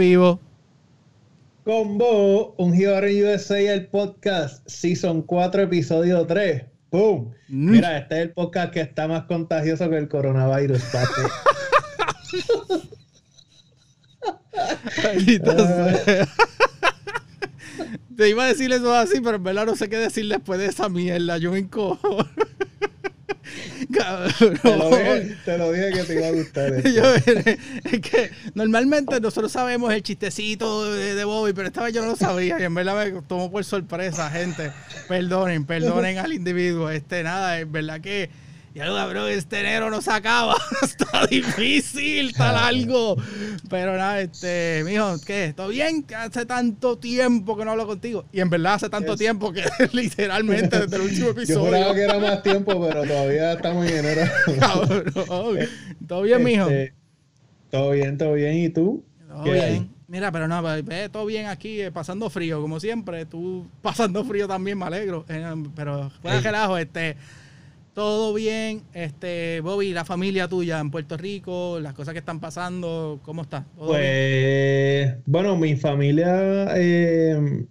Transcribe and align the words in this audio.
En 0.00 0.08
vivo. 0.08 0.40
Combo, 1.62 2.54
un 2.56 2.72
Hero 2.74 3.06
USA, 3.06 3.60
el 3.60 3.86
podcast, 3.88 4.66
Season 4.66 5.20
4, 5.20 5.62
episodio 5.64 6.26
3. 6.26 6.62
¡Pum! 6.88 7.32
Mm. 7.48 7.70
Mira, 7.70 7.98
este 7.98 8.14
es 8.14 8.22
el 8.22 8.30
podcast 8.32 8.72
que 8.72 8.80
está 8.80 9.06
más 9.08 9.24
contagioso 9.24 9.90
que 9.90 9.98
el 9.98 10.08
coronavirus, 10.08 10.82
papi. 10.84 11.20
Te 18.16 18.28
iba 18.30 18.44
a 18.44 18.48
decir 18.48 18.72
eso 18.72 18.94
así, 18.94 19.20
pero 19.20 19.36
en 19.36 19.44
verdad 19.44 19.66
no 19.66 19.76
sé 19.76 19.90
qué 19.90 19.98
decir 19.98 20.26
después 20.28 20.58
de 20.58 20.66
esa 20.66 20.88
mierda. 20.88 21.36
Yo 21.36 21.52
me 21.52 21.58
encojo. 21.58 22.26
Te 25.44 25.58
lo, 25.58 25.72
dije, 25.72 25.90
que 25.92 26.04
te 26.04 26.14
iba 26.14 26.28
a 26.28 26.32
gustar. 26.32 26.72
es 26.74 28.00
que 28.00 28.30
normalmente 28.54 29.20
nosotros 29.20 29.50
sabemos 29.52 29.92
el 29.92 30.02
chistecito 30.02 30.92
de, 30.92 31.24
Bobby, 31.24 31.52
pero 31.52 31.68
esta 31.68 31.82
vez 31.82 31.94
yo 31.94 32.02
no 32.02 32.08
lo 32.08 32.16
sabía 32.16 32.60
y 32.60 32.64
en 32.64 32.74
verdad 32.74 33.06
me 33.06 33.22
tomó 33.22 33.50
por 33.50 33.64
sorpresa, 33.64 34.30
gente. 34.30 34.72
Perdonen, 35.08 35.64
perdonen 35.64 36.18
al 36.18 36.32
individuo. 36.32 36.90
Este, 36.90 37.22
nada, 37.22 37.60
es 37.60 37.70
verdad 37.70 38.00
que 38.00 38.30
ya 38.72 38.86
lo 38.86 39.08
bro, 39.08 39.26
este 39.26 39.60
enero 39.60 39.90
no 39.90 40.00
se 40.00 40.12
acaba. 40.12 40.56
está 40.82 41.26
difícil, 41.26 42.30
está 42.30 42.52
largo. 42.52 43.16
Pero 43.68 43.96
nada, 43.96 44.20
este, 44.20 44.82
mijo, 44.84 45.16
¿qué? 45.26 45.52
¿Todo 45.56 45.68
bien? 45.68 46.06
Hace 46.16 46.46
tanto 46.46 46.96
tiempo 46.96 47.56
que 47.56 47.64
no 47.64 47.72
hablo 47.72 47.86
contigo. 47.86 48.24
Y 48.32 48.40
en 48.40 48.48
verdad 48.48 48.74
hace 48.74 48.88
tanto 48.88 49.16
tiempo 49.16 49.52
que 49.52 49.64
literalmente 49.92 50.78
desde 50.78 50.96
el 50.96 51.02
último 51.02 51.28
episodio. 51.30 51.58
Yo 51.58 51.66
juraba 51.66 51.94
que 51.94 52.02
era 52.02 52.18
más 52.18 52.42
tiempo, 52.42 52.80
pero 52.86 53.04
todavía 53.04 53.52
estamos 53.54 53.86
en 53.90 53.98
enero. 53.98 54.30
¿Todo 56.06 56.22
bien, 56.22 56.44
mijo? 56.44 56.68
Este, 56.68 56.94
todo 57.70 57.90
bien, 57.90 58.18
todo 58.18 58.34
bien. 58.34 58.54
¿Y 58.56 58.68
tú? 58.68 59.04
Todo 59.28 59.42
bien. 59.42 59.90
Mira, 60.06 60.32
pero 60.32 60.48
no, 60.48 60.60
ve, 60.60 61.08
todo 61.08 61.24
bien 61.24 61.46
aquí, 61.46 61.80
eh, 61.80 61.92
pasando 61.92 62.28
frío, 62.30 62.60
como 62.60 62.80
siempre. 62.80 63.26
Tú 63.26 63.68
pasando 63.80 64.24
frío 64.24 64.48
también, 64.48 64.76
me 64.76 64.84
alegro. 64.84 65.24
Eh, 65.28 65.54
pero, 65.76 66.10
fuera 66.20 66.40
relajo, 66.40 66.78
este 66.78 67.16
todo 68.00 68.32
bien, 68.32 68.80
este 68.94 69.60
Bobby, 69.60 69.92
la 69.92 70.06
familia 70.06 70.48
tuya 70.48 70.80
en 70.80 70.90
Puerto 70.90 71.18
Rico, 71.18 71.78
las 71.80 71.92
cosas 71.92 72.14
que 72.14 72.20
están 72.20 72.40
pasando, 72.40 73.20
¿cómo 73.22 73.42
está? 73.42 73.66
pues, 73.76 75.16
bueno, 75.26 75.54
mi 75.58 75.76
familia, 75.76 76.70
eh, 76.76 77.66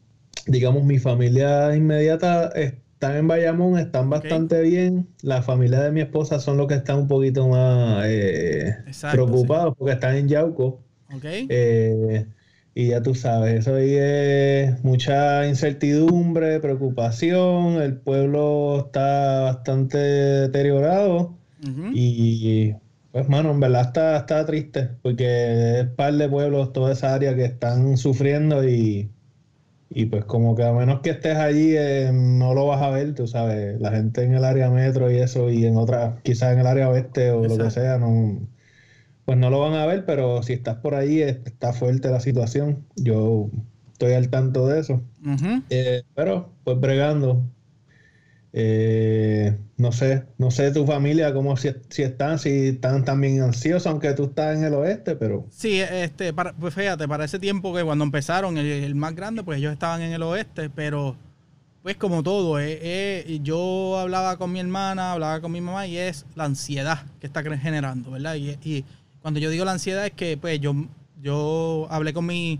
digamos, 0.45 0.83
mi 0.83 0.99
familia 0.99 1.75
inmediata 1.75 2.49
están 2.49 3.15
en 3.15 3.27
Bayamón, 3.27 3.79
están 3.79 4.11
bastante 4.11 4.61
bien. 4.61 5.07
La 5.23 5.41
familia 5.41 5.79
de 5.79 5.91
mi 5.91 6.01
esposa 6.01 6.39
son 6.39 6.57
los 6.57 6.67
que 6.67 6.75
están 6.75 6.99
un 6.99 7.07
poquito 7.07 7.47
más 7.47 8.05
eh, 8.05 8.77
preocupados 9.11 9.75
porque 9.75 9.93
están 9.93 10.15
en 10.15 10.27
Yauco. 10.27 10.79
Okay. 11.11 11.47
Eh, 11.49 12.27
y 12.75 12.87
ya 12.89 13.01
tú 13.01 13.15
sabes, 13.15 13.59
eso 13.59 13.75
ahí 13.75 13.95
es 13.95 14.83
mucha 14.83 15.47
incertidumbre, 15.47 16.59
preocupación, 16.59 17.81
el 17.81 17.97
pueblo 17.97 18.85
está 18.85 19.41
bastante 19.41 19.97
deteriorado 19.97 21.35
y 21.93 22.73
pues 23.11 23.27
mano, 23.27 23.51
en 23.51 23.59
verdad 23.59 23.81
está, 23.87 24.17
está 24.17 24.45
triste 24.45 24.91
porque 25.01 25.79
es 25.81 25.87
par 25.87 26.13
de 26.13 26.29
pueblos, 26.29 26.71
toda 26.71 26.93
esa 26.93 27.13
área 27.13 27.35
que 27.35 27.45
están 27.45 27.97
sufriendo 27.97 28.63
y, 28.67 29.09
pues 30.09 30.23
como 30.25 30.55
que 30.55 30.63
a 30.63 30.71
menos 30.71 31.01
que 31.01 31.09
estés 31.09 31.35
allí 31.35 31.75
eh, 31.75 32.11
no 32.13 32.53
lo 32.53 32.67
vas 32.67 32.81
a 32.81 32.91
ver, 32.91 33.13
tú 33.15 33.27
sabes, 33.27 33.81
la 33.81 33.91
gente 33.91 34.23
en 34.23 34.35
el 34.35 34.45
área 34.45 34.69
metro 34.69 35.11
y 35.11 35.17
eso 35.17 35.49
y 35.49 35.65
en 35.65 35.75
otras, 35.75 36.21
quizás 36.21 36.53
en 36.53 36.59
el 36.59 36.67
área 36.67 36.89
oeste 36.89 37.31
o 37.31 37.43
lo 37.43 37.57
que 37.57 37.71
sea, 37.71 37.97
no 37.97 38.39
pues 39.29 39.37
no 39.37 39.51
lo 39.51 39.59
van 39.59 39.75
a 39.75 39.85
ver, 39.85 40.05
pero 40.05 40.41
si 40.41 40.53
estás 40.53 40.77
por 40.77 40.95
ahí, 40.95 41.21
está 41.21 41.71
fuerte 41.71 42.09
la 42.09 42.19
situación. 42.19 42.87
Yo 42.95 43.51
estoy 43.91 44.13
al 44.13 44.29
tanto 44.29 44.65
de 44.65 44.79
eso. 44.79 45.03
Eh, 45.69 46.01
pero, 46.15 46.49
pues 46.63 46.79
bregando. 46.79 47.43
Eh, 48.53 49.55
no 49.77 49.91
sé, 49.91 50.25
no 50.39 50.49
sé 50.49 50.71
tu 50.71 50.83
familia 50.87 51.31
cómo 51.31 51.55
si, 51.57 51.67
están, 52.01 52.39
si 52.39 52.69
están 52.69 53.05
también 53.05 53.43
ansiosos, 53.43 53.85
aunque 53.85 54.13
tú 54.13 54.23
estás 54.23 54.57
en 54.57 54.63
el 54.63 54.73
oeste, 54.73 55.15
pero. 55.15 55.45
Sí, 55.51 55.79
este, 55.79 56.33
pues 56.33 56.73
fíjate, 56.73 57.07
para 57.07 57.25
ese 57.25 57.37
tiempo 57.37 57.71
que 57.71 57.83
cuando 57.83 58.05
empezaron, 58.05 58.57
el, 58.57 58.95
más 58.95 59.13
grande, 59.13 59.43
pues 59.43 59.59
ellos 59.59 59.73
estaban 59.73 60.01
en 60.01 60.11
el 60.11 60.23
oeste, 60.23 60.71
pero 60.71 61.15
pues 61.83 61.97
como 61.97 62.23
todo, 62.23 62.59
eh, 62.59 63.39
yo 63.43 63.99
hablaba 63.99 64.37
con 64.37 64.51
mi 64.51 64.59
hermana, 64.59 65.11
hablaba 65.11 65.39
con 65.39 65.51
mi 65.51 65.61
mamá 65.61 65.85
y 65.85 65.97
es 65.97 66.25
la 66.35 66.45
ansiedad 66.45 67.03
que 67.21 67.27
está 67.27 67.43
generando, 67.43 68.09
¿verdad? 68.09 68.33
y 68.35 68.83
cuando 69.21 69.39
yo 69.39 69.49
digo 69.49 69.65
la 69.65 69.73
ansiedad 69.73 70.05
es 70.05 70.13
que 70.13 70.37
pues 70.37 70.59
yo, 70.59 70.73
yo 71.21 71.87
hablé 71.89 72.13
con 72.13 72.25
mi, 72.25 72.59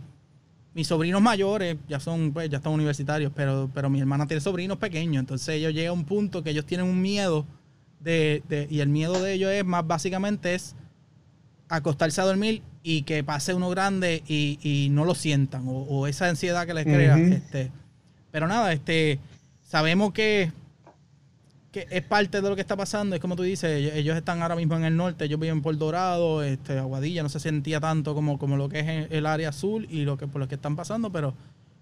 mis 0.74 0.88
sobrinos 0.88 1.22
mayores, 1.22 1.78
ya 1.88 2.00
son, 2.00 2.32
pues, 2.32 2.50
ya 2.50 2.58
están 2.58 2.74
universitarios, 2.74 3.32
pero, 3.36 3.70
pero 3.74 3.90
mi 3.90 4.00
hermana 4.00 4.28
tiene 4.28 4.42
sobrinos 4.42 4.78
pequeños, 4.78 5.20
entonces 5.20 5.50
ellos 5.56 5.74
llegan 5.74 5.90
a 5.90 5.94
un 5.94 6.06
punto 6.06 6.44
que 6.44 6.52
ellos 6.52 6.66
tienen 6.66 6.88
un 6.88 7.02
miedo 7.02 7.46
de, 8.00 8.44
de, 8.48 8.68
y 8.70 8.80
el 8.80 8.90
miedo 8.90 9.22
de 9.22 9.34
ellos 9.34 9.52
es 9.52 9.66
más 9.66 9.86
básicamente 9.86 10.56
es 10.56 10.76
acostarse 11.68 12.22
a 12.22 12.26
dormir 12.26 12.62
y 12.82 13.04
que 13.04 13.24
pase 13.24 13.54
uno 13.54 13.70
grande 13.70 14.24
y, 14.28 14.60
y 14.62 14.90
no 14.90 15.06
lo 15.06 15.16
sientan, 15.16 15.64
o, 15.68 16.08
esa 16.08 16.30
ansiedad 16.30 16.66
que 16.66 16.74
les 16.74 16.86
crea. 16.86 17.18
este, 17.18 17.72
pero 18.32 18.48
nada, 18.48 18.72
este, 18.74 19.20
sabemos 19.62 20.14
que 20.14 20.52
que 21.72 21.88
es 21.90 22.02
parte 22.02 22.42
de 22.42 22.50
lo 22.50 22.56
que 22.56 22.62
está 22.62 22.76
pasando. 22.76 23.16
Es 23.16 23.22
como 23.22 23.36
tú 23.36 23.44
dices, 23.44 23.94
ellos, 23.94 24.18
están 24.18 24.42
ahora 24.42 24.56
mismo 24.56 24.76
en 24.76 24.86
el 24.86 24.96
norte, 24.96 25.26
ellos 25.26 25.40
viven 25.40 25.62
por 25.62 25.78
Dorado, 25.78 26.44
este, 26.44 26.80
Aguadilla, 26.80 27.24
no 27.24 27.30
se 27.30 27.40
sentía 27.40 27.80
tanto 27.80 28.16
como, 28.16 28.40
como 28.40 28.58
lo 28.58 28.70
que 28.70 28.80
es 28.80 29.08
el 29.12 29.26
área 29.26 29.50
azul 29.50 29.88
y 29.90 30.02
lo 30.02 30.18
que 30.18 30.28
por 30.28 30.42
lo 30.42 30.48
que 30.48 30.56
están 30.56 30.76
pasando, 30.76 31.12
pero 31.12 31.34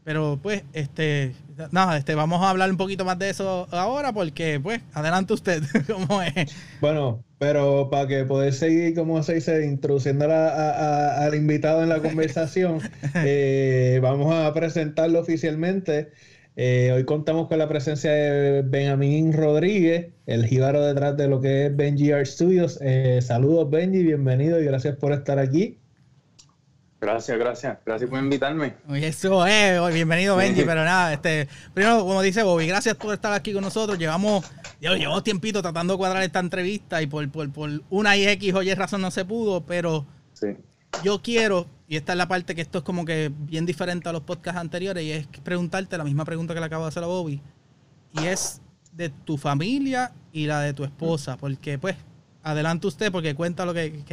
pero 0.08 0.40
pues 0.42 0.64
este 0.72 1.34
nada, 1.72 1.98
este 1.98 2.16
vamos 2.16 2.42
a 2.42 2.50
hablar 2.50 2.72
un 2.72 2.78
poquito 2.78 3.04
más 3.04 3.20
de 3.20 3.30
eso 3.30 3.68
ahora 3.72 4.14
porque 4.14 4.58
pues 4.58 4.80
adelante 4.94 5.34
usted, 5.34 5.62
¿cómo 5.88 6.22
es? 6.22 6.56
Bueno, 6.80 7.26
pero 7.40 7.90
para 7.90 8.08
que 8.08 8.24
poder 8.24 8.54
seguir, 8.54 8.96
como 8.96 9.22
se 9.22 9.34
dice, 9.34 9.66
introduciendo 9.66 10.26
al 10.32 11.36
invitado 11.36 11.84
en 11.84 11.90
la 11.90 12.00
conversación, 12.00 12.80
eh, 13.16 14.00
vamos 14.02 14.34
a 14.34 14.54
presentarlo 14.54 15.20
oficialmente. 15.20 16.14
Eh, 16.60 16.92
hoy 16.92 17.06
contamos 17.06 17.48
con 17.48 17.60
la 17.60 17.70
presencia 17.70 18.12
de 18.12 18.64
Benjamín 18.64 19.32
Rodríguez, 19.32 20.08
el 20.26 20.48
jíbaro 20.48 20.82
detrás 20.82 21.16
de 21.16 21.28
lo 21.28 21.40
que 21.40 21.68
es 21.68 21.76
Benji 21.76 22.12
Art 22.12 22.26
Studios. 22.26 22.80
Eh, 22.82 23.20
saludos 23.22 23.70
Benji, 23.70 24.02
bienvenido 24.02 24.60
y 24.60 24.66
gracias 24.66 24.96
por 24.96 25.12
estar 25.12 25.38
aquí. 25.38 25.78
Gracias, 27.00 27.38
gracias. 27.38 27.78
Gracias 27.86 28.10
por 28.10 28.18
invitarme. 28.18 28.74
Oye, 28.90 29.06
eso 29.06 29.46
es. 29.46 29.94
bienvenido, 29.94 30.36
Benji. 30.36 30.64
pero 30.64 30.84
nada, 30.84 31.14
este, 31.14 31.48
primero, 31.76 32.00
como 32.00 32.24
dice 32.24 32.42
Bobby, 32.42 32.66
gracias 32.66 32.96
por 32.96 33.14
estar 33.14 33.34
aquí 33.34 33.54
con 33.54 33.62
nosotros. 33.62 34.00
Llevamos, 34.00 34.44
llevamos 34.80 35.24
tiempito 35.24 35.62
tratando 35.62 35.94
de 35.94 35.98
cuadrar 36.00 36.24
esta 36.24 36.40
entrevista 36.40 37.04
y 37.04 37.06
por, 37.06 37.30
por, 37.30 37.54
por 37.54 37.70
una 37.92 38.18
y 38.18 38.28
X 38.30 38.56
o 38.56 38.64
Y 38.64 38.74
razón 38.74 39.02
no 39.02 39.12
se 39.12 39.26
pudo, 39.26 39.64
pero 39.64 40.08
yo 41.04 41.22
quiero 41.22 41.68
y 41.90 41.96
esta 41.96 42.12
es 42.12 42.18
la 42.18 42.28
parte 42.28 42.54
que 42.54 42.62
esto 42.62 42.80
es 42.80 42.84
como 42.84 43.06
que 43.06 43.32
bien 43.34 43.66
diferente 43.66 44.10
a 44.10 44.12
los 44.12 44.22
podcasts 44.22 44.60
anteriores 44.60 45.04
y 45.04 45.12
es 45.12 45.28
preguntarte 45.44 45.98
la 45.98 46.04
misma 46.04 46.26
pregunta 46.26 46.54
que 46.54 46.60
le 46.60 46.66
acabo 46.66 46.84
de 46.84 46.90
hacer 46.90 47.04
a 47.04 47.08
Bobby. 47.08 47.42
Y 48.12 48.26
es 48.26 48.62
de 48.92 49.10
tu 49.10 49.38
familia 49.38 50.12
y 50.34 50.48
la 50.48 50.62
de 50.62 50.74
tu 50.74 50.84
esposa. 50.84 51.38
Porque 51.38 51.78
pues, 51.78 51.96
adelante 52.44 52.88
usted 52.88 53.10
porque 53.10 53.36
cuenta 53.36 53.66
lo 53.66 53.74
que, 53.74 54.04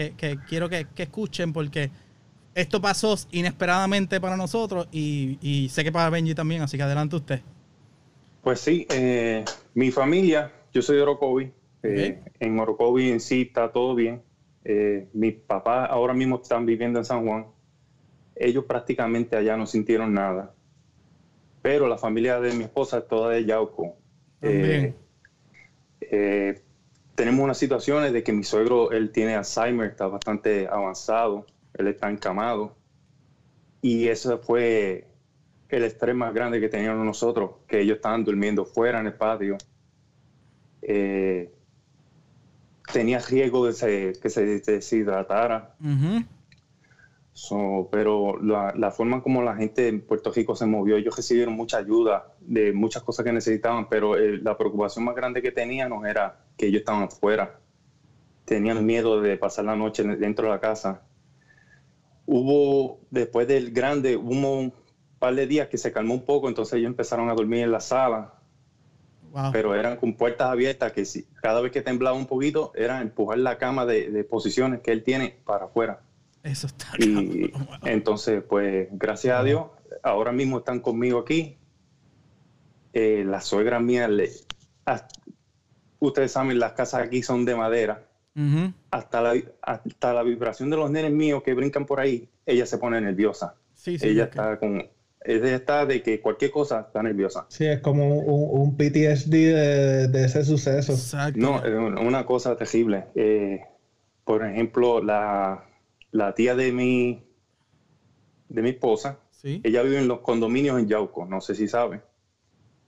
quiero 0.48 0.68
que, 0.68 0.86
escuchen 0.96 1.52
porque 1.52 1.90
esto 2.54 2.80
pasó 2.80 3.16
inesperadamente 3.32 4.20
para 4.20 4.36
nosotros 4.36 4.86
y, 4.92 5.68
sé 5.72 5.82
que 5.82 5.90
para 5.90 6.10
Benji 6.10 6.34
también, 6.34 6.62
así 6.62 6.76
que 6.76 6.84
adelante 6.84 7.16
usted. 7.16 7.40
Pues 8.40 8.60
sí, 8.60 8.86
eh, 8.88 9.44
mi 9.74 9.90
familia, 9.90 10.52
yo 10.72 10.80
soy 10.80 10.96
de 10.96 11.02
Orocovi. 11.02 11.52
Eh, 11.82 12.22
en 12.38 12.58
Orocovi 12.58 13.10
en 13.10 13.20
sí 13.20 13.42
está 13.42 13.72
todo 13.72 13.96
bien. 13.96 14.22
Eh, 14.64 15.08
mis 15.12 15.34
papás 15.34 15.88
ahora 15.90 16.14
mismo 16.14 16.40
están 16.40 16.64
viviendo 16.64 16.98
en 17.00 17.04
San 17.04 17.26
Juan 17.26 17.53
ellos 18.36 18.64
prácticamente 18.64 19.36
allá 19.36 19.56
no 19.56 19.66
sintieron 19.66 20.14
nada. 20.14 20.54
Pero 21.62 21.88
la 21.88 21.96
familia 21.96 22.40
de 22.40 22.54
mi 22.54 22.64
esposa 22.64 22.98
es 22.98 23.08
toda 23.08 23.30
de 23.30 23.44
Yauco. 23.44 23.96
Eh, 24.42 24.94
eh, 26.00 26.62
tenemos 27.14 27.42
unas 27.42 27.58
situaciones 27.58 28.12
de 28.12 28.22
que 28.22 28.32
mi 28.32 28.44
suegro, 28.44 28.90
él 28.90 29.10
tiene 29.10 29.34
Alzheimer, 29.34 29.88
está 29.88 30.06
bastante 30.06 30.68
avanzado, 30.68 31.46
él 31.74 31.86
está 31.86 32.10
encamado. 32.10 32.76
Y 33.80 34.08
eso 34.08 34.38
fue 34.38 35.06
el 35.68 35.84
estrés 35.84 36.14
más 36.14 36.34
grande 36.34 36.60
que 36.60 36.68
teníamos 36.68 37.04
nosotros, 37.04 37.52
que 37.66 37.80
ellos 37.80 37.96
estaban 37.96 38.24
durmiendo 38.24 38.64
fuera 38.64 39.00
en 39.00 39.06
el 39.06 39.14
patio. 39.14 39.56
Eh, 40.82 41.50
tenía 42.92 43.18
riesgo 43.20 43.66
de 43.66 44.18
que 44.20 44.30
se 44.30 44.60
deshidratara. 44.60 45.74
So, 47.34 47.88
pero 47.90 48.40
la, 48.40 48.92
forma 48.92 49.20
como 49.20 49.42
la 49.42 49.56
gente 49.56 49.88
en 49.88 50.00
Puerto 50.00 50.30
Rico 50.30 50.54
se 50.54 50.66
movió, 50.66 50.96
ellos 50.96 51.16
recibieron 51.16 51.54
mucha 51.54 51.78
ayuda 51.78 52.32
de 52.38 52.72
muchas 52.72 53.02
cosas 53.02 53.24
que 53.24 53.32
necesitaban, 53.32 53.88
pero 53.88 54.16
eh, 54.16 54.38
la 54.40 54.56
preocupación 54.56 55.04
más 55.04 55.16
grande 55.16 55.42
que 55.42 55.50
teníamos 55.50 56.06
era 56.06 56.44
que 56.56 56.66
ellos 56.66 56.80
estaban 56.80 57.02
afuera. 57.02 57.58
Tenían 58.44 58.86
miedo 58.86 59.20
de 59.20 59.36
pasar 59.36 59.64
la 59.64 59.74
noche 59.74 60.04
dentro 60.04 60.46
de 60.46 60.52
la 60.52 60.60
casa. 60.60 61.02
hubo, 62.24 63.00
después 63.10 63.48
del 63.48 63.72
grande, 63.72 64.16
hubo 64.16 64.60
un 64.60 64.72
par 65.18 65.34
de 65.34 65.48
días 65.48 65.66
que 65.66 65.76
se 65.76 65.90
calmó 65.90 66.14
un 66.14 66.24
poco, 66.24 66.48
entonces 66.48 66.74
ellos 66.74 66.90
empezaron 66.90 67.30
a 67.30 67.34
dormir 67.34 67.64
en 67.64 67.72
la 67.72 67.80
sala. 67.80 68.34
Pero 69.50 69.74
eran 69.74 69.96
con 69.96 70.14
puertas 70.14 70.48
abiertas 70.48 70.92
que 70.92 71.04
si, 71.04 71.24
cada 71.42 71.60
vez 71.60 71.72
que 71.72 71.82
temblaba 71.82 72.16
un 72.16 72.26
poquito 72.26 72.70
era 72.76 73.00
empujar 73.00 73.38
la 73.38 73.58
cama 73.58 73.84
de, 73.84 74.22
posiciones 74.22 74.82
que 74.82 74.92
él 74.92 75.02
tiene 75.02 75.34
para 75.44 75.64
afuera. 75.64 76.02
Eso 76.44 76.66
está. 76.66 76.88
Y 76.98 77.50
entonces, 77.84 78.42
pues, 78.46 78.88
gracias 78.92 79.40
a 79.40 79.42
Dios, 79.42 79.64
ahora 80.02 80.30
mismo 80.30 80.58
están 80.58 80.80
conmigo 80.80 81.18
aquí. 81.18 81.56
Eh, 82.92 83.24
la 83.26 83.40
suegra 83.40 83.80
mía, 83.80 84.06
le, 84.06 84.30
ustedes 85.98 86.32
saben, 86.32 86.58
las 86.58 86.74
casas 86.74 87.06
aquí 87.06 87.22
son 87.22 87.44
de 87.44 87.56
madera. 87.56 88.06
hasta, 88.90 89.20
la, 89.22 89.42
hasta 89.62 90.12
la 90.12 90.22
vibración 90.22 90.68
de 90.68 90.76
los 90.76 90.90
nenes 90.90 91.12
míos 91.12 91.42
que 91.42 91.54
brincan 91.54 91.86
por 91.86 91.98
ahí, 91.98 92.28
ella 92.44 92.66
se 92.66 92.78
pone 92.78 93.00
nerviosa. 93.00 93.56
Sí, 93.74 93.98
sí, 93.98 94.08
ella 94.08 94.24
está 94.24 94.58
con, 94.58 94.86
ella 95.24 95.56
está 95.56 95.86
de 95.86 96.02
que 96.02 96.20
cualquier 96.20 96.50
cosa 96.50 96.80
está 96.80 97.02
nerviosa. 97.02 97.46
Sí, 97.48 97.64
es 97.64 97.80
como 97.80 98.18
un, 98.18 98.76
PTSD 98.76 99.30
de, 100.10 100.24
ese 100.24 100.44
suceso. 100.44 100.92
Exacto. 100.92 101.40
No, 101.40 101.64
es 101.64 101.72
una 101.74 102.26
cosa 102.26 102.54
terrible. 102.56 103.06
Eh, 103.14 103.60
por 104.24 104.44
ejemplo, 104.44 105.02
la, 105.02 105.64
la, 106.14 106.34
tía 106.34 106.54
de 106.54 106.70
mi, 106.70 107.24
de 108.48 108.62
mi 108.62 108.70
esposa, 108.70 109.18
ella 109.42 109.82
vive 109.82 109.98
en 109.98 110.08
los 110.08 110.20
condominios 110.20 110.78
en 110.78 110.86
Yauco, 110.86 111.26
no 111.26 111.40
sé 111.40 111.54
si 111.54 111.68
sabe. 111.68 112.02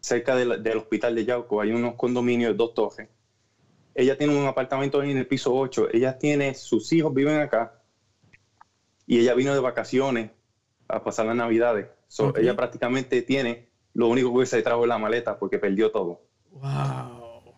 Cerca 0.00 0.37
del 0.37 0.76
hospital 0.76 1.17
de 1.17 1.25
Yauco 1.25 1.61
hay 1.61 1.73
unos 1.73 1.96
condominios 1.96 2.52
de 2.52 2.56
dos 2.56 2.73
torres. 2.75 3.08
Ella 3.94 4.17
tiene 4.17 4.38
un 4.38 4.46
apartamento 4.46 5.02
en 5.02 5.17
el 5.17 5.26
piso 5.26 5.55
8. 5.55 5.88
Ella 5.93 6.17
tiene, 6.19 6.55
sus 6.55 6.93
hijos 6.93 7.12
viven 7.12 7.40
acá. 7.40 7.82
Y 9.06 9.19
ella 9.19 9.34
vino 9.34 9.52
de 9.52 9.61
vacaciones 9.61 10.31
a 10.87 11.02
pasar 11.02 11.26
las 11.26 11.37
navidades. 11.37 11.88
Ella 12.37 12.55
prácticamente 12.55 13.22
tiene 13.22 13.69
lo 13.94 14.08
único 14.08 14.38
que 14.38 14.46
se 14.46 14.62
trajo 14.62 14.84
en 14.84 14.90
la 14.90 14.99
maleta 14.99 15.38
porque 15.38 15.58
perdió 15.58 15.90
todo. 15.90 16.20
Wow. 16.52 17.55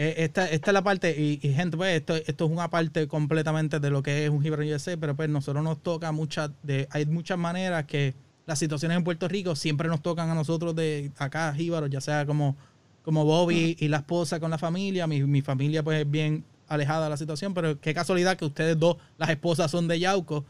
Eh, 0.00 0.22
esta, 0.22 0.48
esta, 0.48 0.70
es 0.70 0.74
la 0.74 0.82
parte, 0.82 1.10
y, 1.20 1.38
gente, 1.40 1.76
pues 1.76 1.96
esto, 1.96 2.14
esto 2.14 2.44
es 2.44 2.50
una 2.52 2.70
parte 2.70 3.08
completamente 3.08 3.80
de 3.80 3.90
lo 3.90 4.00
que 4.00 4.24
es 4.24 4.30
un 4.30 4.40
Gibran 4.40 4.72
USA, 4.72 4.96
pero 4.96 5.16
pues 5.16 5.28
nosotros 5.28 5.64
nos 5.64 5.82
toca 5.82 6.12
muchas, 6.12 6.52
de, 6.62 6.86
hay 6.92 7.04
muchas 7.06 7.36
maneras 7.36 7.84
que 7.86 8.14
las 8.46 8.60
situaciones 8.60 8.96
en 8.96 9.02
Puerto 9.02 9.26
Rico 9.26 9.56
siempre 9.56 9.88
nos 9.88 10.00
tocan 10.00 10.30
a 10.30 10.36
nosotros 10.36 10.76
de 10.76 11.10
acá, 11.18 11.52
jíbaros, 11.52 11.90
ya 11.90 12.00
sea 12.00 12.26
como, 12.26 12.56
como 13.02 13.24
Bobby 13.24 13.76
y 13.76 13.88
la 13.88 13.96
esposa 13.96 14.38
con 14.38 14.52
la 14.52 14.58
familia, 14.58 15.08
mi, 15.08 15.24
mi 15.24 15.42
familia 15.42 15.82
pues 15.82 16.02
es 16.02 16.08
bien 16.08 16.44
alejada 16.68 17.04
de 17.04 17.10
la 17.10 17.16
situación, 17.16 17.52
pero 17.52 17.80
qué 17.80 17.92
casualidad 17.92 18.36
que 18.36 18.44
ustedes 18.44 18.78
dos, 18.78 18.98
las 19.16 19.30
esposas 19.30 19.68
son 19.68 19.88
de 19.88 19.98
Yauco, 19.98 20.44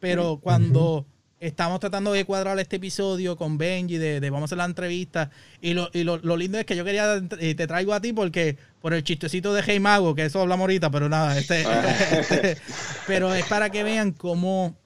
pero 0.00 0.40
cuando 0.42 1.06
estamos 1.42 1.80
tratando 1.80 2.12
de 2.12 2.24
cuadrar 2.24 2.56
este 2.60 2.76
episodio 2.76 3.36
con 3.36 3.58
Benji, 3.58 3.98
de, 3.98 4.20
vamos 4.30 4.42
a 4.42 4.44
hacer 4.44 4.58
la 4.58 4.64
entrevista. 4.64 5.30
Y, 5.60 5.74
lo, 5.74 5.90
y 5.92 6.04
lo, 6.04 6.36
lindo 6.36 6.56
es 6.56 6.64
que 6.64 6.76
yo 6.76 6.84
quería, 6.84 7.20
y 7.40 7.56
te 7.56 7.66
traigo 7.66 7.92
a 7.92 8.00
ti 8.00 8.12
porque 8.12 8.56
por 8.80 8.94
el 8.94 9.02
chistecito 9.02 9.52
de 9.52 9.62
Hey 9.66 9.80
Mago, 9.80 10.14
que 10.14 10.24
eso 10.24 10.40
hablamos 10.40 10.62
ahorita, 10.62 10.90
pero 10.90 11.08
nada, 11.08 11.36
este, 11.36 11.62
este, 12.20 12.58
pero 13.08 13.34
es 13.34 13.44
para 13.46 13.70
que 13.70 13.82
vean 13.82 14.12
cómo 14.12 14.76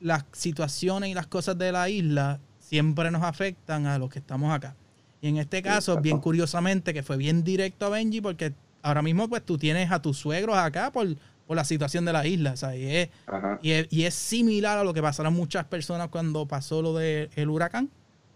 las 0.00 0.24
situaciones 0.32 1.10
y 1.10 1.14
las 1.14 1.26
cosas 1.26 1.58
de 1.58 1.70
la 1.70 1.90
isla 1.90 2.40
siempre 2.60 3.10
nos 3.10 3.22
afectan 3.22 3.86
a 3.86 3.98
los 3.98 4.08
que 4.08 4.20
estamos 4.20 4.54
acá. 4.54 4.74
Y 5.20 5.28
en 5.28 5.36
este 5.36 5.62
caso, 5.62 6.00
bien 6.00 6.18
curiosamente, 6.18 6.94
que 6.94 7.02
fue 7.02 7.18
bien 7.18 7.44
directo 7.44 7.86
a 7.86 7.90
Benji, 7.90 8.22
porque 8.22 8.54
ahora 8.82 9.02
mismo 9.02 9.28
pues 9.28 9.44
tú 9.44 9.58
tienes 9.58 9.90
a 9.92 10.00
tus 10.00 10.16
suegros 10.16 10.56
acá 10.56 10.90
por 10.92 11.08
por 11.46 11.56
la 11.56 11.64
situación 11.64 12.04
de 12.04 12.12
la 12.12 12.26
isla. 12.26 12.54
y, 12.74 13.70
es, 13.70 13.86
y, 13.90 14.04
es, 14.04 14.14
similar 14.14 14.78
a 14.78 14.84
lo 14.84 14.94
que 14.94 15.02
pasaron 15.02 15.34
muchas 15.34 15.64
personas 15.66 16.08
cuando 16.08 16.46
pasó 16.46 16.82
lo 16.82 16.94
del 16.94 17.48
huracán, 17.48 17.90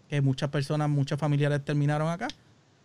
que 0.07 0.21
muchas 0.21 0.49
personas, 0.49 0.89
muchos 0.89 1.19
familiares 1.19 1.63
terminaron 1.63 2.09
acá. 2.09 2.27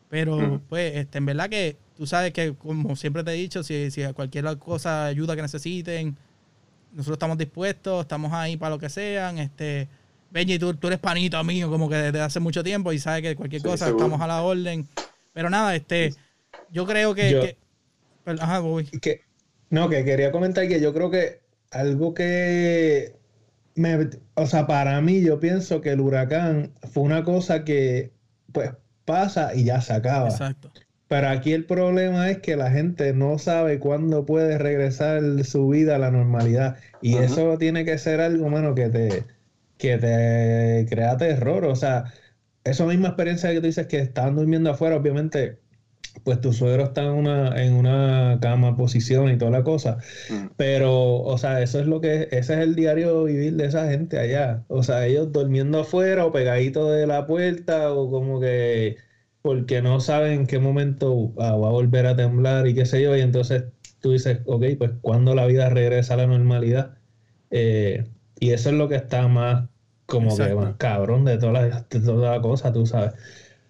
Pero, 0.09 0.61
pues, 0.69 0.97
este, 0.97 1.19
en 1.19 1.27
verdad 1.27 1.49
que 1.49 1.77
tú 1.97 2.07
sabes 2.07 2.33
que, 2.33 2.55
como 2.55 2.95
siempre 2.97 3.25
te 3.25 3.33
he 3.33 3.35
dicho, 3.35 3.63
si, 3.63 3.91
si 3.91 4.05
cualquier 4.13 4.59
cosa, 4.59 5.07
ayuda 5.07 5.35
que 5.35 5.43
necesiten, 5.43 6.17
nosotros 6.93 7.17
estamos 7.17 7.37
dispuestos, 7.37 8.03
estamos 8.03 8.33
ahí 8.33 8.57
para 8.57 8.71
lo 8.71 8.79
que 8.79 8.89
sean. 8.89 9.39
Este, 9.39 9.89
Benji, 10.31 10.59
tú, 10.59 10.75
tú 10.75 10.87
eres 10.87 11.01
panito 11.01 11.43
mío, 11.43 11.69
como 11.69 11.89
que 11.89 11.97
desde 11.97 12.21
hace 12.21 12.41
mucho 12.41 12.63
tiempo 12.63 12.93
y 12.93 12.99
sabes 12.99 13.23
que 13.23 13.37
cualquier 13.37 13.63
cosa 13.63 13.89
estamos 13.89 14.21
a 14.21 14.27
la 14.27 14.43
orden. 14.43 14.87
Pero 15.33 15.51
nada, 15.51 15.75
este, 15.75 16.15
yo 16.71 16.87
creo 16.87 17.15
que. 17.15 17.57
ajá, 18.25 18.61
voy. 18.61 18.85
Que, 18.85 19.23
no, 19.75 19.89
que 19.89 20.05
quería 20.05 20.31
comentar 20.31 20.69
que 20.69 20.81
yo 20.81 20.95
creo 20.95 21.11
que 21.11 21.41
algo 21.73 22.15
que 22.15 23.17
me, 23.75 24.09
o 24.35 24.47
sea, 24.47 24.69
para 24.69 25.01
mí 25.01 25.21
yo 25.21 25.41
pienso 25.41 25.81
que 25.81 25.91
el 25.91 26.01
huracán 26.01 26.73
fue 26.93 27.03
una 27.03 27.25
cosa 27.25 27.65
que 27.65 28.13
pues 28.53 28.71
pasa 29.05 29.53
y 29.53 29.65
ya 29.65 29.81
se 29.81 29.93
acaba. 29.93 30.29
Exacto. 30.29 30.71
Pero 31.09 31.29
aquí 31.29 31.53
el 31.53 31.65
problema 31.67 32.31
es 32.31 32.39
que 32.39 32.57
la 32.57 32.71
gente 32.71 33.13
no 33.13 33.37
sabe 33.39 33.81
cuándo 33.81 34.25
puede 34.25 34.59
regresar 34.59 35.23
su 35.45 35.69
vida 35.69 35.97
a 35.97 35.99
la 35.99 36.13
normalidad. 36.13 36.77
Y 37.03 37.17
eso 37.17 37.59
tiene 37.59 37.85
que 37.85 37.99
ser 37.99 38.21
algo, 38.21 38.49
menos 38.51 38.77
que 38.77 38.89
te, 38.89 39.25
que 39.77 39.99
te 39.99 40.87
crea 40.89 41.17
terror. 41.17 41.65
O 41.65 41.75
sea, 41.75 42.05
esa 42.63 42.87
misma 42.87 43.09
experiencia 43.09 43.51
que 43.51 43.61
tú 43.61 43.67
dices 43.67 43.89
que 43.89 43.99
estaban 43.99 44.37
durmiendo 44.37 44.71
afuera, 44.71 44.97
obviamente 44.97 45.59
pues 46.23 46.41
tu 46.41 46.53
suegro 46.53 46.85
está 46.85 47.03
en 47.03 47.11
una, 47.11 47.63
en 47.63 47.75
una 47.75 48.39
cama, 48.41 48.77
posición 48.77 49.31
y 49.31 49.39
toda 49.39 49.51
la 49.51 49.65
cosa. 49.65 49.99
Mm. 50.31 50.47
Pero, 50.57 51.17
o 51.17 51.39
sea, 51.39 51.63
eso 51.63 51.81
es 51.81 51.87
lo 51.87 52.01
que, 52.01 52.29
ese 52.31 52.55
es 52.55 52.61
el 52.61 52.75
diario 52.75 53.25
vivir 53.25 53.55
de 53.57 53.67
esa 53.67 53.91
gente 53.91 54.19
allá. 54.19 54.65
O 54.69 54.83
sea, 54.83 55.07
ellos 55.07 55.33
durmiendo 55.33 55.81
afuera 55.81 56.25
o 56.25 56.33
pegaditos 56.33 56.91
de 56.93 57.07
la 57.07 57.27
puerta 57.27 57.93
o 57.93 58.11
como 58.11 58.41
que 58.41 58.97
porque 59.43 59.83
no 59.83 60.01
saben 60.01 60.33
en 60.33 60.47
qué 60.47 60.59
momento 60.59 61.35
ah, 61.39 61.57
va 61.57 61.69
a 61.69 61.71
volver 61.73 62.07
a 62.07 62.17
temblar 62.17 62.67
y 62.67 62.75
qué 62.75 62.87
sé 62.87 63.03
yo. 63.03 63.17
Y 63.17 63.21
entonces 63.21 63.65
tú 64.01 64.13
dices, 64.13 64.39
ok, 64.47 64.65
pues 64.79 64.93
cuando 65.03 65.35
la 65.35 65.47
vida 65.47 65.69
regresa 65.69 66.15
a 66.15 66.19
la 66.19 66.27
normalidad. 66.27 66.97
Eh, 67.51 68.05
y 68.41 68.51
eso 68.51 68.71
es 68.71 68.75
lo 68.77 68.89
que 68.89 68.97
está 68.97 69.29
más 69.29 69.69
como 70.07 70.37
que 70.37 70.55
más 70.55 70.75
cabrón 70.77 71.25
de 71.25 71.39
toda 71.39 71.53
la, 71.53 71.81
de 71.89 72.01
toda 72.01 72.37
la 72.37 72.43
cosa, 72.43 72.73
tú 72.73 72.87
sabes. 72.87 73.13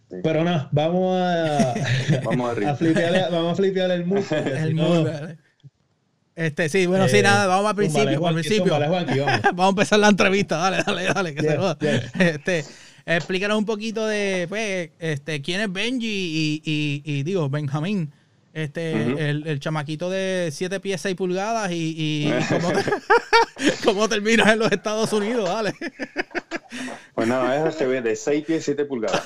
Pero 0.08 0.44
no, 0.44 0.68
vamos 0.72 1.20
a. 1.20 1.74
vamos 2.24 2.58
a, 2.58 2.70
a 2.70 2.76
flipear, 2.76 3.30
vamos 3.30 3.52
a 3.52 3.56
flipear 3.56 3.90
el 3.90 4.06
mood. 4.06 4.24
El 4.32 4.74
mood. 4.74 5.08
Este, 6.36 6.68
sí, 6.68 6.86
bueno, 6.86 7.06
sí, 7.08 7.18
eh, 7.18 7.22
nada, 7.22 7.46
vamos 7.46 7.70
al 7.70 7.76
principio. 7.76 8.26
al 8.26 8.34
principio. 8.34 8.78
vamos. 8.78 9.06
vamos. 9.44 9.66
a 9.66 9.68
empezar 9.68 10.00
la 10.00 10.08
entrevista, 10.08 10.56
dale, 10.56 10.82
dale, 10.84 11.04
dale, 11.04 11.34
que 11.34 11.42
se 11.42 12.28
Este, 12.28 12.64
explícanos 13.06 13.56
un 13.56 13.64
poquito 13.64 14.04
de, 14.06 14.46
pues, 14.48 14.90
este, 14.98 15.40
quién 15.42 15.60
es 15.60 15.72
Benji 15.72 16.08
y, 16.08 16.62
y, 16.64 17.02
y 17.04 17.22
digo, 17.22 17.48
Benjamín. 17.48 18.12
Este, 18.54 18.92
el, 18.92 19.48
el, 19.48 19.58
chamaquito 19.58 20.08
de 20.08 20.50
7 20.52 20.78
pies 20.78 21.00
6 21.00 21.16
pulgadas 21.16 21.72
y, 21.72 21.96
y 21.98 22.32
cómo, 22.48 22.72
cómo, 23.84 24.08
terminas 24.08 24.52
en 24.52 24.60
los 24.60 24.70
Estados 24.70 25.12
Unidos, 25.12 25.48
dale. 25.48 25.74
Pues 27.14 27.28
nada, 27.28 27.68
es 27.68 27.78
ve 27.78 28.02
de 28.02 28.16
6 28.16 28.44
pies 28.44 28.64
7 28.64 28.84
pulgadas. 28.86 29.22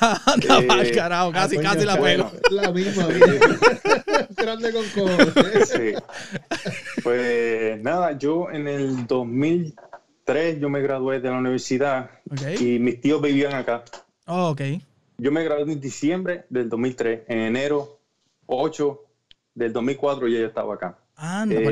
no, 0.46 0.82
eh, 0.82 0.92
carajo, 0.92 1.32
casi, 1.32 1.56
casi 1.56 1.86
la 1.86 1.98
pego. 1.98 2.30
La 2.50 2.70
misma, 2.70 3.06
Grande 4.36 4.72
con 4.72 4.84
cobre. 4.90 5.64
Sí. 5.64 5.94
Pues 7.02 7.80
nada, 7.82 8.18
yo 8.18 8.50
en 8.50 8.68
el 8.68 9.06
2003 9.06 10.60
yo 10.60 10.68
me 10.68 10.82
gradué 10.82 11.20
de 11.20 11.30
la 11.30 11.38
universidad 11.38 12.10
y 12.60 12.78
mis 12.78 13.00
tíos 13.00 13.22
vivían 13.22 13.54
acá. 13.54 13.82
Oh, 14.26 14.50
ok. 14.50 14.60
Yo 15.16 15.32
me 15.32 15.42
gradué 15.42 15.72
en 15.72 15.80
diciembre 15.80 16.44
del 16.50 16.68
2003. 16.68 17.22
En 17.28 17.38
enero 17.38 17.98
8 18.44 19.07
del 19.58 19.72
2004 19.72 20.28
ya 20.28 20.38
yo 20.40 20.46
estaba 20.46 20.74
acá. 20.74 20.96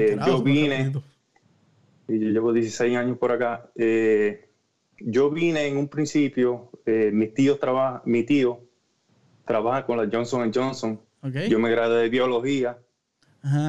eh, 0.00 0.16
yo 0.26 0.43
vine, 0.43 0.76
y 2.09 2.19
yo 2.21 2.28
llevo 2.31 2.52
16 2.52 2.97
años 2.97 3.16
por 3.19 3.31
acá. 3.33 3.69
Eh, 3.76 4.49
yo 4.99 5.31
vine 5.31 5.66
en 5.66 5.76
un 5.76 5.88
principio, 5.88 6.71
eh, 6.85 7.11
mis 7.12 7.33
tíos 7.35 7.59
trabaja, 7.61 8.02
mi 8.05 8.25
tío 8.25 8.61
trabaja 9.45 9.87
con 9.87 9.97
la 9.99 10.09
Johnson 10.11 10.50
Johnson. 10.52 11.00
Yo 11.49 11.59
me 11.59 11.71
gradué 11.71 12.02
de 12.02 12.09
biología. 12.09 12.76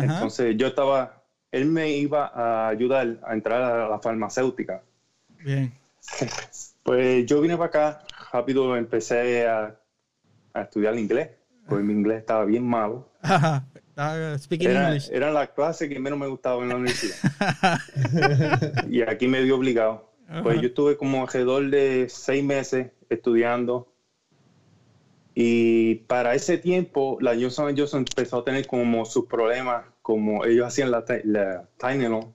Entonces 0.04 0.56
yo 0.58 0.68
estaba, 0.68 1.22
él 1.52 1.66
me 1.66 1.90
iba 1.92 2.26
a 2.34 2.70
ayudar 2.70 3.20
a 3.24 3.34
entrar 3.34 3.62
a 3.62 3.88
la 3.90 4.00
farmacéutica. 4.00 4.82
Bien. 5.44 5.72
Pues 6.84 7.26
yo 7.26 7.42
vine 7.42 7.58
para 7.58 7.68
acá, 7.68 8.04
rápido 8.32 8.74
empecé 8.78 9.46
a, 9.46 9.78
a 10.54 10.62
estudiar 10.62 10.98
inglés, 10.98 11.32
porque 11.68 11.84
mi 11.84 11.92
inglés 11.92 12.20
estaba 12.20 12.46
bien 12.46 12.66
malo. 12.66 13.12
Era, 14.70 14.96
era, 15.12 15.32
la 15.32 15.48
clase 15.48 15.90
que 15.90 16.00
menos 16.00 16.20
me 16.20 16.28
gustaba 16.28 16.62
en 16.62 16.70
la 16.70 16.76
universidad. 16.76 17.18
y 18.90 19.02
aquí 19.02 19.28
me 19.28 19.42
dio 19.42 19.56
obligado. 19.56 20.14
Pues 20.44 20.62
yo 20.62 20.68
estuve 20.68 20.98
como 20.98 21.22
alrededor 21.22 21.70
de 21.70 22.08
seis 22.10 22.44
meses 22.44 22.92
estudiando. 23.10 23.92
Y 25.34 25.96
para 26.08 26.36
ese 26.36 26.58
tiempo, 26.58 27.18
la 27.22 27.36
Johnson 27.36 27.76
Johnson 27.78 28.06
empezó 28.08 28.40
a 28.40 28.44
tener 28.44 28.68
como 28.68 29.06
sus 29.06 29.26
problemas, 29.26 29.86
como 30.02 30.46
ellos 30.46 30.68
hacían 30.68 30.92
la, 30.92 31.06
la 31.24 31.70
Tylenol. 31.78 32.34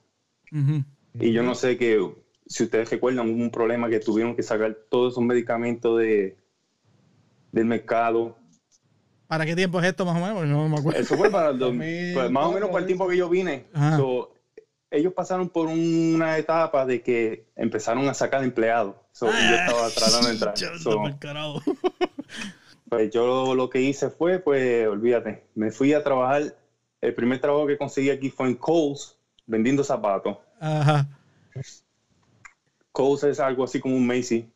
Y 1.19 1.31
yo 1.31 1.43
no 1.43 1.55
sé 1.55 1.77
que, 1.77 1.99
si 2.45 2.63
ustedes 2.63 2.89
recuerdan, 2.89 3.29
hubo 3.29 3.41
un 3.41 3.51
problema 3.51 3.89
que 3.89 3.99
tuvieron 3.99 4.35
que 4.35 4.43
sacar 4.43 4.75
todos 4.89 5.13
esos 5.13 5.23
medicamentos 5.23 5.99
de, 5.99 6.37
del 7.51 7.65
mercado. 7.65 8.37
¿Para 9.33 9.47
qué 9.47 9.55
tiempo 9.55 9.79
es 9.79 9.87
esto 9.87 10.05
más 10.05 10.15
o 10.15 10.19
menos? 10.23 10.45
No 10.45 10.69
me 10.69 10.77
acuerdo. 10.77 10.99
Eso 10.99 11.17
fue 11.17 11.31
para 11.31 11.49
el 11.49 11.57
2000, 11.57 11.85
pues, 12.13 12.29
más 12.29 12.45
o 12.45 12.51
menos 12.51 12.69
para 12.69 12.81
el 12.81 12.85
tiempo 12.85 13.07
que 13.07 13.17
yo 13.17 13.27
vine. 13.29 13.65
So, 13.97 14.31
ellos 14.91 15.11
pasaron 15.11 15.49
por 15.49 15.69
una 15.69 16.37
etapa 16.37 16.85
de 16.85 17.01
que 17.01 17.47
empezaron 17.55 18.07
a 18.07 18.13
sacar 18.13 18.43
empleados. 18.43 18.93
So, 19.11 19.25
yo 19.25 19.55
estaba 19.55 19.89
tratando 19.89 20.27
de 20.27 20.33
entrar. 20.33 20.53
pues 22.89 23.11
yo 23.11 23.55
lo 23.55 23.71
que 23.71 23.81
hice 23.81 24.11
fue, 24.11 24.37
pues, 24.37 24.87
olvídate, 24.87 25.47
me 25.55 25.71
fui 25.71 25.93
a 25.93 26.03
trabajar. 26.03 26.55
El 27.01 27.15
primer 27.15 27.41
trabajo 27.41 27.65
que 27.65 27.79
conseguí 27.79 28.11
aquí 28.11 28.29
fue 28.29 28.49
en 28.49 28.53
Coles, 28.53 29.17
vendiendo 29.47 29.83
zapatos. 29.83 30.37
Ajá. 30.59 31.07
Coles 32.93 33.23
es 33.23 33.39
algo 33.39 33.63
así 33.63 33.79
como 33.79 33.95
un 33.95 34.05
Macy, 34.05 34.47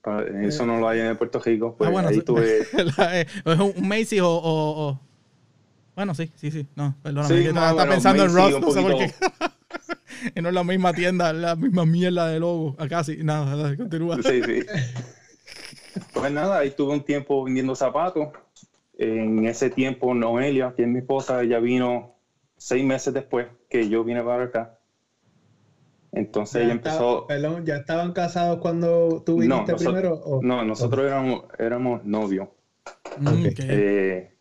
eso 0.43 0.63
no 0.67 0.79
lo 0.79 0.87
hay 0.87 0.99
en 0.99 1.17
Puerto 1.17 1.39
Rico. 1.39 1.73
Pues 1.75 1.87
ah, 1.87 1.91
bueno, 1.91 2.07
ahí 2.09 2.21
tuve... 2.21 2.59
Eh, 3.11 3.25
¿Es 3.43 3.59
un 3.59 3.87
Macy 3.87 4.19
o, 4.19 4.29
o, 4.29 4.99
Bueno, 5.95 6.13
sí, 6.13 6.31
sí, 6.35 6.51
sí. 6.51 6.67
No, 6.75 6.95
perdóname, 7.01 7.35
sí, 7.35 7.47
estaba, 7.47 7.85
pensando 7.87 8.25
en 8.25 8.35
Ross, 8.35 8.61
no 8.61 8.69
sé 8.69 8.81
por 8.81 8.97
qué. 8.99 9.11
y 10.35 10.41
no 10.41 10.49
es 10.49 10.53
la 10.53 10.63
misma 10.63 10.93
tienda, 10.93 11.33
la 11.33 11.55
misma 11.55 11.87
mierda 11.87 12.27
de 12.27 12.39
logo. 12.39 12.75
Acá 12.77 13.03
sí, 13.03 13.17
nada, 13.23 13.75
continúa. 13.75 14.17
Sí, 14.21 14.43
sí. 14.43 14.65
Pues 16.13 16.31
nada, 16.31 16.59
ahí 16.59 16.69
tuve 16.69 16.93
un 16.93 17.03
tiempo 17.03 17.43
vendiendo 17.43 17.75
zapatos. 17.75 18.29
En 18.99 19.47
ese 19.47 19.71
tiempo, 19.71 20.13
Noelia, 20.13 20.75
que 20.75 20.83
es 20.83 20.87
mi 20.87 20.99
esposa, 20.99 21.41
ella 21.41 21.57
vino 21.57 22.15
seis 22.55 22.85
meses 22.85 23.15
después 23.15 23.47
que 23.67 23.89
yo 23.89 24.03
vine 24.03 24.21
para 24.21 24.43
acá. 24.43 24.76
Entonces 26.11 26.63
ella 26.63 26.71
empezó. 26.71 27.27
perdón, 27.27 27.65
¿ya 27.65 27.77
estaban 27.77 28.13
casados 28.13 28.59
cuando 28.59 29.23
tú 29.25 29.39
viniste 29.39 29.75
primero? 29.75 30.39
No, 30.41 30.63
nosotros 30.63 31.05
éramos, 31.05 31.43
éramos 31.59 32.03
novios. 32.05 32.47
Mm, 33.19 33.47
eh, 33.59 34.33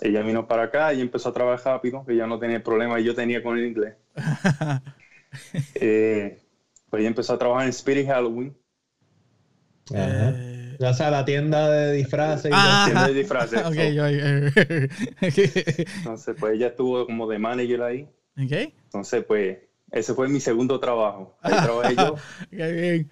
ella 0.00 0.22
vino 0.22 0.48
para 0.48 0.64
acá 0.64 0.92
y 0.92 1.00
empezó 1.00 1.28
a 1.28 1.32
trabajar 1.32 1.74
rápido, 1.74 2.04
que 2.04 2.16
ya 2.16 2.26
no 2.26 2.38
tenía 2.38 2.62
problema 2.62 2.98
y 3.00 3.04
yo 3.04 3.14
tenía 3.14 3.42
con 3.42 3.58
el 3.58 3.66
inglés. 3.66 3.94
Eh, 5.74 6.38
pues 6.88 7.00
ella 7.00 7.08
empezó 7.08 7.34
a 7.34 7.38
trabajar 7.38 7.64
en 7.64 7.70
Spirit 7.70 8.06
Halloween. 8.06 8.56
Eh, 9.92 10.76
ya 10.78 10.94
sea, 10.94 11.10
la 11.10 11.24
tienda 11.24 11.68
de 11.68 11.92
disfraces. 11.92 12.52
la 12.52 12.82
tienda 12.84 13.08
de 13.08 13.14
disfraces. 13.14 13.60
Entonces, 15.96 16.36
pues 16.38 16.54
ella 16.54 16.68
estuvo 16.68 17.04
como 17.04 17.28
de 17.28 17.40
manager 17.40 17.82
ahí. 17.82 18.08
Entonces, 18.36 19.24
pues, 19.24 19.58
ese 19.94 20.12
fue 20.12 20.28
mi 20.28 20.40
segundo 20.40 20.80
trabajo. 20.80 21.36
Ahí 21.40 21.52
trabajé 21.52 21.94
yo. 21.96 22.16
Qué 22.50 22.72
bien. 22.72 23.10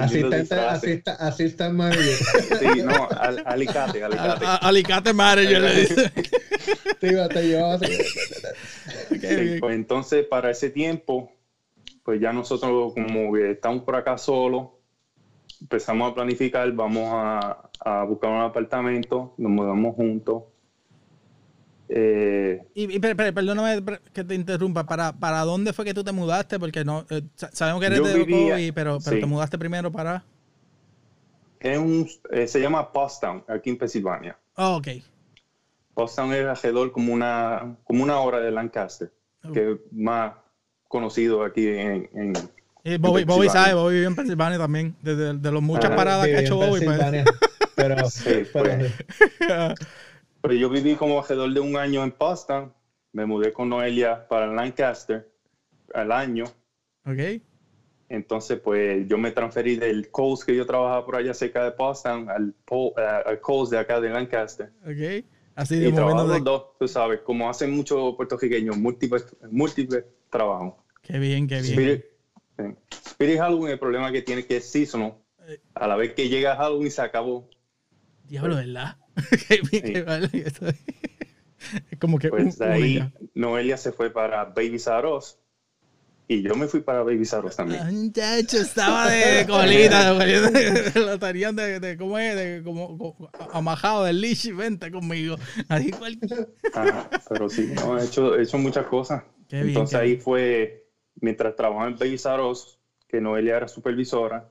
Asistente, 0.00 0.54
asista, 0.54 1.14
assistant 1.14 1.74
manager. 1.74 2.16
Sí, 2.58 2.82
no, 2.82 3.08
alicate, 3.46 4.02
alicate. 4.02 4.44
alicate 4.60 5.12
manager 5.12 5.60
le 5.62 5.80
dice. 5.80 6.12
Sí, 9.20 9.58
pues 9.60 9.74
entonces, 9.74 10.26
para 10.26 10.50
ese 10.50 10.70
tiempo, 10.70 11.30
pues 12.02 12.20
ya 12.20 12.32
nosotros 12.32 12.94
como 12.94 13.36
estamos 13.36 13.84
por 13.84 13.96
acá 13.96 14.18
solos, 14.18 14.68
empezamos 15.60 16.10
a 16.10 16.14
planificar, 16.14 16.70
vamos 16.72 17.10
a, 17.12 17.70
a 17.80 18.04
buscar 18.04 18.30
un 18.30 18.40
apartamento, 18.40 19.34
nos 19.36 19.52
mudamos 19.52 19.94
juntos. 19.94 20.44
Eh, 21.96 22.60
y, 22.74 22.98
perdóname 22.98 23.84
que 24.12 24.24
te 24.24 24.34
interrumpa, 24.34 24.84
¿Para, 24.84 25.12
¿para 25.12 25.42
dónde 25.42 25.72
fue 25.72 25.84
que 25.84 25.94
tú 25.94 26.02
te 26.02 26.10
mudaste? 26.10 26.58
Porque 26.58 26.84
no 26.84 27.06
eh, 27.08 27.22
sabemos 27.36 27.80
que 27.80 27.86
eres 27.86 28.02
de 28.02 28.24
vivía, 28.24 28.56
pero, 28.74 28.98
pero 29.04 29.20
te 29.20 29.26
mudaste 29.26 29.56
primero 29.56 29.92
para... 29.92 30.24
Es 31.60 31.78
un, 31.78 32.08
eh, 32.32 32.48
se 32.48 32.60
llama 32.60 32.90
Postown, 32.90 33.44
aquí 33.46 33.70
en 33.70 33.78
Pensilvania. 33.78 34.36
Oh, 34.56 34.78
ok. 34.78 34.88
Postown 35.94 36.32
es 36.32 36.46
alrededor 36.46 36.90
como 36.90 37.12
una, 37.12 37.76
como 37.84 38.02
una 38.02 38.18
hora 38.18 38.40
de 38.40 38.50
Lancaster, 38.50 39.12
que 39.52 39.72
es 39.72 39.78
más 39.92 40.34
conocido 40.88 41.44
aquí 41.44 41.68
en... 41.68 42.10
en 42.12 42.32
Bobby, 43.00 43.22
Bobby, 43.22 43.48
sabe, 43.48 43.74
Bobby 43.74 43.94
vive 43.94 44.06
en 44.06 44.16
Pensilvania 44.16 44.58
también, 44.58 44.96
desde 45.00 45.34
de, 45.34 45.52
las 45.52 45.62
muchas 45.62 45.92
ah, 45.92 45.96
paradas 45.96 46.26
que 46.26 46.36
ha 46.36 46.40
hecho 46.40 46.56
Bobby. 46.56 46.84
Pues. 46.84 47.24
Pero, 47.76 48.10
sí, 48.10 48.42
pues, 48.52 48.92
Pero 49.38 49.74
yo 50.52 50.68
viví 50.68 50.94
como 50.94 51.18
alrededor 51.18 51.54
de 51.54 51.60
un 51.60 51.76
año 51.76 52.04
en 52.04 52.14
Boston. 52.18 52.72
Me 53.12 53.24
mudé 53.24 53.52
con 53.52 53.70
Noelia 53.70 54.28
para 54.28 54.46
Lancaster 54.46 55.32
al 55.94 56.12
año. 56.12 56.44
Ok. 57.06 57.40
Entonces, 58.08 58.60
pues 58.60 59.08
yo 59.08 59.16
me 59.16 59.30
transferí 59.30 59.76
del 59.76 60.10
Coles 60.10 60.44
que 60.44 60.54
yo 60.54 60.66
trabajaba 60.66 61.06
por 61.06 61.16
allá 61.16 61.32
cerca 61.32 61.64
de 61.64 61.70
Boston 61.70 62.28
al, 62.28 62.54
uh, 62.70 62.92
Coles 63.40 63.70
de 63.70 63.78
acá 63.78 64.00
de 64.00 64.10
Lancaster. 64.10 64.70
Ok. 64.82 65.24
Así 65.54 65.78
de 65.78 65.88
y 65.88 65.92
los 65.92 66.44
dos, 66.44 66.78
tú 66.78 66.88
sabes, 66.88 67.20
como 67.20 67.48
hacen 67.48 67.70
muchos 67.70 68.16
puertorriqueños, 68.16 68.76
múltiples, 68.76 69.24
múltiples 69.50 70.04
trabajos. 70.28 70.74
Qué 71.00 71.18
bien, 71.18 71.46
qué 71.46 71.60
bien. 71.60 72.04
Spirit, 72.90 73.38
Halloween, 73.38 73.72
el 73.72 73.78
problema 73.78 74.10
que 74.10 74.22
tiene 74.22 74.44
que 74.44 74.56
es 74.56 74.70
seasonal. 74.70 75.14
Eh. 75.46 75.60
A 75.74 75.86
la 75.86 75.96
vez 75.96 76.12
que 76.14 76.28
llega 76.28 76.56
Halloween 76.56 76.90
se 76.90 77.02
acabó. 77.02 77.48
Diablo, 78.24 78.56
¿verdad? 78.56 78.96
es 81.90 81.98
como 81.98 82.18
que. 82.18 82.28
Pues 82.28 82.58
de 82.58 82.66
ahí, 82.66 83.12
Noelia 83.34 83.76
se 83.76 83.92
fue 83.92 84.10
para 84.10 84.44
Baby 84.44 84.78
Saros. 84.78 85.38
Y 86.26 86.40
yo 86.40 86.54
me 86.56 86.66
fui 86.68 86.80
para 86.80 87.02
Baby 87.02 87.26
Saros 87.26 87.54
también. 87.54 88.06
Muchacho, 88.06 88.56
estaba 88.56 89.10
de 89.10 89.44
colita, 89.46 90.14
lo 90.94 91.12
estarían 91.12 91.54
de, 91.54 91.80
de, 91.80 91.98
¿cómo 91.98 92.18
es? 92.18 92.34
De, 92.34 92.62
como, 92.64 93.30
amajado 93.52 94.04
del 94.04 94.22
leash, 94.22 94.50
vente 94.54 94.90
conmigo. 94.90 95.36
Así 95.68 95.90
cualquier... 95.90 96.48
pero 97.28 97.50
sí, 97.50 97.74
no, 97.76 97.98
he, 97.98 98.04
hecho, 98.06 98.38
he 98.38 98.42
hecho 98.42 98.56
muchas 98.56 98.86
cosas. 98.86 99.22
Entonces 99.50 100.00
ahí 100.00 100.16
fue, 100.16 100.86
mientras 101.20 101.56
trabajaba 101.56 101.88
en 101.88 101.98
Baby 101.98 102.16
Saros, 102.16 102.80
que 103.06 103.20
Noelia 103.20 103.58
era 103.58 103.68
supervisora, 103.68 104.50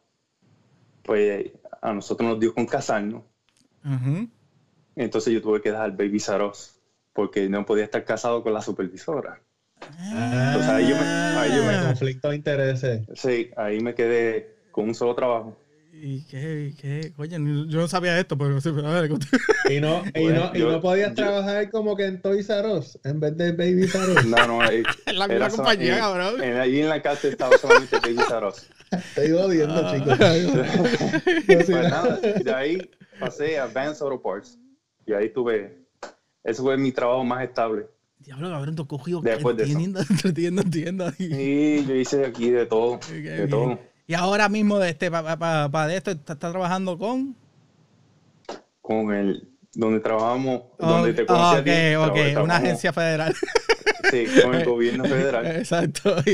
pues 1.01 1.53
a 1.81 1.91
nosotros 1.91 2.29
nos 2.29 2.39
dio 2.39 2.53
con 2.53 2.67
casarnos. 2.67 3.23
Entonces 4.95 5.33
yo 5.33 5.41
tuve 5.41 5.61
que 5.61 5.71
dejar 5.71 5.91
Baby 5.91 6.19
Saros 6.19 6.79
porque 7.13 7.47
no 7.49 7.65
podía 7.65 7.83
estar 7.83 8.03
casado 8.05 8.43
con 8.43 8.53
la 8.53 8.61
supervisora. 8.61 9.41
Entonces 9.81 10.69
ahí 10.69 10.89
yo 10.89 10.95
me, 10.95 11.01
ahí 11.03 11.55
yo 11.55 11.63
me 11.63 11.75
ah. 11.75 11.83
conflicto 11.87 12.29
de 12.29 12.35
intereses. 12.35 13.07
Sí, 13.15 13.51
ahí 13.57 13.79
me 13.81 13.93
quedé 13.93 14.55
con 14.71 14.85
un 14.85 14.95
solo 14.95 15.13
trabajo. 15.13 15.57
¿Y 16.05 16.21
qué? 16.23 16.73
qué? 16.81 17.13
Oye, 17.17 17.37
yo 17.37 17.79
no 17.79 17.87
sabía 17.87 18.19
esto, 18.19 18.37
pero 18.37 18.59
sí, 18.59 18.69
a 18.69 18.73
ver. 18.73 19.11
¿Y 19.69 19.79
no, 19.79 20.03
y 20.15 20.25
no, 20.25 20.51
y 20.53 20.59
no 20.59 20.81
podías 20.81 21.13
trabajar 21.13 21.69
como 21.69 21.95
que 21.95 22.05
en 22.05 22.21
Toys 22.21 22.49
R 22.49 22.81
en 23.05 23.19
vez 23.19 23.37
de 23.37 23.51
Baby 23.51 23.87
Saros? 23.87 24.25
No, 24.25 24.47
no, 24.47 24.61
ahí, 24.61 24.83
en 25.05 25.19
la 25.19 25.27
misma 25.27 25.49
compañía, 25.49 25.99
cabrón. 25.99 26.41
ahí 26.41 26.81
en 26.81 26.89
la 26.89 27.01
casa 27.01 27.27
estaba 27.27 27.57
solamente 27.57 27.99
Baby 27.99 28.17
Saros. 28.27 28.67
Estoy 28.91 29.31
jodiendo, 29.31 29.81
ah. 29.85 29.93
chicos. 29.95 30.17
pues 31.47 31.69
nada, 31.69 32.17
de 32.17 32.53
ahí 32.53 32.91
pasé 33.19 33.57
a 33.57 33.67
Vance 33.67 34.03
Auto 34.03 34.21
Parts. 34.21 34.57
Y 35.05 35.13
ahí 35.13 35.29
tuve, 35.29 35.85
eso 36.43 36.63
fue 36.63 36.77
mi 36.77 36.91
trabajo 36.91 37.23
más 37.23 37.43
estable. 37.43 37.87
Diablo, 38.19 38.49
cabrón, 38.49 38.75
tú 38.75 38.87
cogido 38.87 39.21
Después 39.21 39.57
de 39.57 39.65
tienda, 39.75 40.05
tienda, 40.33 40.63
tienda. 40.63 41.11
Sí, 41.11 41.85
yo 41.87 41.95
hice 41.95 42.25
aquí 42.25 42.49
de 42.49 42.65
todo, 42.65 42.99
de 43.09 43.47
todo. 43.47 43.79
Y 44.07 44.13
ahora 44.13 44.49
mismo, 44.49 44.79
de 44.79 44.89
este, 44.89 45.09
para 45.09 45.37
pa, 45.37 45.69
pa 45.69 45.87
de 45.87 45.97
esto, 45.97 46.11
¿estás 46.11 46.35
está 46.35 46.51
trabajando 46.51 46.97
con? 46.97 47.35
Con 48.81 49.13
el, 49.13 49.49
donde 49.73 49.99
trabajamos, 49.99 50.63
donde 50.77 51.13
te 51.13 51.25
conocí 51.25 51.61
okay, 51.61 51.93
a 51.93 52.13
ti, 52.13 52.35
una 52.35 52.57
agencia 52.57 52.93
federal. 52.93 53.33
Sí, 54.11 54.25
con 54.41 54.53
el 54.55 54.65
gobierno 54.65 55.05
federal. 55.05 55.45
Exacto. 55.57 56.15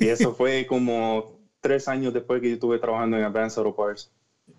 y 0.00 0.06
eso 0.06 0.34
fue 0.34 0.66
como 0.66 1.40
tres 1.60 1.88
años 1.88 2.14
después 2.14 2.40
que 2.40 2.48
yo 2.48 2.54
estuve 2.54 2.78
trabajando 2.78 3.16
en 3.16 3.24
Advanced 3.24 3.58
Auto 3.58 3.74
Parts. 3.76 4.10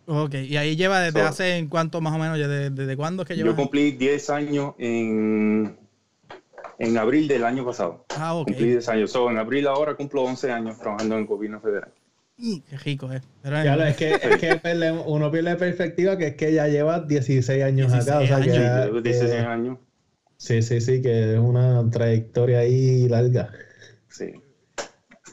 Ok, 0.08 0.36
y 0.36 0.58
ahí 0.58 0.76
lleva 0.76 1.00
desde 1.02 1.22
hace 1.22 1.58
en 1.58 1.68
cuánto 1.68 2.02
más 2.02 2.14
o 2.14 2.18
menos, 2.18 2.38
desde, 2.38 2.70
desde 2.70 2.96
cuándo 2.96 3.24
es 3.24 3.28
que 3.28 3.36
lleva? 3.36 3.50
Yo 3.50 3.56
cumplí 3.56 3.92
10 3.92 4.30
años 4.30 4.74
en, 4.78 5.78
en 6.78 6.98
abril 6.98 7.28
del 7.28 7.44
año 7.44 7.66
pasado. 7.66 8.06
Ah, 8.18 8.36
ok. 8.36 8.48
Cumplí 8.48 8.70
10 8.70 8.90
años. 8.90 9.12
So, 9.12 9.30
en 9.32 9.38
abril 9.38 9.68
ahora 9.68 9.96
cumplo 9.96 10.24
11 10.24 10.52
años 10.52 10.78
trabajando 10.80 11.16
en 11.16 11.22
el 11.22 11.28
gobierno 11.28 11.60
federal. 11.60 11.92
qué 12.38 12.78
rico, 12.78 13.12
¿eh? 13.12 13.22
es 13.44 13.96
que, 13.96 14.14
es 14.14 14.38
que 14.38 14.92
uno 15.06 15.32
pierde 15.32 15.56
perspectiva 15.56 16.18
que 16.18 16.28
es 16.28 16.36
que 16.36 16.54
ya 16.54 16.68
lleva 16.68 17.00
16 17.00 17.64
años 17.64 17.94
acá. 17.94 18.20
O 18.20 18.28
sea, 18.28 18.38
años. 18.38 19.04
16 19.04 19.34
años. 19.46 19.78
Sí, 20.38 20.62
sí, 20.62 20.82
sí, 20.82 21.02
que 21.02 21.34
es 21.34 21.40
una 21.40 21.90
trayectoria 21.90 22.60
ahí 22.60 23.08
larga. 23.08 23.52
Sí. 24.10 24.34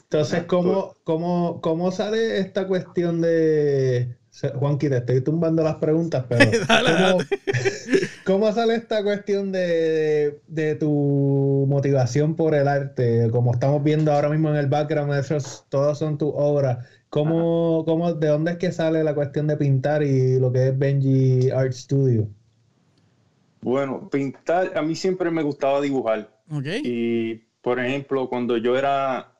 Entonces, 0.04 0.44
¿cómo, 0.44 0.96
cómo, 1.04 1.60
¿cómo 1.60 1.90
sale 1.90 2.38
esta 2.38 2.66
cuestión 2.66 3.20
de... 3.20 4.16
Juanqui, 4.54 4.88
te 4.88 4.96
estoy 4.96 5.20
tumbando 5.20 5.62
las 5.62 5.76
preguntas, 5.76 6.24
pero 6.28 6.50
¿cómo, 8.24 8.50
sale 8.52 8.76
esta 8.76 9.02
cuestión 9.02 9.52
de, 9.52 10.40
tu 10.80 11.66
motivación 11.68 12.34
por 12.34 12.54
el 12.54 12.66
arte? 12.66 13.28
Como 13.30 13.52
estamos 13.52 13.82
viendo 13.84 14.12
ahora 14.12 14.30
mismo 14.30 14.48
en 14.48 14.56
el 14.56 14.66
background, 14.66 15.12
esos, 15.14 15.66
todas 15.68 15.98
son 15.98 16.16
tus 16.16 16.32
obras. 16.34 16.78
¿Cómo, 17.10 17.84
cómo, 17.84 18.14
¿De 18.14 18.28
dónde 18.28 18.52
es 18.52 18.56
que 18.56 18.72
sale 18.72 19.04
la 19.04 19.14
cuestión 19.14 19.46
de 19.46 19.58
pintar 19.58 20.02
y 20.02 20.38
lo 20.40 20.50
que 20.50 20.68
es 20.68 20.78
Benji 20.78 21.50
Art 21.50 21.72
Studio? 21.72 22.26
Bueno, 23.60 24.08
pintar, 24.10 24.76
a 24.76 24.82
mí 24.82 24.94
siempre 24.94 25.30
me 25.30 25.42
gustaba 25.42 25.80
dibujar. 25.80 26.30
Y, 26.82 27.34
por 27.60 27.78
ejemplo, 27.78 28.28
cuando 28.28 28.56
yo 28.56 28.76
era, 28.76 29.31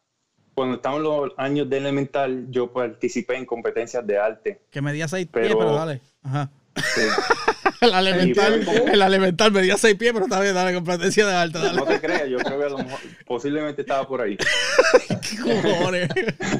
cuando 0.54 0.76
estaba 0.76 0.96
en 0.96 1.02
los 1.02 1.32
años 1.36 1.68
de 1.68 1.78
elemental, 1.78 2.46
yo 2.50 2.72
participé 2.72 3.36
en 3.36 3.46
competencias 3.46 4.06
de 4.06 4.18
arte. 4.18 4.60
Que 4.70 4.82
medía 4.82 5.08
seis 5.08 5.26
pies, 5.26 5.48
pero 5.48 5.74
dale. 5.74 6.00
Ajá. 6.22 6.50
el, 7.80 7.94
elemental, 7.94 8.66
el 8.92 9.02
elemental 9.02 9.52
medía 9.52 9.76
6 9.76 9.96
pies, 9.96 10.12
pero 10.12 10.24
está 10.24 10.40
bien, 10.40 10.54
dale 10.54 10.74
competencia 10.74 11.26
de 11.26 11.34
alta. 11.34 11.58
Dale. 11.58 11.78
No 11.78 11.84
te 11.84 12.00
creas, 12.00 12.28
yo 12.28 12.38
creo 12.38 12.58
que 12.58 12.64
a 12.64 12.68
lo 12.70 12.78
mejor, 12.78 13.00
posiblemente 13.26 13.82
estaba 13.82 14.06
por 14.08 14.20
ahí. 14.22 14.36
¿Qué 15.08 15.36
cojones? 15.38 16.08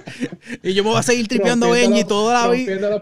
y 0.62 0.74
yo 0.74 0.84
me 0.84 0.90
voy 0.90 0.98
a 0.98 1.02
seguir 1.02 1.28
tripeando 1.28 1.66
a 1.66 1.70
Benji 1.70 2.04
toda 2.04 2.46
la 2.46 2.52
vida. 2.52 3.00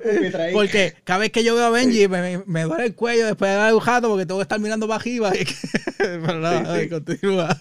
Porque 0.52 0.94
cada 1.04 1.20
vez 1.20 1.32
que 1.32 1.42
yo 1.42 1.54
veo 1.54 1.64
a 1.64 1.70
Benji 1.70 2.08
me, 2.08 2.42
me, 2.46 2.62
duele 2.62 2.86
el 2.86 2.94
cuello 2.94 3.26
después 3.26 3.50
de 3.50 3.56
dar 3.56 3.72
el 3.72 3.80
jato 3.80 4.08
porque 4.08 4.26
tengo 4.26 4.38
que 4.38 4.44
estar 4.44 4.60
mirando 4.60 4.86
para 4.86 5.00
arriba. 5.00 5.32
pero 5.98 6.40
nada, 6.40 6.76
sí, 6.76 6.82
sí. 6.82 6.88
continúa. 6.88 7.60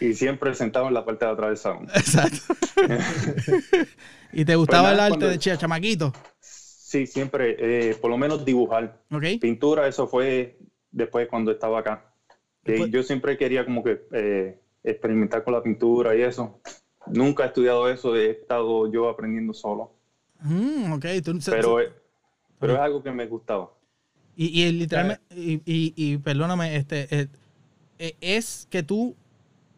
Y 0.00 0.14
siempre 0.14 0.54
sentado 0.54 0.88
en 0.88 0.94
la 0.94 1.04
parte 1.04 1.24
de 1.24 1.30
atrás 1.30 1.48
del 1.48 1.58
salón. 1.58 1.88
Exacto. 1.94 2.54
¿Y 4.32 4.44
te 4.44 4.56
gustaba 4.56 4.90
pues 4.90 4.94
el 4.94 5.00
arte 5.00 5.26
de 5.26 5.38
chamaquito? 5.38 6.12
Sí, 6.88 7.06
siempre, 7.06 7.54
eh, 7.58 7.94
por 7.96 8.10
lo 8.10 8.16
menos 8.16 8.46
dibujar. 8.46 9.02
Pintura, 9.38 9.86
eso 9.86 10.08
fue 10.08 10.56
después 10.90 11.28
cuando 11.28 11.50
estaba 11.50 11.80
acá. 11.80 12.14
yo 12.64 13.02
siempre 13.02 13.36
quería 13.36 13.66
como 13.66 13.84
que 13.84 14.06
eh, 14.10 14.58
experimentar 14.82 15.44
con 15.44 15.52
la 15.52 15.62
pintura 15.62 16.16
y 16.16 16.22
eso. 16.22 16.62
Nunca 17.08 17.44
he 17.44 17.48
estudiado 17.48 17.90
eso, 17.90 18.16
he 18.16 18.30
estado 18.30 18.90
yo 18.90 19.10
aprendiendo 19.10 19.52
solo. 19.52 19.92
Mm, 20.40 20.98
pero, 21.50 21.80
es, 21.80 21.90
pero 22.58 22.72
es 22.72 22.78
algo 22.78 23.02
que 23.02 23.12
me 23.12 23.26
gustaba. 23.26 23.68
Y, 24.34 24.62
y 24.62 24.72
literalmente, 24.72 25.22
y, 25.36 25.60
y, 25.66 25.92
y, 25.94 26.16
perdóname, 26.16 26.74
este, 26.74 27.28
eh, 27.98 28.14
es 28.22 28.66
que 28.70 28.82
tú 28.82 29.14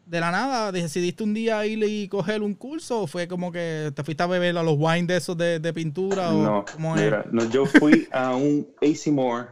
de 0.05 0.19
la 0.19 0.31
nada 0.31 0.71
decidiste 0.71 1.23
un 1.23 1.33
día 1.33 1.65
ir 1.65 1.83
y 1.83 2.07
coger 2.07 2.41
un 2.41 2.53
curso 2.53 3.01
o 3.01 3.07
fue 3.07 3.27
como 3.27 3.51
que 3.51 3.91
te 3.95 4.03
fuiste 4.03 4.23
a 4.23 4.27
beber 4.27 4.57
a 4.57 4.63
los 4.63 4.75
wines 4.77 5.07
de 5.07 5.17
esos 5.17 5.37
de, 5.37 5.73
pintura? 5.73 6.31
O 6.33 6.43
no, 6.43 6.65
mira, 6.95 7.25
no, 7.31 7.49
yo 7.49 7.65
fui 7.65 8.07
a 8.11 8.35
un 8.35 8.67
AC 8.81 9.07
Moore. 9.11 9.49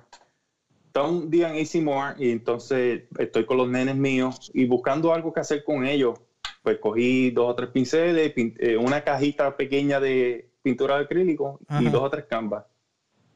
Estaba 0.87 1.07
un 1.07 1.29
día 1.29 1.53
en 1.53 1.63
AC 1.63 1.81
Moore 1.81 2.15
y 2.17 2.31
entonces 2.31 3.03
estoy 3.17 3.45
con 3.45 3.57
los 3.57 3.69
nenes 3.69 3.95
míos 3.95 4.51
y 4.53 4.65
buscando 4.65 5.13
algo 5.13 5.31
que 5.33 5.39
hacer 5.39 5.63
con 5.63 5.85
ellos. 5.85 6.19
Pues 6.61 6.77
cogí 6.79 7.31
dos 7.31 7.51
o 7.51 7.55
tres 7.55 7.69
pinceles, 7.69 8.33
eh, 8.35 8.75
una 8.75 9.03
cajita 9.03 9.55
pequeña 9.55 9.99
de 9.99 10.49
pintura 10.61 10.97
de 10.97 11.05
acrílico 11.05 11.59
y 11.79 11.85
dos 11.85 12.03
o 12.03 12.09
tres 12.09 12.25
canvas. 12.25 12.65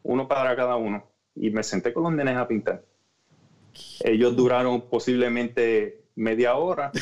Uno 0.01 0.27
para 0.27 0.55
cada 0.55 0.75
uno. 0.75 1.05
Y 1.35 1.49
me 1.51 1.63
senté 1.63 1.93
con 1.93 2.03
los 2.03 2.13
nenes 2.13 2.35
a 2.35 2.47
pintar. 2.47 2.83
Ellos 4.01 4.35
duraron 4.35 4.81
posiblemente 4.89 6.02
media 6.15 6.55
hora. 6.55 6.91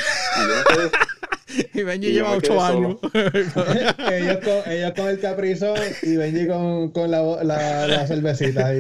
Y, 1.74 1.84
Benji 1.84 2.12
lleva 2.12 2.32
ocho 2.32 2.62
años. 2.64 2.98
ellos, 3.14 4.38
con, 4.44 4.72
ellos, 4.72 4.94
con, 4.96 5.08
el 5.08 5.20
caprizón 5.20 5.78
y 6.02 6.16
Benji 6.16 6.48
con, 6.48 6.92
con 6.92 7.12
la, 7.12 7.44
la, 7.44 8.08
cervecita. 8.08 8.68
Ahí. 8.68 8.80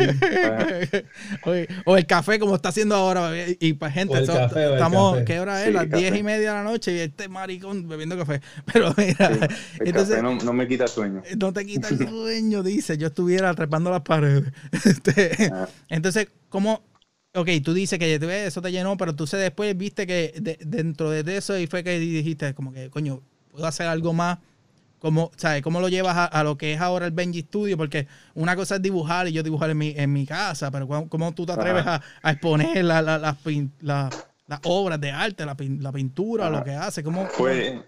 o 1.86 1.98
el 1.98 2.06
café 2.06 2.40
como 2.40 2.56
está 2.56 2.70
haciendo 2.70 2.96
ahora. 2.96 3.32
Y 3.60 3.74
para 3.74 3.92
gente, 3.92 4.20
estamos, 4.22 5.20
¿qué 5.26 5.40
hora 5.40 5.66
es? 5.66 5.74
Las 5.74 5.90
diez 5.90 6.16
y 6.16 6.24
media 6.24 6.52
de 6.52 6.58
la 6.58 6.64
noche 6.64 6.94
y 6.94 7.00
este 7.00 7.28
maricón 7.28 7.88
bebiendo 7.88 8.18
café. 8.18 8.42
Pero 8.72 8.94
mira, 8.98 9.50
entonces, 9.80 10.22
no, 10.22 10.36
no, 10.36 10.54
me 10.54 10.68
quita 10.68 10.88
sueño. 10.88 11.24
No 11.38 11.54
te 11.54 11.66
quita 11.66 11.90
el 11.90 12.08
sueño, 12.08 12.64
dice. 12.64 12.98
Yo 12.98 13.08
estuviera 13.08 13.54
trepando 13.54 13.90
las 13.90 14.02
paredes. 14.02 14.52
Este, 14.86 15.52
ah. 15.54 15.68
Entonces, 15.90 16.28
¿cómo, 16.50 16.82
Ok, 17.34 17.48
tú 17.64 17.74
dices 17.74 17.98
que 17.98 18.16
eso 18.46 18.62
te 18.62 18.72
llenó, 18.72 18.98
pero 18.98 19.16
tú 19.16 19.26
después 19.26 19.78
viste 19.78 20.06
que 20.06 20.34
dentro 20.60 21.10
de 21.10 21.38
eso 21.38 21.58
y 21.58 21.66
fue 21.66 21.84
que 21.84 21.98
dijiste 21.98 22.54
como 22.54 22.74
que, 22.74 22.90
coño, 22.90 23.22
puedo 23.50 23.66
hacer 23.66 23.88
algo 23.88 24.12
más. 24.14 24.40
Como, 25.00 25.32
¿sabes? 25.36 25.64
¿Cómo 25.64 25.82
lo 25.82 25.90
llevas 25.90 26.30
a, 26.32 26.44
lo 26.44 26.58
que 26.58 26.74
es 26.74 26.82
ahora 26.82 27.08
el 27.08 27.12
Benji 27.12 27.42
Studio? 27.42 27.76
Porque 27.76 28.08
una 28.36 28.56
cosa 28.56 28.76
es 28.76 28.82
dibujar 28.84 29.28
y 29.28 29.32
yo 29.32 29.42
dibujar 29.42 29.72
en 29.72 29.78
mi, 29.78 29.94
en 29.98 30.14
mi 30.14 30.28
casa, 30.28 30.70
pero 30.70 30.88
¿cómo, 31.10 31.34
tú 31.34 31.44
te 31.46 31.54
atreves 31.54 31.84
a, 31.88 32.04
exponer 32.30 32.84
las 32.84 33.04
la, 33.82 34.10
obras 34.66 35.02
de 35.02 35.10
arte, 35.10 35.44
la, 35.46 35.56
pintura, 35.56 36.52
lo 36.52 36.64
que 36.64 36.72
hace? 36.72 37.02
¿Cómo, 37.02 37.28
Pues, 37.36 37.80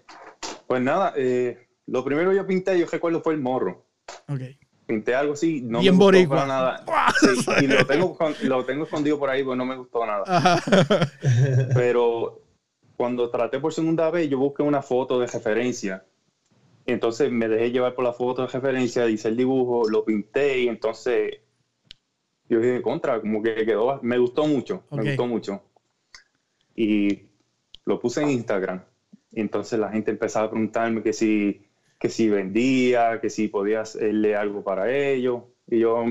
pues 0.66 0.82
nada, 0.82 1.12
eh, 1.16 1.68
lo 1.86 2.02
primero 2.02 2.30
que 2.30 2.36
yo 2.36 2.46
pinté, 2.46 2.76
yo 2.80 2.86
recuerdo, 2.90 3.22
fue 3.22 3.34
el 3.34 3.40
morro. 3.40 3.86
Ok 4.26 4.63
pinté 4.86 5.14
algo 5.14 5.32
así, 5.32 5.60
no 5.62 5.82
me 5.82 5.90
gustó 5.90 6.46
nada. 6.46 6.84
y 7.62 7.66
lo 7.66 7.86
tengo, 7.86 8.16
lo 8.42 8.64
tengo 8.64 8.84
escondido 8.84 9.18
por 9.18 9.30
ahí, 9.30 9.42
pues 9.42 9.56
no 9.56 9.64
me 9.64 9.76
gustó 9.76 10.04
nada. 10.06 10.62
Pero 11.74 12.42
cuando 12.96 13.30
traté 13.30 13.58
por 13.60 13.72
segunda 13.72 14.10
vez, 14.10 14.28
yo 14.28 14.38
busqué 14.38 14.62
una 14.62 14.82
foto 14.82 15.18
de 15.18 15.26
referencia. 15.26 16.04
Entonces 16.86 17.30
me 17.30 17.48
dejé 17.48 17.70
llevar 17.70 17.94
por 17.94 18.04
la 18.04 18.12
foto 18.12 18.42
de 18.42 18.48
referencia, 18.48 19.08
hice 19.08 19.28
el 19.28 19.36
dibujo, 19.36 19.88
lo 19.88 20.04
pinté 20.04 20.60
y 20.60 20.68
entonces 20.68 21.38
yo 22.48 22.60
dije, 22.60 22.82
contra, 22.82 23.20
como 23.20 23.42
que 23.42 23.54
quedó, 23.64 23.98
me 24.02 24.18
gustó 24.18 24.46
mucho, 24.46 24.84
me 24.90 25.02
gustó 25.02 25.26
mucho. 25.26 25.62
Y 26.76 27.22
lo 27.86 27.98
puse 27.98 28.22
en 28.22 28.30
Instagram. 28.30 28.82
Y 29.32 29.40
entonces 29.40 29.78
la 29.78 29.90
gente 29.90 30.10
empezaba 30.10 30.46
a 30.46 30.50
preguntarme 30.50 31.02
que 31.02 31.12
si 31.12 31.63
que 32.04 32.10
si 32.10 32.28
vendía, 32.28 33.18
que 33.18 33.30
si 33.30 33.48
podía 33.48 33.80
hacerle 33.80 34.36
algo 34.36 34.62
para 34.62 34.94
ellos. 34.94 35.44
Y 35.66 35.78
yo, 35.78 36.04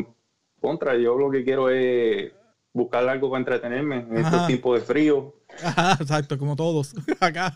contra, 0.60 0.96
yo 0.96 1.16
lo 1.16 1.30
que 1.30 1.44
quiero 1.44 1.70
es 1.70 2.32
buscar 2.74 3.08
algo 3.08 3.30
para 3.30 3.42
entretenerme 3.42 3.98
en 3.98 4.18
estos 4.18 4.48
tiempos 4.48 4.80
de 4.80 4.86
frío. 4.88 5.36
exacto, 6.02 6.40
como 6.40 6.56
todos 6.56 6.96
acá. 7.20 7.54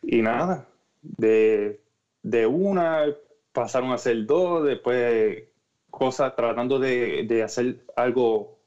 Y 0.00 0.22
nada, 0.22 0.66
de, 1.02 1.82
de, 2.22 2.46
una 2.46 3.04
pasaron 3.52 3.92
a 3.92 3.98
ser 3.98 4.24
dos, 4.24 4.64
después 4.64 5.44
cosas 5.90 6.34
tratando 6.34 6.78
de, 6.78 7.24
de 7.28 7.42
hacer 7.42 7.84
algo, 7.94 8.58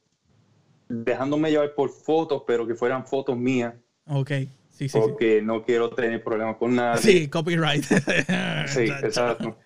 dejándome 0.88 1.50
llevar 1.50 1.74
por 1.74 1.90
fotos, 1.90 2.44
pero 2.46 2.68
que 2.68 2.76
fueran 2.76 3.08
fotos 3.08 3.36
mías. 3.36 3.74
Ok 4.06 4.30
porque 4.92 5.42
no 5.42 5.64
quiero 5.64 5.90
tener 5.90 6.24
problemas 6.24 6.58
con 6.58 6.76
nada. 6.76 6.98
Sí, 6.98 7.28
copyright. 7.28 7.84
sí, 8.68 8.84
exacto. 9.04 9.58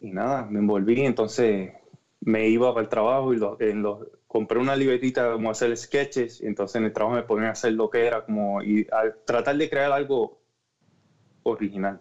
Y 0.00 0.10
nada, 0.10 0.44
me 0.44 0.58
envolví, 0.58 1.00
entonces 1.00 1.72
me 2.20 2.48
iba 2.48 2.72
para 2.72 2.84
el 2.84 2.88
trabajo 2.88 3.32
y 3.34 3.40
en 3.60 3.82
los, 3.82 4.06
compré 4.26 4.58
una 4.58 4.74
libretita 4.74 5.32
como 5.32 5.50
hacer 5.50 5.76
sketches, 5.76 6.40
y 6.40 6.46
entonces 6.46 6.76
en 6.76 6.84
el 6.84 6.92
trabajo 6.92 7.16
me 7.16 7.22
ponía 7.22 7.48
a 7.48 7.52
hacer 7.52 7.72
lo 7.72 7.88
que 7.88 8.06
era, 8.06 8.24
como 8.24 8.62
y 8.62 8.86
tratar 9.24 9.56
de 9.56 9.70
crear 9.70 9.92
algo 9.92 10.40
original. 11.44 12.00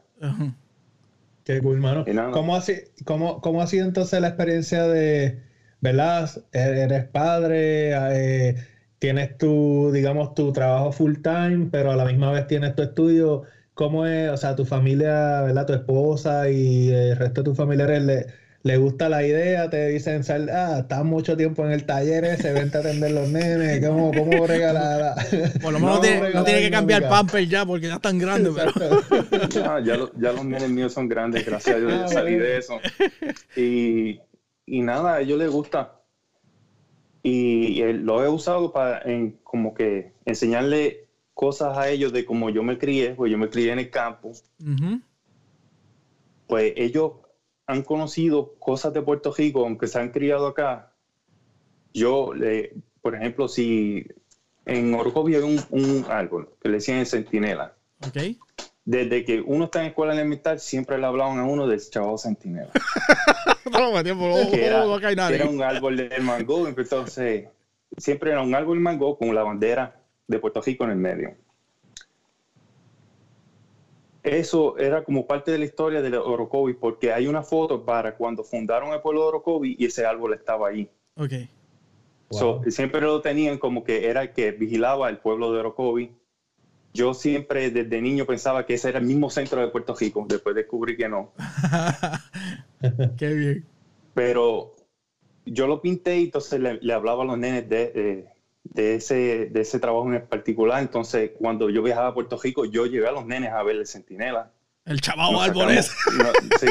Qué 1.43 1.61
cool, 1.61 1.79
mano. 1.79 2.05
¿Cómo, 2.31 2.55
ha, 2.55 2.63
cómo, 3.05 3.41
¿Cómo 3.41 3.61
ha 3.61 3.67
sido 3.67 3.85
entonces 3.85 4.19
la 4.21 4.29
experiencia 4.29 4.87
de, 4.87 5.43
¿verdad? 5.81 6.29
Eres 6.53 7.05
padre, 7.05 7.91
eh, 7.93 8.55
tienes 9.03 9.37
tu, 9.37 9.91
digamos, 9.91 10.33
tu 10.33 10.53
trabajo 10.53 10.93
full 10.93 11.15
time, 11.21 11.67
pero 11.69 11.91
a 11.91 11.97
la 11.97 12.05
misma 12.05 12.31
vez 12.31 12.47
tienes 12.47 12.73
tu 12.73 12.83
estudio. 12.83 13.43
¿Cómo 13.73 14.05
es, 14.05 14.29
o 14.29 14.37
sea, 14.37 14.55
tu 14.55 14.63
familia, 14.63 15.41
¿verdad? 15.41 15.65
Tu 15.65 15.73
esposa 15.73 16.49
y 16.49 16.89
el 16.89 17.17
resto 17.17 17.41
de 17.41 17.49
tus 17.49 17.57
familiares 17.57 18.01
le, 18.01 18.27
le 18.61 18.77
gusta 18.77 19.09
la 19.09 19.27
idea? 19.27 19.69
Te 19.69 19.89
dicen, 19.89 20.21
ah, 20.53 20.77
estás 20.79 21.03
mucho 21.03 21.35
tiempo 21.35 21.65
en 21.65 21.73
el 21.73 21.85
taller 21.85 22.37
se 22.37 22.53
vente 22.53 22.77
a 22.77 22.79
atender 22.79 23.11
los 23.11 23.27
nenes, 23.27 23.85
¿cómo, 23.85 24.13
cómo 24.13 24.47
regalar? 24.47 25.15
Por 25.61 25.73
lo 25.73 25.79
menos 25.81 25.95
no, 26.33 26.45
tiene, 26.45 26.61
que 26.61 26.71
cambiar 26.71 27.09
pamper 27.09 27.45
ya 27.45 27.65
porque 27.65 27.87
ya 27.87 27.95
están 27.95 28.17
grandes, 28.17 28.53
pero... 28.73 29.01
Ah, 29.69 29.81
ya, 29.83 29.97
ya, 30.17 30.31
los 30.31 30.45
nenes 30.45 30.69
míos 30.69 30.93
son 30.93 31.09
grandes, 31.09 31.45
gracias 31.45 31.75
a 31.75 31.79
Dios, 31.79 31.91
ya 31.91 32.07
salí 32.07 32.35
de 32.35 32.57
eso. 32.57 32.79
Y, 33.57 34.21
y 34.65 34.81
nada, 34.81 35.15
a 35.15 35.19
ellos 35.19 35.37
les 35.39 35.51
gusta 35.51 36.02
y 37.23 37.81
lo 37.93 38.21
he 38.21 38.27
usado 38.27 38.73
para 38.73 39.01
en, 39.09 39.39
como 39.43 39.73
que 39.73 40.11
enseñarle 40.25 41.07
cosas 41.33 41.77
a 41.77 41.89
ellos 41.89 42.11
de 42.11 42.25
cómo 42.25 42.49
yo 42.49 42.63
me 42.63 42.77
crié, 42.77 43.15
pues 43.15 43.31
yo 43.31 43.37
me 43.37 43.49
crié 43.49 43.71
en 43.71 43.79
el 43.79 43.89
campo. 43.89 44.33
Pues 46.47 46.73
ellos 46.75 47.13
han 47.65 47.81
conocido 47.81 48.55
cosas 48.59 48.93
de 48.93 49.01
Puerto 49.01 49.33
Rico, 49.33 49.61
aunque 49.61 49.87
se 49.87 49.99
han 49.99 50.11
criado 50.11 50.47
acá. 50.47 50.93
Yo, 51.93 52.33
le, 52.33 52.73
por 53.01 53.15
ejemplo, 53.15 53.47
si 53.47 54.05
en 54.65 54.93
Orocovi 54.93 55.35
hay 55.35 55.43
un, 55.69 56.05
árbol 56.09 56.49
que 56.61 56.69
le 56.69 56.75
decían 56.75 56.99
el 56.99 57.07
centinela. 57.07 57.75
Desde 58.85 59.23
que 59.23 59.41
uno 59.41 59.65
está 59.65 59.81
en 59.81 59.87
escuela 59.87 60.13
elemental, 60.13 60.59
siempre 60.59 60.97
le 60.97 61.05
hablaban 61.05 61.39
a 61.39 61.45
uno 61.45 61.67
del 61.67 61.79
chavo 61.89 62.17
centinela. 62.17 62.71
que, 64.51 64.65
era, 64.65 65.29
era 65.29 65.45
un 65.45 65.63
árbol 65.63 65.95
de 65.95 66.19
mango, 66.19 66.67
entonces 66.67 67.47
siempre 67.97 68.31
era 68.31 68.41
un 68.41 68.53
árbol 68.53 68.77
de 68.77 68.83
mango 68.83 69.17
con 69.17 69.33
la 69.33 69.43
bandera 69.43 70.01
de 70.27 70.39
Puerto 70.39 70.61
Rico 70.61 70.83
en 70.83 70.91
el 70.91 70.97
medio. 70.97 71.35
Eso 74.23 74.77
era 74.77 75.03
como 75.03 75.27
parte 75.27 75.51
de 75.51 75.57
la 75.57 75.65
historia 75.65 76.01
de 76.01 76.17
Orocovi, 76.17 76.73
porque 76.73 77.11
hay 77.11 77.27
una 77.27 77.43
foto 77.43 77.83
para 77.83 78.15
cuando 78.15 78.43
fundaron 78.43 78.93
el 78.93 79.01
pueblo 79.01 79.21
de 79.21 79.27
Orocovi 79.27 79.75
y 79.77 79.85
ese 79.85 80.05
árbol 80.05 80.33
estaba 80.33 80.69
ahí. 80.69 80.89
Ok. 81.17 81.33
siempre 82.69 83.01
lo 83.01 83.21
tenían 83.21 83.57
como 83.57 83.83
que 83.83 84.07
era 84.07 84.23
el 84.23 84.31
que 84.31 84.51
vigilaba 84.51 85.09
el 85.09 85.17
pueblo 85.17 85.51
de 85.51 85.59
Orocovi. 85.59 86.15
Yo 86.93 87.13
siempre 87.13 87.71
desde 87.71 88.01
niño 88.01 88.25
pensaba 88.25 88.65
que 88.65 88.75
ese 88.75 88.89
era 88.89 88.99
el 88.99 89.05
mismo 89.05 89.29
centro 89.29 89.61
de 89.61 89.67
Puerto 89.67 89.95
Rico, 89.95 90.25
después 90.27 90.55
descubrí 90.55 90.95
que 90.95 91.09
no. 91.09 91.31
Qué 93.17 93.33
bien. 93.33 93.65
Pero 94.13 94.75
yo 95.45 95.67
lo 95.67 95.81
pinté 95.81 96.19
y 96.19 96.23
entonces 96.25 96.59
le, 96.59 96.93
hablaba 96.93 97.23
a 97.23 97.25
los 97.25 97.37
nenes 97.37 97.67
de, 97.67 98.27
de 98.63 98.95
ese, 98.95 99.49
de 99.51 99.61
ese 99.61 99.79
trabajo 99.79 100.11
en 100.13 100.25
particular. 100.27 100.81
Entonces, 100.81 101.31
cuando 101.37 101.69
yo 101.69 101.81
viajaba 101.81 102.09
a 102.09 102.13
Puerto 102.13 102.37
Rico, 102.37 102.65
yo 102.65 102.85
llevé 102.85 103.07
a 103.07 103.11
los 103.11 103.25
nenes 103.25 103.51
a 103.51 103.63
ver 103.63 103.77
el 103.77 103.87
Centinela. 103.87 104.51
El 104.85 104.99
chaval 104.99 105.35
árboles. 105.39 105.89
sí, 106.59 106.67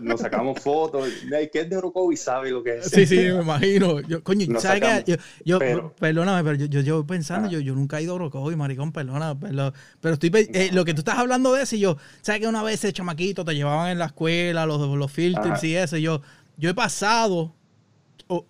nos, 0.00 0.20
sacamos 0.20 0.60
fotos. 0.60 1.08
¿Qué 1.52 1.60
es 1.60 1.70
de 1.70 1.76
Orocovi? 1.76 2.16
Sabe 2.16 2.50
lo 2.50 2.62
que 2.64 2.78
es. 2.78 2.86
Sí, 2.90 3.06
sí, 3.06 3.16
me 3.16 3.42
imagino. 3.42 4.00
Yo, 4.00 4.22
coño, 4.24 4.58
¿sabes 4.58 5.04
qué? 5.04 5.18
Yo, 5.44 5.60
perdóname, 5.98 6.42
pero 6.42 6.64
yo, 6.66 6.80
yo, 6.80 7.06
pensando, 7.06 7.48
yo, 7.48 7.60
yo 7.60 7.74
nunca 7.74 8.00
he 8.00 8.02
ido 8.02 8.12
a 8.12 8.16
Orocovi, 8.16 8.56
maricón, 8.56 8.90
perdona. 8.90 9.38
Pero, 9.38 9.72
pero 10.00 10.14
estoy, 10.14 10.30
eh, 10.34 10.70
lo 10.72 10.84
que 10.84 10.92
tú 10.92 11.02
estás 11.02 11.18
hablando 11.18 11.52
de 11.52 11.62
eso, 11.62 11.76
y 11.76 11.80
yo, 11.80 11.98
¿sabes 12.20 12.40
que 12.40 12.48
una 12.48 12.64
vez 12.64 12.82
ese 12.82 12.92
chamaquito 12.92 13.44
te 13.44 13.54
llevaban 13.54 13.90
en 13.90 13.98
la 13.98 14.06
escuela, 14.06 14.66
los, 14.66 14.80
los 14.80 15.12
filters 15.12 15.62
y 15.62 15.76
eso? 15.76 15.96
Y 15.96 16.02
yo, 16.02 16.20
yo 16.56 16.70
he 16.70 16.74
pasado 16.74 17.54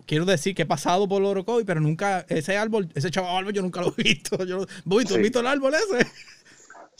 quiero 0.05 0.25
decir 0.25 0.55
que 0.55 0.61
he 0.63 0.65
pasado 0.65 1.07
por 1.07 1.21
Orocovi, 1.21 1.63
pero 1.63 1.81
nunca, 1.81 2.25
ese 2.29 2.57
árbol, 2.57 2.89
ese 2.95 3.11
chaval 3.11 3.37
árbol 3.37 3.53
yo 3.53 3.61
nunca 3.61 3.81
lo 3.81 3.93
he 3.97 4.03
visto. 4.03 4.43
Yo, 4.45 4.65
voy, 4.85 5.05
¿tú 5.05 5.15
has 5.15 5.21
visto 5.21 5.39
el 5.39 5.47
árbol 5.47 5.73
ese? 5.73 6.07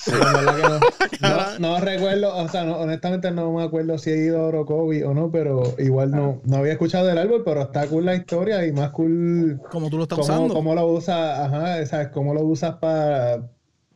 no, 1.60 1.80
recuerdo, 1.80 2.36
o 2.36 2.48
sea, 2.50 2.64
honestamente 2.64 3.32
no 3.32 3.54
me 3.54 3.64
acuerdo 3.64 3.98
si 3.98 4.12
he 4.12 4.18
ido 4.26 4.42
a 4.42 4.48
Orocovi 4.48 5.04
o 5.04 5.14
no, 5.14 5.32
pero 5.32 5.76
igual 5.78 6.12
no, 6.12 6.42
no 6.46 6.58
había 6.58 6.74
escuchado 6.74 7.08
del 7.08 7.18
árbol, 7.18 7.44
pero 7.46 7.62
está 7.64 7.88
cool 7.88 8.06
la 8.06 8.16
historia 8.16 8.66
y 8.66 8.72
más 8.72 8.92
cool. 8.92 9.62
Como 9.72 9.90
tú 9.90 9.98
lo 9.98 10.04
estás 10.04 10.20
usando. 10.20 10.54
Cómo 10.54 10.76
lo 10.76 10.88
usas, 10.88 11.40
ajá, 11.40 11.86
¿sabes? 11.86 12.10
Cómo 12.10 12.34
lo 12.34 12.42
usas 12.42 12.76
para, 12.76 13.50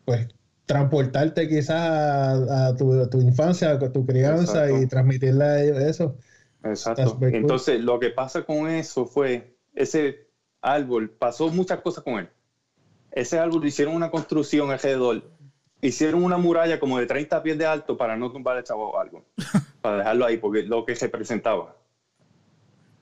pues, 0.06 0.28
transportarte 0.66 1.48
quizás 1.48 2.50
a, 2.50 2.76
tu, 2.76 3.10
tu, 3.10 3.22
infancia, 3.22 3.72
a 3.72 3.92
tu 3.92 4.06
crianza 4.06 4.70
y 4.72 4.86
transmitirle 4.88 5.44
a 5.44 5.64
ellos 5.64 5.80
eso. 5.80 6.18
Exacto. 6.64 7.18
Entonces, 7.22 7.82
lo 7.82 8.00
que 8.00 8.10
pasa 8.10 8.44
con 8.44 8.70
eso 8.70 9.06
fue, 9.06 9.56
ese 9.74 10.28
árbol, 10.62 11.10
pasó 11.10 11.50
muchas 11.50 11.82
cosas 11.82 12.04
con 12.04 12.20
él. 12.20 12.30
Ese 13.12 13.40
árbol 13.40 13.66
hicieron 13.66 13.96
una 13.96 14.12
construcción 14.12 14.70
alrededor, 14.70 15.24
hicieron 15.82 16.24
una 16.24 16.38
muralla 16.38 16.80
como 16.80 17.00
de 17.00 17.06
30 17.06 17.44
pies 17.44 17.58
de 17.58 17.66
alto 17.66 17.98
para 17.98 18.16
no 18.16 18.32
tumbar 18.32 18.58
el 18.58 18.64
chavo 18.64 19.00
algo, 19.00 19.24
para 19.82 19.98
dejarlo 19.98 20.26
ahí, 20.26 20.38
porque 20.38 20.64
lo 20.64 20.86
que 20.86 20.96
se 20.96 21.10
presentaba. 21.10 21.76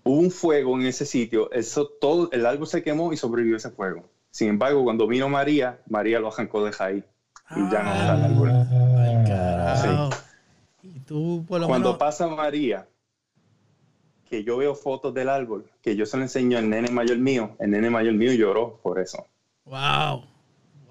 Hubo 0.04 0.20
un 0.20 0.32
fuego 0.32 0.80
en 0.80 0.86
ese 0.86 1.06
sitio, 1.06 1.52
eso 1.52 1.88
todo, 1.88 2.30
el 2.32 2.46
árbol 2.46 2.68
se 2.68 2.84
quemó 2.84 3.12
y 3.12 3.18
sobrevivió 3.18 3.58
ese 3.58 3.72
fuego. 3.72 4.04
Sin 4.30 4.50
embargo, 4.50 4.84
cuando 4.84 5.08
vino 5.08 5.30
María, 5.30 5.80
María 5.90 6.20
lo 6.20 6.28
arrancó 6.28 6.64
de 6.64 6.72
ahí 6.80 7.04
y 7.52 7.72
ya 7.72 7.84
no 7.84 7.94
está 7.94 8.16
el 8.16 8.24
árbol. 8.24 8.50
Ay, 9.64 10.10
Y 10.84 11.00
tú, 11.00 11.44
por 11.48 11.62
lo 11.62 11.68
Cuando 11.68 11.98
pasa 11.98 12.28
María, 12.28 12.88
que 14.30 14.44
yo 14.44 14.58
veo 14.58 14.76
fotos 14.76 15.14
del 15.14 15.30
árbol, 15.30 15.66
que 15.82 15.96
yo 15.96 16.06
se 16.06 16.18
lo 16.18 16.24
enseño 16.24 16.58
al 16.58 16.70
nene 16.70 16.90
mayor 16.90 17.18
mío, 17.18 17.56
el 17.60 17.72
nene 17.72 17.90
mayor 17.90 18.14
mío 18.14 18.34
lloró 18.34 18.80
por 18.84 19.00
eso. 19.00 19.26
Wow. 19.66 20.26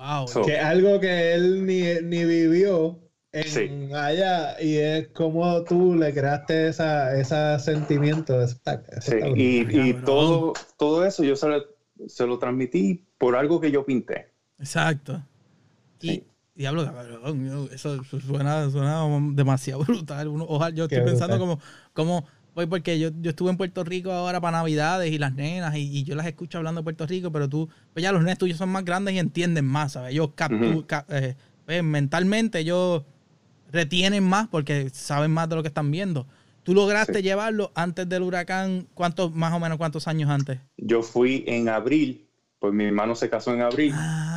Wow. 0.04 0.44
que 0.44 0.58
algo 0.58 1.00
que 1.00 1.32
él 1.32 1.64
ni, 1.64 1.82
ni 2.02 2.24
vivió 2.24 3.00
en 3.32 3.94
allá 3.94 4.60
y 4.60 4.76
es 4.76 5.08
como 5.08 5.64
tú 5.64 5.94
le 5.94 6.12
creaste 6.12 6.68
esa, 6.68 7.18
ese 7.18 7.58
sentimiento. 7.58 8.46
sí. 8.46 9.16
y, 9.34 9.88
y 9.88 9.94
todo, 10.04 10.52
todo 10.78 11.04
eso 11.04 11.24
yo 11.24 11.34
se 11.36 11.48
lo, 11.48 11.64
se 12.06 12.26
lo, 12.26 12.38
transmití 12.38 13.06
por 13.18 13.34
algo 13.34 13.60
que 13.60 13.70
yo 13.70 13.84
pinté. 13.84 14.30
Exacto. 14.58 15.20
Y, 16.00 16.22
diablo, 16.54 16.88
eso 17.72 18.04
suena, 18.04 18.70
suena 18.70 19.04
demasiado 19.32 19.82
brutal. 19.84 20.28
ojalá, 20.28 20.74
yo 20.74 20.84
estoy 20.84 21.00
pensando 21.00 21.38
como, 21.38 21.58
como 21.92 22.26
pues 22.54 22.68
porque 22.68 22.98
yo, 22.98 23.10
yo 23.20 23.30
estuve 23.30 23.50
en 23.50 23.56
Puerto 23.56 23.84
Rico 23.84 24.12
ahora 24.12 24.40
para 24.40 24.58
Navidades 24.58 25.12
y 25.12 25.18
las 25.18 25.34
nenas, 25.34 25.74
y, 25.76 26.04
yo 26.04 26.14
las 26.14 26.26
escucho 26.26 26.58
hablando 26.58 26.80
de 26.80 26.84
Puerto 26.84 27.06
Rico, 27.06 27.32
pero 27.32 27.48
tú, 27.48 27.68
pues 27.92 28.02
ya 28.02 28.12
los 28.12 28.22
nenes 28.22 28.38
tuyos 28.38 28.58
son 28.58 28.68
más 28.70 28.84
grandes 28.84 29.14
y 29.14 29.18
entienden 29.18 29.64
más, 29.64 29.92
¿sabes? 29.92 30.12
Ellos 30.12 30.30
eh, 31.08 31.34
pues 31.66 31.82
mentalmente 31.82 32.60
ellos 32.60 33.02
retienen 33.72 34.24
más 34.24 34.48
porque 34.48 34.88
saben 34.90 35.32
más 35.32 35.48
de 35.48 35.56
lo 35.56 35.62
que 35.62 35.68
están 35.68 35.90
viendo. 35.90 36.26
¿Tú 36.62 36.72
lograste 36.72 37.22
llevarlo 37.22 37.72
antes 37.74 38.08
del 38.08 38.22
huracán? 38.22 38.86
¿Cuántos, 38.94 39.34
más 39.34 39.52
o 39.52 39.60
menos, 39.60 39.76
cuántos 39.76 40.08
años 40.08 40.30
antes? 40.30 40.60
Yo 40.78 41.02
fui 41.02 41.44
en 41.46 41.68
abril 41.68 42.23
pues 42.64 42.72
mi 42.72 42.86
hermano 42.86 43.14
se 43.14 43.28
casó 43.28 43.52
en 43.52 43.60
abril 43.60 43.92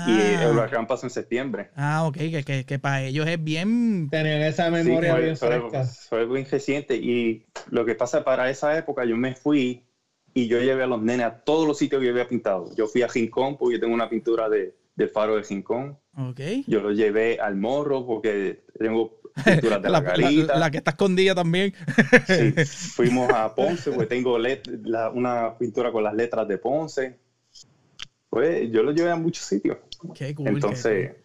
y 0.06 0.12
el 0.20 0.42
ah. 0.42 0.52
huracán 0.52 0.86
pasó 0.86 1.06
en 1.06 1.12
septiembre. 1.12 1.70
Ah, 1.78 2.04
ok, 2.04 2.18
que, 2.18 2.66
que, 2.68 2.78
para 2.78 3.04
ellos 3.04 3.26
es 3.26 3.42
bien... 3.42 4.10
Tenían 4.12 4.42
esa 4.42 4.70
memoria 4.70 5.16
bien 5.16 5.38
fresca. 5.38 5.86
Fue, 5.86 6.26
bien 6.26 6.46
reciente 6.46 6.98
y 6.98 7.46
lo 7.70 7.86
que 7.86 7.96
pasa 7.96 8.26
para 8.26 8.50
esa 8.50 8.78
época, 8.78 9.06
yo 9.06 9.16
me 9.16 9.34
fui 9.34 9.86
y 10.34 10.50
yo 10.50 10.60
llevé 10.60 10.84
a 10.84 10.88
los 10.88 11.02
nenes 11.02 11.26
a 11.26 11.40
todos 11.40 11.66
los 11.66 11.78
sitios 11.78 12.02
que 12.02 12.08
yo 12.08 12.12
había 12.12 12.28
pintado. 12.28 12.70
Yo 12.76 12.88
fui 12.88 13.02
a 13.02 13.08
Rincón 13.08 13.56
porque 13.56 13.76
yo 13.76 13.80
tengo 13.80 13.94
una 13.94 14.10
pintura 14.10 14.50
de, 14.50 14.76
del 14.94 15.08
faro 15.08 15.38
de 15.38 15.44
Rincón. 15.44 15.98
Ok. 16.18 16.42
Yo 16.68 16.82
lo 16.82 16.92
llevé 16.92 17.40
al 17.40 17.56
Morro 17.56 18.06
porque 18.06 18.66
tengo 18.78 19.22
pinturas 19.46 19.82
de 19.82 19.90
la, 19.90 20.02
garita. 20.02 20.60
La, 20.60 20.70
que 20.70 20.80
está 20.80 20.92
escondida 20.92 21.34
también. 21.34 21.74
sí. 22.28 22.52
Fuimos 22.94 23.32
a 23.32 23.56
Ponce 23.56 23.90
porque 23.90 24.08
tengo 24.08 24.38
una 25.14 25.58
pintura 25.58 25.94
con 25.94 26.04
las 26.04 26.14
letras 26.14 26.46
de 26.46 26.58
Ponce 26.58 27.27
pues 28.38 28.72
yo 28.72 28.84
lo 28.84 28.92
llevé 28.92 29.10
a 29.10 29.16
muchos 29.16 29.46
sitios. 29.46 29.80
Entonces, 30.20 31.16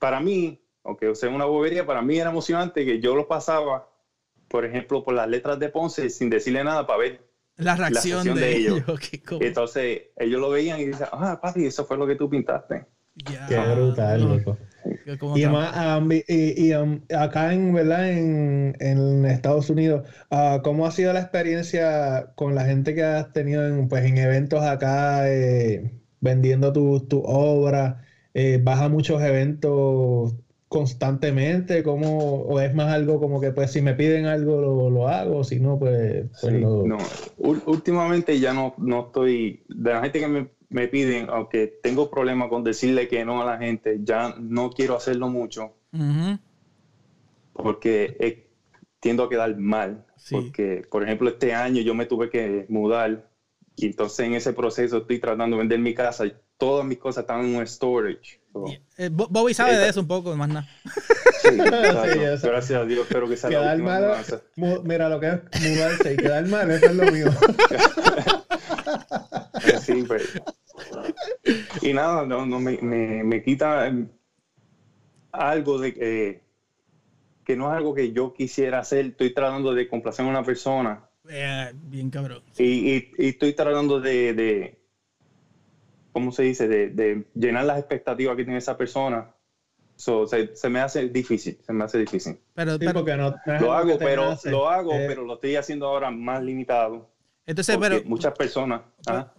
para 0.00 0.18
mí, 0.18 0.60
aunque 0.82 1.14
sea 1.14 1.30
una 1.30 1.44
bobería, 1.44 1.86
para 1.86 2.02
mí 2.02 2.18
era 2.18 2.30
emocionante 2.30 2.84
que 2.84 3.00
yo 3.00 3.14
lo 3.14 3.28
pasaba, 3.28 3.88
por 4.48 4.64
ejemplo, 4.64 5.04
por 5.04 5.14
las 5.14 5.28
letras 5.28 5.60
de 5.60 5.68
Ponce 5.68 6.10
sin 6.10 6.30
decirle 6.30 6.64
nada 6.64 6.84
para 6.84 6.98
ver 6.98 7.20
la 7.58 7.76
reacción, 7.76 8.34
de, 8.34 8.56
ellos. 8.56 8.82
Entonces, 9.40 10.02
ellos 10.16 10.40
lo 10.40 10.50
veían 10.50 10.80
y 10.80 10.86
decían, 10.86 11.10
ah, 11.12 11.38
papi, 11.40 11.64
eso 11.64 11.84
fue 11.84 11.96
lo 11.96 12.08
que 12.08 12.16
tú 12.16 12.28
pintaste. 12.28 12.86
Qué 13.48 13.58
brutal, 13.58 14.20
loco. 14.22 14.58
Y, 15.36 15.44
um, 15.44 16.10
y, 16.26 16.74
um, 16.74 17.02
acá 17.16 17.54
en, 17.54 17.72
¿verdad? 17.72 18.10
En, 18.10 18.74
en 18.80 19.24
Estados 19.26 19.70
Unidos, 19.70 20.08
uh, 20.32 20.60
¿cómo 20.64 20.86
ha 20.86 20.90
sido 20.90 21.12
la 21.12 21.20
experiencia 21.20 22.32
con 22.34 22.56
la 22.56 22.64
gente 22.64 22.96
que 22.96 23.04
has 23.04 23.32
tenido 23.32 23.64
en, 23.64 23.86
pues, 23.86 24.04
en 24.04 24.18
eventos 24.18 24.60
acá? 24.64 25.30
Eh, 25.30 26.01
vendiendo 26.22 26.72
tu, 26.72 27.00
tu 27.00 27.22
obra? 27.26 28.06
Eh, 28.32 28.58
¿Vas 28.62 28.80
a 28.80 28.88
muchos 28.88 29.20
eventos 29.20 30.34
constantemente? 30.68 31.82
¿Cómo, 31.82 32.44
¿O 32.44 32.58
es 32.60 32.74
más 32.74 32.90
algo 32.94 33.20
como 33.20 33.42
que 33.42 33.52
pues 33.52 33.72
si 33.72 33.82
me 33.82 33.92
piden 33.92 34.24
algo 34.24 34.58
lo, 34.58 34.88
lo 34.88 35.08
hago? 35.08 35.44
Si 35.44 35.60
no, 35.60 35.78
pues, 35.78 36.24
pues 36.40 36.54
No, 36.54 36.96
últimamente 37.66 38.40
ya 38.40 38.54
no, 38.54 38.74
no 38.78 39.06
estoy... 39.06 39.64
De 39.68 39.92
la 39.92 40.00
gente 40.00 40.20
que 40.20 40.28
me, 40.28 40.48
me 40.70 40.88
piden, 40.88 41.28
aunque 41.28 41.78
tengo 41.82 42.10
problemas 42.10 42.48
con 42.48 42.64
decirle 42.64 43.08
que 43.08 43.22
no 43.26 43.42
a 43.42 43.44
la 43.44 43.58
gente, 43.58 44.00
ya 44.02 44.34
no 44.40 44.70
quiero 44.70 44.96
hacerlo 44.96 45.28
mucho. 45.28 45.74
Porque 47.52 48.48
tiendo 49.00 49.24
a 49.24 49.28
quedar 49.28 49.58
mal. 49.58 50.06
Porque, 50.30 50.86
por 50.90 51.02
ejemplo, 51.02 51.28
este 51.28 51.52
año 51.52 51.82
yo 51.82 51.94
me 51.94 52.06
tuve 52.06 52.30
que 52.30 52.64
mudar 52.68 53.28
y 53.76 53.86
entonces 53.86 54.26
en 54.26 54.34
ese 54.34 54.52
proceso 54.52 54.98
estoy 54.98 55.18
tratando 55.18 55.56
de 55.56 55.60
vender 55.60 55.78
mi 55.78 55.94
casa 55.94 56.26
y 56.26 56.34
todas 56.58 56.84
mis 56.84 56.98
cosas 56.98 57.22
están 57.22 57.44
en 57.44 57.56
un 57.56 57.66
storage. 57.66 58.40
Eh, 58.98 59.08
Bobby 59.10 59.54
sabe 59.54 59.76
de 59.76 59.88
eso 59.88 60.00
un 60.00 60.06
poco, 60.06 60.36
más 60.36 60.48
nada. 60.48 60.68
Sí, 61.40 61.48
Gracias 61.56 62.72
a 62.72 62.84
Dios, 62.84 63.06
espero 63.06 63.28
que 63.28 63.36
sea 63.36 63.50
quedar 63.50 63.78
la 63.78 63.84
mal, 63.84 64.82
Mira 64.84 65.08
lo 65.08 65.18
que 65.18 65.28
es 65.28 65.40
mudarse 65.60 66.14
y 66.14 66.16
quedar 66.16 66.46
mal, 66.46 66.70
eso 66.70 66.86
es 66.86 66.94
lo 66.94 67.10
mío. 67.10 67.26
sí. 69.80 70.04
Y 71.80 71.92
nada, 71.92 72.26
no, 72.26 72.46
no 72.46 72.60
me, 72.60 72.78
me, 72.80 73.24
me, 73.24 73.42
quita 73.42 73.86
em, 73.86 74.08
algo 75.32 75.78
de 75.78 75.94
que, 75.94 76.42
que 77.44 77.56
no 77.56 77.70
es 77.70 77.76
algo 77.76 77.94
que 77.94 78.12
yo 78.12 78.34
quisiera 78.34 78.80
hacer. 78.80 79.06
Estoy 79.06 79.32
tratando 79.32 79.74
de 79.74 79.88
complacer 79.88 80.24
a 80.26 80.28
una 80.28 80.44
persona 80.44 81.08
eh, 81.28 81.72
bien 81.74 82.10
cabrón. 82.10 82.42
Y, 82.58 83.12
estoy 83.18 83.52
tratando 83.52 84.00
de, 84.00 84.34
de 84.34 84.78
¿cómo 86.12 86.32
se 86.32 86.44
dice? 86.44 86.68
De, 86.68 87.24
llenar 87.34 87.64
las 87.64 87.78
expectativas 87.78 88.36
que 88.36 88.44
tiene 88.44 88.58
esa 88.58 88.76
persona 88.76 89.34
se, 89.96 90.68
me 90.68 90.80
hace 90.80 91.08
difícil, 91.08 91.58
se 91.64 91.72
me 91.72 91.84
hace 91.84 91.98
difícil. 91.98 92.38
Pero, 92.54 92.72
lo 92.72 93.72
hago, 93.72 93.98
pero 93.98 94.36
lo 94.44 94.68
hago, 94.68 94.94
eh. 94.94 95.04
pero 95.06 95.24
lo 95.24 95.34
estoy 95.34 95.56
haciendo 95.56 95.86
ahora 95.86 96.10
más 96.10 96.42
limitado. 96.42 97.11
Entonces, 97.44 97.76
pero 97.80 98.00
muchas 98.04 98.34
personas. 98.34 98.82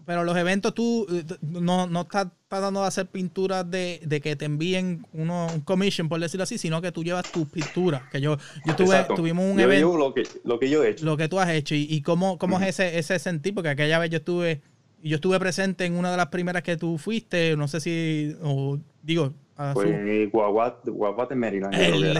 Pero, 0.06 0.24
los 0.26 0.36
eventos 0.36 0.74
tú 0.74 1.08
eh, 1.10 1.24
no, 1.42 1.88
no 1.88 2.02
estás 2.02 2.28
tratando 2.50 2.82
de 2.82 2.88
hacer 2.88 3.08
pinturas 3.08 3.70
de, 3.70 4.02
de, 4.04 4.20
que 4.20 4.36
te 4.36 4.46
envíen 4.46 5.06
uno, 5.14 5.48
un 5.54 5.62
commission, 5.62 6.10
por 6.10 6.20
decirlo 6.20 6.44
así, 6.44 6.58
sino 6.58 6.82
que 6.82 6.92
tú 6.92 7.04
llevas 7.04 7.32
tus 7.32 7.48
pinturas. 7.48 8.04
Que 8.12 8.20
yo, 8.20 8.38
yo 8.66 8.76
tuve, 8.76 9.06
tuvimos 9.16 9.46
un 9.50 9.60
evento. 9.60 9.98
lo 9.98 10.14
que, 10.14 10.24
lo 10.44 10.60
que 10.60 10.70
yo 10.70 10.84
he 10.84 10.90
hecho. 10.90 11.06
Lo 11.06 11.16
que 11.16 11.30
tú 11.30 11.40
has 11.40 11.50
hecho. 11.50 11.76
¿Y, 11.76 11.88
y 11.90 12.02
cómo, 12.02 12.38
cómo 12.38 12.60
es 12.60 12.68
ese, 12.68 13.00
ese 13.00 13.18
sentir? 13.20 13.54
Porque 13.54 13.70
aquella 13.70 14.00
vez 14.00 14.10
yo 14.10 14.18
estuve, 14.18 14.62
yo 15.02 15.16
estuve 15.16 15.40
presente 15.40 15.86
en 15.86 15.96
una 15.96 16.12
de 16.12 16.18
las 16.18 16.28
primeras 16.28 16.62
que 16.62 16.76
tú 16.76 16.98
fuiste, 16.98 17.56
no 17.56 17.70
sé 17.70 17.80
si, 17.80 18.36
o 18.44 18.80
digo, 19.02 19.34
pues 19.74 20.32
Guaguate, 20.32 21.36
Maryland. 21.36 21.74
El 21.76 22.14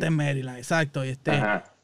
de 0.00 0.10
Maryland, 0.10 0.58
exacto. 0.58 1.04
Y, 1.04 1.10
este, 1.10 1.32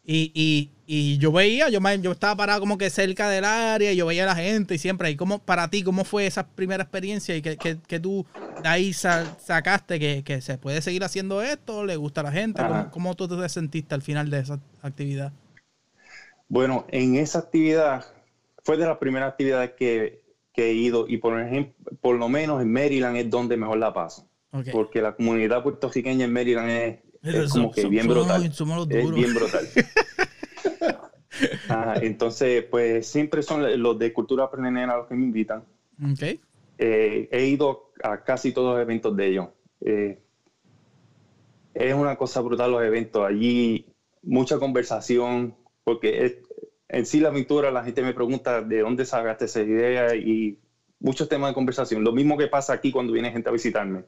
y, 0.06 0.30
y, 0.34 0.70
y, 0.86 1.18
yo 1.18 1.32
veía, 1.32 1.70
yo, 1.70 1.80
yo 2.00 2.12
estaba 2.12 2.36
parado 2.36 2.60
como 2.60 2.76
que 2.76 2.90
cerca 2.90 3.28
del 3.30 3.44
área 3.44 3.90
y 3.90 3.96
yo 3.96 4.06
veía 4.06 4.24
a 4.24 4.26
la 4.26 4.36
gente 4.36 4.74
y 4.74 4.78
siempre. 4.78 5.10
¿Y 5.10 5.16
cómo, 5.16 5.38
para 5.38 5.70
ti, 5.70 5.82
cómo 5.82 6.04
fue 6.04 6.26
esa 6.26 6.46
primera 6.46 6.82
experiencia 6.82 7.34
y 7.34 7.40
que, 7.40 7.56
que, 7.56 7.78
que 7.78 8.00
tú 8.00 8.26
de 8.62 8.68
ahí 8.68 8.92
sacaste 8.92 9.98
que, 9.98 10.22
que, 10.22 10.42
se 10.42 10.58
puede 10.58 10.82
seguir 10.82 11.04
haciendo 11.04 11.40
esto? 11.42 11.84
¿Le 11.86 11.96
gusta 11.96 12.20
a 12.20 12.24
la 12.24 12.32
gente? 12.32 12.62
¿Cómo, 12.62 12.90
¿Cómo, 12.90 13.14
tú 13.14 13.28
te 13.28 13.48
sentiste 13.48 13.94
al 13.94 14.02
final 14.02 14.28
de 14.28 14.40
esa 14.40 14.60
actividad? 14.82 15.32
Bueno, 16.48 16.84
en 16.90 17.16
esa 17.16 17.38
actividad 17.38 18.04
fue 18.62 18.76
de 18.76 18.86
las 18.86 18.98
primeras 18.98 19.30
actividades 19.30 19.72
que, 19.72 20.22
que 20.52 20.70
he 20.70 20.72
ido 20.74 21.06
y 21.08 21.16
por 21.16 21.40
ejemplo, 21.40 21.74
por 22.00 22.16
lo 22.16 22.28
menos 22.28 22.60
en 22.60 22.70
Maryland 22.70 23.16
es 23.16 23.30
donde 23.30 23.56
mejor 23.56 23.78
la 23.78 23.92
paso. 23.92 24.28
Porque 24.70 25.02
la 25.02 25.16
comunidad 25.16 25.64
puertorriqueña 25.64 26.26
en 26.26 26.32
Maryland 26.32 26.70
es, 26.70 26.98
como 27.52 27.70
que 27.70 27.86
bien 27.86 28.06
brutal. 28.06 28.44
es 28.44 29.10
bien 29.12 29.34
brutal. 29.34 29.68
entonces, 32.02 32.64
pues 32.64 33.06
siempre 33.06 33.42
son 33.42 33.82
los 33.82 33.98
de 33.98 34.12
cultura 34.12 34.50
prenenera 34.50 34.96
los 34.98 35.06
que 35.06 35.14
me 35.14 35.24
invitan. 35.24 35.64
Okay. 36.12 36.40
Eh, 36.78 37.28
he 37.30 37.46
ido 37.46 37.92
a 38.02 38.22
casi 38.24 38.52
todos 38.52 38.74
los 38.74 38.82
eventos 38.82 39.16
de 39.16 39.26
ellos. 39.26 39.48
Eh, 39.80 40.18
es 41.72 41.94
una 41.94 42.16
cosa 42.16 42.40
brutal 42.40 42.72
los 42.72 42.82
eventos. 42.82 43.24
Allí 43.24 43.86
mucha 44.22 44.58
conversación, 44.58 45.54
porque 45.82 46.42
en 46.88 47.06
sí 47.06 47.20
la 47.20 47.32
pintura 47.32 47.70
la 47.70 47.84
gente 47.84 48.02
me 48.02 48.14
pregunta 48.14 48.62
de 48.62 48.80
dónde 48.80 49.04
sacaste 49.04 49.46
esa 49.46 49.62
idea 49.62 50.14
y 50.14 50.58
muchos 51.00 51.28
temas 51.28 51.50
de 51.50 51.54
conversación. 51.54 52.04
Lo 52.04 52.12
mismo 52.12 52.36
que 52.36 52.48
pasa 52.48 52.72
aquí 52.72 52.92
cuando 52.92 53.12
viene 53.12 53.32
gente 53.32 53.48
a 53.48 53.52
visitarme 53.52 54.04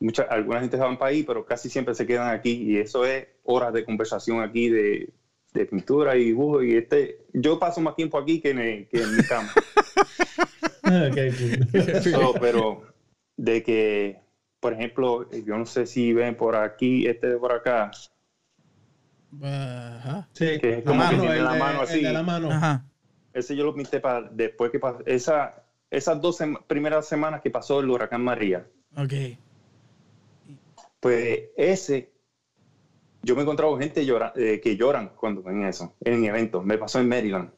mucha, 0.00 0.22
alguna 0.22 0.60
gente 0.60 0.76
se 0.76 0.82
van 0.82 0.98
para 0.98 1.10
ahí, 1.10 1.22
pero 1.22 1.44
casi 1.44 1.68
siempre 1.68 1.94
se 1.94 2.06
quedan 2.06 2.28
aquí 2.28 2.50
y 2.50 2.78
eso 2.78 3.04
es 3.04 3.28
horas 3.44 3.72
de 3.72 3.84
conversación 3.84 4.42
aquí 4.42 4.68
de, 4.68 5.12
de 5.52 5.66
pintura 5.66 6.16
y 6.16 6.24
dibujo 6.24 6.62
y 6.62 6.76
este, 6.76 7.26
yo 7.32 7.58
paso 7.58 7.80
más 7.80 7.96
tiempo 7.96 8.18
aquí 8.18 8.40
que 8.40 8.50
en, 8.50 8.86
que 8.86 9.02
en 9.02 9.16
mi 9.16 9.22
cama. 9.22 9.52
pero 12.40 12.82
de 13.36 13.62
que, 13.62 14.20
por 14.58 14.72
ejemplo, 14.72 15.30
yo 15.30 15.56
no 15.56 15.66
sé 15.66 15.86
si 15.86 16.12
ven 16.12 16.36
por 16.36 16.56
aquí, 16.56 17.06
este 17.06 17.28
de 17.28 17.36
por 17.36 17.52
acá. 17.52 17.90
Ajá. 19.42 20.28
Sí, 20.32 20.58
que 20.58 20.78
es 20.78 20.84
como 20.84 21.08
que 21.08 21.16
tiene 21.16 21.38
la 21.38 21.54
mano 21.54 21.82
así. 21.82 22.00
la 22.02 22.22
mano. 22.22 22.50
Ajá. 22.50 22.84
Ese 23.32 23.54
yo 23.54 23.64
lo 23.64 23.74
pinté 23.74 24.00
para 24.00 24.22
después 24.22 24.72
que 24.72 24.80
pasó, 24.80 25.00
esa, 25.06 25.62
esas 25.90 26.20
dos 26.20 26.38
primeras 26.66 27.06
semanas 27.06 27.40
que 27.40 27.50
pasó 27.50 27.80
el 27.80 27.90
huracán 27.90 28.22
María. 28.22 28.66
Ok. 28.96 29.12
Pues 31.00 31.48
ese, 31.56 32.12
yo 33.22 33.34
me 33.34 33.40
he 33.40 33.42
encontrado 33.42 33.78
gente 33.78 34.02
eh, 34.36 34.60
que 34.60 34.76
lloran 34.76 35.12
cuando 35.16 35.42
ven 35.42 35.64
eso, 35.64 35.96
en 36.00 36.24
eventos. 36.24 36.64
Me 36.64 36.78
pasó 36.78 37.00
en 37.00 37.08
Maryland. 37.08 37.50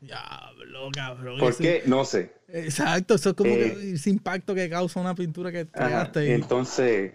Diablo, 0.00 0.90
cabrón. 0.92 1.38
¿Por 1.38 1.56
qué? 1.56 1.82
No 1.86 2.04
sé. 2.04 2.32
Exacto, 2.48 3.14
eso 3.14 3.30
es 3.30 3.36
como 3.36 3.50
eh, 3.50 3.92
ese 3.94 4.10
impacto 4.10 4.54
que 4.54 4.68
causa 4.68 5.00
una 5.00 5.14
pintura 5.14 5.52
que 5.52 5.68
creaste. 5.68 6.34
Entonces, 6.34 7.12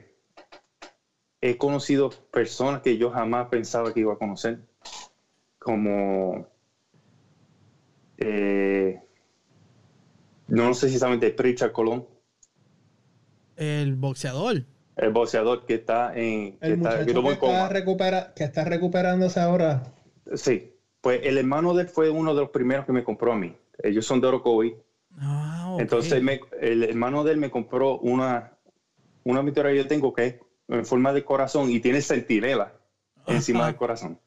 he 1.42 1.58
conocido 1.58 2.10
personas 2.10 2.82
que 2.82 2.98
yo 2.98 3.12
jamás 3.12 3.48
pensaba 3.50 3.94
que 3.94 4.02
iba 4.02 4.14
a 4.14 4.18
conocer. 4.18 4.60
Como. 5.60 6.48
Eh, 8.18 9.02
no 10.48 10.74
sé 10.74 10.90
si 10.90 11.00
saben 11.00 11.20
de 11.20 11.32
Pritchard 11.32 11.72
Colón. 11.72 12.08
El 13.58 13.96
boxeador 13.96 14.66
el 14.98 15.12
boxeador 15.12 15.66
que 15.66 15.76
está 15.76 16.14
en. 16.16 16.58
El 16.62 16.82
que, 16.82 17.06
está, 17.06 17.70
recupera, 17.70 18.34
que 18.36 18.44
está 18.44 18.64
recuperándose 18.64 19.40
ahora. 19.40 19.84
Sí, 20.34 20.74
pues 21.02 21.22
el 21.24 21.38
hermano 21.38 21.74
de 21.74 21.84
él 21.84 21.88
fue 21.90 22.10
uno 22.10 22.34
de 22.34 22.42
los 22.42 22.50
primeros 22.50 22.86
que 22.86 22.92
me 22.92 23.04
compró 23.04 23.34
a 23.34 23.36
mí. 23.36 23.56
Ellos 23.84 24.06
son 24.06 24.22
de 24.22 24.28
Orocovi. 24.28 24.76
Ah, 25.18 25.78
Entonces 25.80 26.22
el 26.60 26.84
hermano 26.84 27.24
de 27.24 27.32
él 27.32 27.38
me 27.38 27.50
compró 27.50 27.98
una, 28.00 28.58
una 29.24 29.44
pintura 29.44 29.70
que 29.70 29.78
yo 29.78 29.88
tengo 29.88 30.14
que 30.14 30.26
es 30.26 30.36
en 30.68 30.86
forma 30.86 31.14
de 31.14 31.24
corazón 31.24 31.70
y 31.70 31.80
tiene 31.80 32.02
sentinela 32.02 32.74
encima 33.28 33.66
del 33.66 33.76
corazón. 33.76 34.20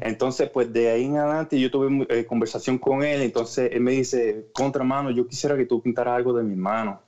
Entonces, 0.00 0.48
pues 0.48 0.72
de 0.72 0.88
ahí 0.88 1.04
en 1.04 1.18
adelante 1.18 1.60
yo 1.60 1.70
tuve 1.70 2.06
eh, 2.08 2.24
conversación 2.24 2.78
con 2.78 3.02
él. 3.02 3.20
Entonces 3.20 3.70
él 3.72 3.80
me 3.80 3.92
dice, 3.92 4.48
contra 4.52 4.82
mano, 4.84 5.10
yo 5.10 5.26
quisiera 5.26 5.56
que 5.56 5.66
tú 5.66 5.82
pintaras 5.82 6.16
algo 6.16 6.32
de 6.32 6.42
mi 6.42 6.52
hermano. 6.52 7.02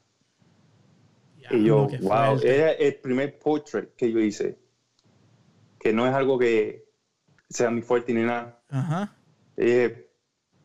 Y 1.50 1.64
yo, 1.64 1.88
wow, 2.00 2.40
era 2.42 2.72
el 2.72 2.94
primer 2.96 3.38
portrait 3.38 3.94
que 3.96 4.10
yo 4.10 4.20
hice, 4.20 4.58
que 5.78 5.92
no 5.92 6.06
es 6.06 6.14
algo 6.14 6.38
que 6.38 6.84
sea 7.48 7.70
mi 7.70 7.82
fuerte 7.82 8.14
ni 8.14 8.22
nada. 8.22 8.62
Ajá. 8.68 9.16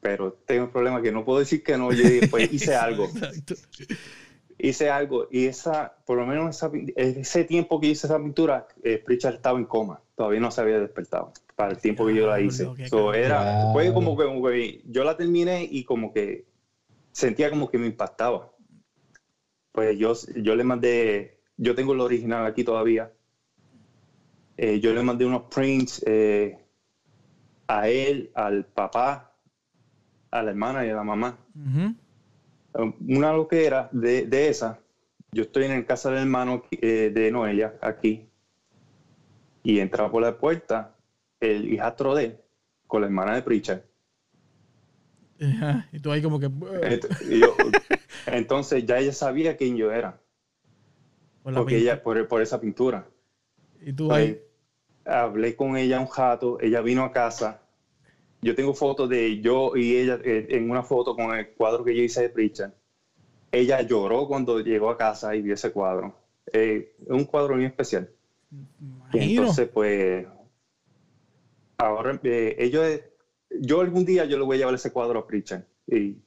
pero 0.01 0.33
tengo 0.45 0.65
un 0.65 0.71
problema 0.71 1.01
que 1.01 1.11
no 1.11 1.25
puedo 1.25 1.39
decir 1.39 1.63
que 1.63 1.77
no. 1.77 1.91
Yo 1.91 2.03
pues 2.29 2.53
hice 2.53 2.75
algo. 2.75 3.09
Hice 4.57 4.89
algo 4.89 5.27
y 5.31 5.47
esa, 5.47 5.97
por 6.05 6.17
lo 6.17 6.25
menos 6.25 6.63
ese 6.95 7.43
tiempo 7.43 7.79
que 7.81 7.87
hice 7.87 8.07
esa 8.07 8.17
pintura, 8.17 8.67
eh, 8.83 9.01
Pritchard 9.03 9.35
estaba 9.35 9.59
en 9.59 9.65
coma, 9.65 10.01
todavía 10.15 10.39
no 10.39 10.49
se 10.49 10.61
había 10.61 10.79
despertado 10.79 11.33
para 11.55 11.71
el 11.71 11.77
tiempo 11.77 12.05
que 12.05 12.15
yo 12.15 12.25
la 12.27 12.39
hice. 12.39 12.69
era, 13.13 13.71
fue 13.73 13.93
como 13.93 14.15
que 14.15 14.81
yo 14.85 15.03
la 15.03 15.17
terminé 15.17 15.67
y 15.69 15.83
como 15.83 16.13
que 16.13 16.45
sentía 17.11 17.49
como 17.49 17.69
que 17.69 17.77
me 17.77 17.87
impactaba 17.87 18.54
pues 19.75 19.97
yo, 19.97 20.13
yo 20.37 20.55
le 20.55 20.63
mandé, 20.63 21.41
yo 21.57 21.75
tengo 21.75 21.93
el 21.93 21.99
original 21.99 22.45
aquí 22.45 22.63
todavía. 22.63 23.11
Eh, 24.55 24.79
yo 24.79 24.93
le 24.93 25.03
mandé 25.03 25.25
unos 25.25 25.43
prints 25.53 26.01
eh, 26.07 26.57
a 27.67 27.89
él, 27.89 28.31
al 28.33 28.63
papá, 28.63 29.35
a 30.31 30.41
la 30.41 30.51
hermana 30.51 30.85
y 30.85 30.89
a 30.91 30.95
la 30.95 31.03
mamá. 31.03 31.37
Una 32.73 33.33
lo 33.33 33.49
que 33.49 33.65
era 33.65 33.89
de, 33.91 34.25
de, 34.25 34.47
esa, 34.47 34.79
yo 35.33 35.43
estoy 35.43 35.65
en 35.65 35.71
el 35.73 35.85
casa 35.85 36.09
del 36.09 36.19
hermano 36.19 36.63
eh, 36.71 37.11
de 37.13 37.31
Noelia, 37.31 37.77
aquí, 37.81 38.29
y 39.61 39.79
entra 39.79 40.09
por 40.09 40.21
la 40.21 40.37
puerta 40.37 40.95
el 41.41 41.73
hijastro 41.73 42.15
de 42.15 42.25
él 42.25 42.37
con 42.87 43.01
la 43.01 43.07
hermana 43.07 43.35
de 43.35 43.41
Pritchard. 43.41 43.81
y 45.91 45.99
tú 45.99 46.11
ahí 46.13 46.21
como 46.21 46.39
que... 46.39 46.49
Entonces 48.27 48.85
ya 48.85 48.99
ella 48.99 49.11
sabía 49.11 49.55
quién 49.55 49.75
yo 49.75 49.91
era. 49.91 50.19
Por 51.43 51.53
porque 51.53 51.77
ella, 51.77 52.01
por, 52.01 52.27
por, 52.27 52.41
esa 52.41 52.59
pintura. 52.59 53.07
¿Y 53.79 53.93
tú 53.93 54.11
ahí? 54.11 54.33
Pues, 54.33 54.45
hablé 55.05 55.55
con 55.55 55.77
ella 55.77 55.99
un 55.99 56.07
jato, 56.07 56.57
ella 56.59 56.81
vino 56.81 57.03
a 57.03 57.11
casa. 57.11 57.61
Yo 58.41 58.55
tengo 58.55 58.73
fotos 58.73 59.09
de 59.09 59.39
yo 59.41 59.75
y 59.75 59.95
ella 59.95 60.19
eh, 60.23 60.47
en 60.49 60.69
una 60.69 60.83
foto 60.83 61.15
con 61.15 61.35
el 61.35 61.49
cuadro 61.49 61.83
que 61.83 61.95
yo 61.95 62.01
hice 62.03 62.23
de 62.23 62.29
Pritchard. 62.29 62.71
Ella 63.51 63.81
lloró 63.81 64.27
cuando 64.27 64.59
llegó 64.59 64.89
a 64.89 64.97
casa 64.97 65.35
y 65.35 65.41
vio 65.41 65.53
ese 65.53 65.71
cuadro. 65.71 66.15
Eh, 66.51 66.95
es 67.01 67.09
un 67.09 67.25
cuadro 67.25 67.55
muy 67.55 67.65
especial. 67.65 68.09
entonces, 69.13 69.67
pues, 69.67 70.25
ahora 71.77 72.19
eh, 72.23 72.55
ellos, 72.57 72.99
yo 73.61 73.81
algún 73.81 74.03
día 74.03 74.25
yo 74.25 74.37
le 74.37 74.43
voy 74.43 74.57
a 74.57 74.59
llevar 74.59 74.75
ese 74.75 74.91
cuadro 74.91 75.19
a 75.19 75.27
Pritchard. 75.27 75.63
Y 75.87 76.17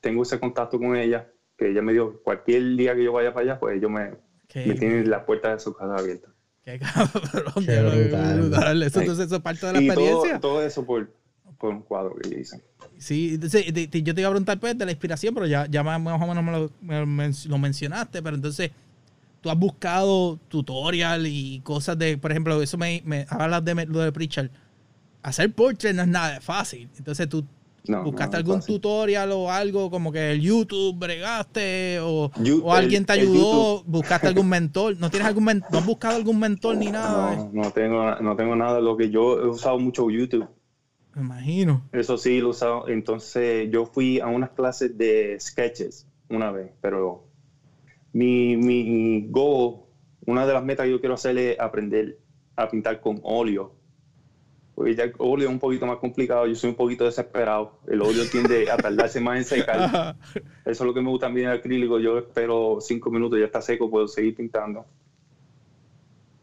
tengo 0.00 0.22
ese 0.22 0.38
contacto 0.38 0.78
con 0.78 0.96
ella, 0.96 1.31
que 1.62 1.70
ella 1.70 1.82
me 1.82 1.92
dijo, 1.92 2.20
cualquier 2.22 2.76
día 2.76 2.94
que 2.94 3.04
yo 3.04 3.12
vaya 3.12 3.32
para 3.32 3.44
allá, 3.44 3.60
pues 3.60 3.76
ellos 3.76 3.90
me, 3.90 4.10
me 4.54 4.74
tienen 4.74 5.08
la 5.08 5.24
puerta 5.24 5.52
de 5.52 5.60
su 5.60 5.74
casa 5.74 5.96
abierta. 5.96 6.28
Qué 6.64 6.78
cabrón, 6.78 7.64
Qué 7.64 7.80
brutal. 7.80 8.82
Eso, 8.82 9.00
entonces, 9.00 9.26
eso 9.26 9.36
es 9.36 9.42
parte 9.42 9.66
de 9.66 9.72
la 9.72 9.78
experiencia. 9.80 10.40
Todo, 10.40 10.62
eso 10.62 10.84
por, 10.84 11.10
por, 11.58 11.70
un 11.70 11.82
cuadro 11.82 12.14
que 12.16 12.30
yo 12.30 12.38
hice. 12.38 12.62
Sí, 12.98 13.34
entonces, 13.34 13.66
yo 13.66 14.14
te 14.14 14.20
iba 14.20 14.28
a 14.28 14.32
preguntar 14.32 14.60
pues, 14.60 14.78
de 14.78 14.84
la 14.84 14.92
inspiración, 14.92 15.34
pero 15.34 15.46
ya, 15.46 15.66
ya 15.66 15.82
más, 15.82 15.98
o 15.98 16.26
menos 16.26 16.44
me 16.44 16.52
lo, 16.52 16.70
me 16.80 17.32
lo 17.48 17.58
mencionaste, 17.58 18.22
pero 18.22 18.36
entonces 18.36 18.70
tú 19.40 19.50
has 19.50 19.58
buscado 19.58 20.38
tutorial 20.48 21.26
y 21.26 21.60
cosas 21.64 21.98
de, 21.98 22.16
por 22.16 22.30
ejemplo, 22.30 22.62
eso 22.62 22.78
me, 22.78 23.02
me 23.04 23.26
hablas 23.28 23.64
de 23.64 23.86
lo 23.86 24.00
de 24.00 24.12
Pritchard. 24.12 24.50
Hacer 25.22 25.52
portrait 25.52 25.94
no 25.94 26.02
es 26.02 26.08
nada 26.08 26.40
fácil. 26.40 26.88
Entonces 26.96 27.28
tú 27.28 27.44
¿Buscaste 27.84 28.36
algún 28.36 28.60
tutorial 28.60 29.32
o 29.32 29.50
algo 29.50 29.90
como 29.90 30.12
que 30.12 30.32
el 30.32 30.40
YouTube 30.40 30.96
bregaste 30.98 31.98
o, 32.00 32.30
alguien 32.70 33.04
te 33.04 33.14
ayudó? 33.14 33.82
¿Buscaste 33.84 34.28
algún 34.28 34.48
mentor? 34.48 34.96
¿No 34.98 35.10
tienes 35.10 35.28
algún 35.28 35.44
¿No 35.44 35.78
has 35.78 35.86
buscado 35.86 36.16
algún 36.16 36.38
mentor 36.38 36.76
ni 36.76 36.90
nada? 36.90 37.34
No, 37.36 37.50
no 37.52 37.70
tengo, 37.72 38.14
no 38.20 38.36
tengo 38.36 38.54
nada. 38.54 38.80
Lo 38.80 38.96
que 38.96 39.10
yo 39.10 39.40
he 39.40 39.48
usado 39.48 39.78
mucho 39.78 40.10
YouTube. 40.10 40.46
Me 41.14 41.22
imagino. 41.22 41.88
Eso 41.92 42.16
sí, 42.16 42.40
lo 42.40 42.48
he 42.48 42.50
usado. 42.50 42.88
Entonces 42.88 43.68
yo 43.70 43.86
fui 43.86 44.20
a 44.20 44.28
unas 44.28 44.50
clases 44.50 44.96
de 44.96 45.36
sketches 45.40 46.06
una 46.28 46.52
vez, 46.52 46.70
pero 46.80 47.26
mi, 48.12 48.56
mi 48.56 49.26
goal, 49.28 49.80
una 50.24 50.46
de 50.46 50.52
las 50.52 50.64
metas 50.64 50.84
que 50.84 50.92
yo 50.92 51.00
quiero 51.00 51.16
hacer 51.16 51.36
es 51.36 51.58
aprender 51.58 52.18
a 52.54 52.68
pintar 52.68 53.00
con 53.00 53.20
óleo 53.22 53.81
porque 54.82 54.96
ya 54.96 55.04
el 55.04 55.14
óleo 55.18 55.46
es 55.46 55.52
un 55.52 55.60
poquito 55.60 55.86
más 55.86 55.98
complicado, 55.98 56.44
yo 56.44 56.56
soy 56.56 56.70
un 56.70 56.74
poquito 56.74 57.04
desesperado. 57.04 57.78
El 57.86 58.02
óleo 58.02 58.24
tiende 58.28 58.68
a 58.68 58.76
tardarse 58.76 59.20
más 59.20 59.38
en 59.38 59.44
secar. 59.44 60.16
Eso 60.34 60.44
es 60.64 60.80
lo 60.80 60.92
que 60.92 61.00
me 61.00 61.08
gusta 61.08 61.28
también 61.28 61.50
el 61.50 61.58
acrílico. 61.58 62.00
Yo 62.00 62.18
espero 62.18 62.78
cinco 62.80 63.08
minutos, 63.08 63.38
ya 63.38 63.44
está 63.44 63.62
seco, 63.62 63.88
puedo 63.88 64.08
seguir 64.08 64.34
pintando. 64.34 64.84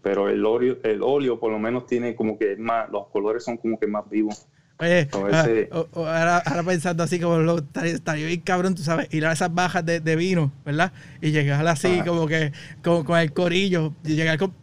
Pero 0.02 0.30
el 0.30 0.45
óleo, 0.45 0.78
el 0.84 1.04
óleo 1.04 1.38
por 1.38 1.52
lo 1.52 1.60
menos 1.60 1.86
tiene 1.86 2.15
como 2.15 2.39
que 2.39 2.56
más, 2.56 2.89
los 2.89 3.08
colores 3.08 3.43
son 3.43 3.58
como 3.58 3.78
que 3.78 3.88
más 3.88 4.10
vivos. 4.10 4.47
Oye, 4.81 5.09
ah, 5.11 6.41
ahora, 6.45 6.63
pensando 6.65 7.03
así 7.03 7.19
como 7.19 7.39
lo, 7.39 7.57
estaría, 7.83 8.27
bien 8.27 8.39
cabrón, 8.39 8.75
tú 8.75 8.81
sabes, 8.81 9.09
ir 9.11 9.25
a 9.25 9.33
esas 9.33 9.53
bajas 9.53 9.85
de, 9.85 10.15
vino, 10.15 10.53
¿verdad? 10.63 10.93
Y 11.21 11.31
llegar 11.31 11.67
así 11.67 11.99
como 12.05 12.27
que 12.27 12.53
con, 12.81 13.05
el 13.17 13.33
corillo. 13.33 13.93
Y 14.05 14.15
llegar 14.15 14.37
con, 14.37 14.53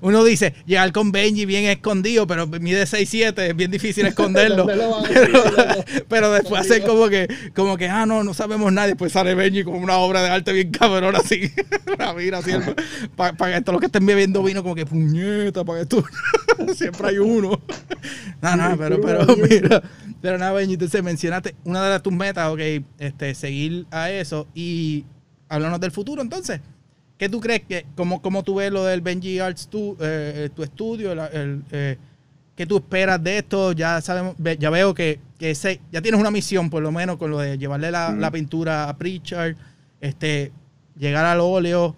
uno 0.00 0.24
dice, 0.24 0.54
llegar 0.64 0.92
con 0.92 1.12
Benji 1.12 1.44
bien 1.44 1.66
escondido, 1.66 2.26
pero 2.26 2.46
mide 2.46 2.84
6'7, 2.84 3.38
es 3.38 3.54
bien 3.54 3.70
difícil 3.70 4.06
esconderlo. 4.06 4.66
pero, 6.08 6.32
después 6.32 6.62
hacer 6.62 6.82
como 6.82 7.10
que, 7.10 7.28
como 7.54 7.76
que, 7.76 7.90
ah, 7.90 8.06
no, 8.06 8.24
no 8.24 8.32
sabemos 8.32 8.72
nada. 8.72 8.86
Después 8.86 9.12
sale 9.12 9.34
Benji 9.34 9.62
como 9.62 9.76
una 9.76 9.98
obra 9.98 10.22
de 10.22 10.30
arte 10.30 10.54
bien 10.54 10.70
cabrón 10.70 11.16
así. 11.16 11.52
mira, 12.16 12.40
siempre. 12.40 12.74
Para 13.14 13.34
que 13.36 13.60
todos 13.60 13.74
los 13.74 13.80
que 13.80 13.86
estén 13.86 14.06
bebiendo 14.06 14.42
vino, 14.42 14.62
como 14.62 14.74
que 14.74 14.86
puñeta, 14.86 15.66
para 15.66 15.80
que 15.80 15.86
tú. 15.86 16.02
siempre 16.74 17.08
hay 17.08 17.18
uno. 17.18 17.60
no, 18.40 18.56
no, 18.56 18.76
pero, 18.78 19.00
pero 19.02 19.26
mira. 19.36 19.65
Pero, 20.20 20.38
nada, 20.38 20.52
Benji, 20.52 20.74
entonces 20.74 21.02
mencionaste 21.02 21.54
una 21.64 21.88
de 21.88 22.00
tus 22.00 22.12
metas, 22.12 22.48
ok, 22.48 22.60
este, 22.98 23.34
seguir 23.34 23.86
a 23.90 24.10
eso 24.10 24.46
y 24.54 25.04
háblanos 25.48 25.80
del 25.80 25.90
futuro 25.90 26.22
entonces. 26.22 26.60
¿Qué 27.18 27.28
tú 27.30 27.40
crees 27.40 27.62
que, 27.62 27.86
cómo, 27.94 28.20
cómo 28.20 28.42
tú 28.42 28.56
ves 28.56 28.70
lo 28.70 28.84
del 28.84 29.00
Benji 29.00 29.38
Arts, 29.38 29.68
tu, 29.68 29.96
eh, 30.00 30.50
tu 30.54 30.62
estudio, 30.62 31.12
el, 31.12 31.62
eh, 31.70 31.96
qué 32.54 32.66
tú 32.66 32.76
esperas 32.76 33.22
de 33.22 33.38
esto? 33.38 33.72
Ya 33.72 34.00
sabemos, 34.02 34.36
ya 34.58 34.68
veo 34.68 34.92
que, 34.92 35.20
que 35.38 35.54
ya 35.90 36.02
tienes 36.02 36.20
una 36.20 36.30
misión 36.30 36.68
por 36.68 36.82
lo 36.82 36.92
menos 36.92 37.16
con 37.16 37.30
lo 37.30 37.38
de 37.38 37.56
llevarle 37.56 37.90
la, 37.90 38.30
pintura 38.30 38.90
a 38.90 38.96
Pritchard, 38.98 39.56
este, 40.00 40.52
llegar 40.98 41.24
al 41.24 41.40
óleo. 41.40 41.96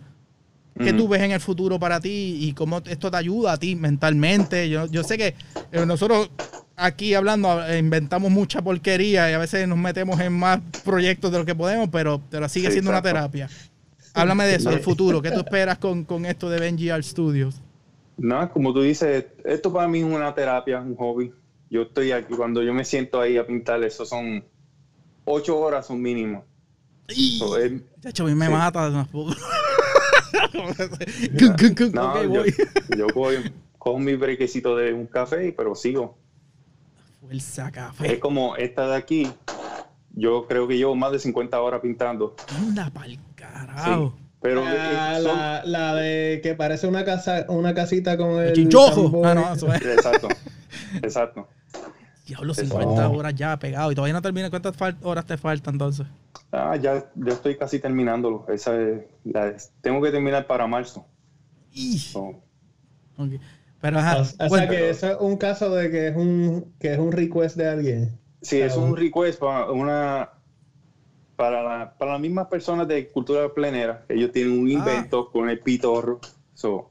¿Qué 0.79 0.93
tú 0.93 1.09
ves 1.09 1.23
en 1.23 1.33
el 1.33 1.41
futuro 1.41 1.81
para 1.81 1.99
ti 1.99 2.39
y 2.41 2.53
cómo 2.53 2.81
esto 2.87 3.11
te 3.11 3.17
ayuda 3.17 3.55
a 3.55 3.57
ti 3.57 3.75
mentalmente? 3.75 4.69
Yo, 4.69 4.87
yo 4.87 5.03
sé 5.03 5.19
que 5.19 5.35
eh, 5.73 5.85
nosotros 5.85 6.31
aquí 6.79 7.15
hablando, 7.15 7.61
inventamos 7.77 8.31
mucha 8.31 8.63
porquería 8.63 9.31
y 9.31 9.35
a 9.35 9.39
veces 9.39 9.69
nos 9.69 9.77
metemos 9.77 10.19
en 10.21 10.33
más 10.33 10.61
proyectos 10.85 11.31
de 11.33 11.39
lo 11.39 11.45
que 11.45 11.55
podemos, 11.55 11.89
pero, 11.91 12.23
pero 12.31 12.49
sigue 12.49 12.71
siendo 12.71 12.91
una 12.91 13.03
terapia. 13.03 13.51
Háblame 14.15 14.47
de 14.47 14.55
eso, 14.55 14.71
del 14.71 14.81
futuro. 14.81 15.21
¿Qué 15.21 15.31
tú 15.31 15.41
esperas 15.41 15.79
con, 15.79 16.25
esto 16.25 16.49
de 16.49 16.59
Benji 16.59 16.91
Art 16.91 17.05
Studios? 17.05 17.61
Nada, 18.17 18.51
como 18.51 18.73
tú 18.73 18.83
dices, 18.83 19.27
esto 19.45 19.73
para 19.73 19.87
mí 19.87 20.01
es 20.01 20.05
una 20.05 20.35
terapia, 20.35 20.81
un 20.81 20.97
hobby. 20.97 21.33
Yo 21.71 21.83
estoy 21.83 22.13
aquí, 22.13 22.35
cuando 22.35 22.63
yo 22.63 22.73
me 22.73 22.85
siento 22.85 23.21
ahí 23.21 23.37
a 23.37 23.47
pintar, 23.47 23.83
eso 23.85 24.07
son 24.07 24.45
ocho 25.25 25.59
horas 25.59 25.91
un 25.91 26.01
mínimo. 26.01 26.45
de 27.07 27.83
hecho, 28.05 28.25
a 28.25 28.27
mí 28.27 28.35
me 28.35 28.49
mata. 28.49 28.91
no, 28.91 29.07
yo 32.97 33.07
voy, 33.15 33.53
con 33.77 34.03
mi 34.03 34.17
brequecito 34.17 34.77
de 34.77 34.93
un 34.93 35.07
café, 35.07 35.55
pero 35.57 35.75
sigo. 35.75 36.17
Fuerza 37.21 37.71
café. 37.71 38.15
Es 38.15 38.19
como 38.19 38.57
esta 38.57 38.89
de 38.89 38.97
aquí. 38.97 39.31
Yo 40.15 40.47
creo 40.47 40.67
que 40.67 40.77
llevo 40.77 40.95
más 40.95 41.13
de 41.13 41.19
50 41.19 41.61
horas 41.61 41.81
pintando. 41.81 42.35
Anda 42.57 42.91
pa'l 42.91 43.19
carajo. 43.35 44.15
pero 44.41 44.65
la, 44.65 45.63
la, 45.65 45.95
de 45.95 46.41
que 46.43 46.55
parece 46.55 46.87
una 46.87 47.05
casa, 47.05 47.47
una 47.49 47.75
casita 47.75 48.17
con 48.17 48.41
el. 48.43 48.53
Chinchojo. 48.53 49.25
Ah, 49.25 49.35
no, 49.35 49.53
eso 49.53 49.73
es. 49.73 49.83
Exacto. 49.83 50.29
Exacto. 51.03 51.49
Diablo, 52.27 52.53
50 52.53 53.09
horas 53.09 53.35
ya 53.35 53.59
pegado. 53.59 53.91
Y 53.91 53.95
todavía 53.95 54.13
no 54.13 54.23
termina. 54.23 54.51
¿Cuántas 54.51 54.75
horas 55.03 55.25
te 55.25 55.37
faltan 55.39 55.75
entonces? 55.75 56.07
Ah, 56.53 56.77
ya, 56.77 57.11
ya 57.15 57.33
estoy 57.33 57.57
casi 57.57 57.79
terminándolo. 57.79 58.45
Esa 58.49 58.73
tengo 59.81 60.03
que 60.03 60.11
terminar 60.11 60.47
para 60.47 60.67
marzo. 60.67 61.07
Okay. 63.17 63.41
Pero, 63.81 63.99
o, 63.99 64.49
sea 64.49 64.69
que 64.69 64.91
eso 64.91 65.13
es 65.13 65.17
un 65.21 65.37
caso 65.37 65.71
de 65.75 65.91
que 65.91 66.09
es 66.09 66.17
un, 66.17 66.75
que 66.81 66.93
es 66.95 66.99
un 66.99 67.13
request 67.13 67.57
de 67.57 67.69
alguien. 67.69 68.19
Sí, 68.43 68.61
es 68.61 68.77
un 68.77 68.97
request 68.97 69.39
para 69.39 69.71
una 69.71 70.31
para, 71.37 71.63
la, 71.63 71.95
para 71.97 72.13
las 72.13 72.21
mismas 72.21 72.49
personas 72.49 72.89
de 72.89 73.09
cultura 73.11 73.55
plenera. 73.55 74.05
Ellos 74.09 74.33
tienen 74.33 74.59
un 74.59 74.67
ah. 74.69 74.73
invento 74.73 75.31
con 75.31 75.49
el 75.49 75.61
pitorro. 75.61 76.21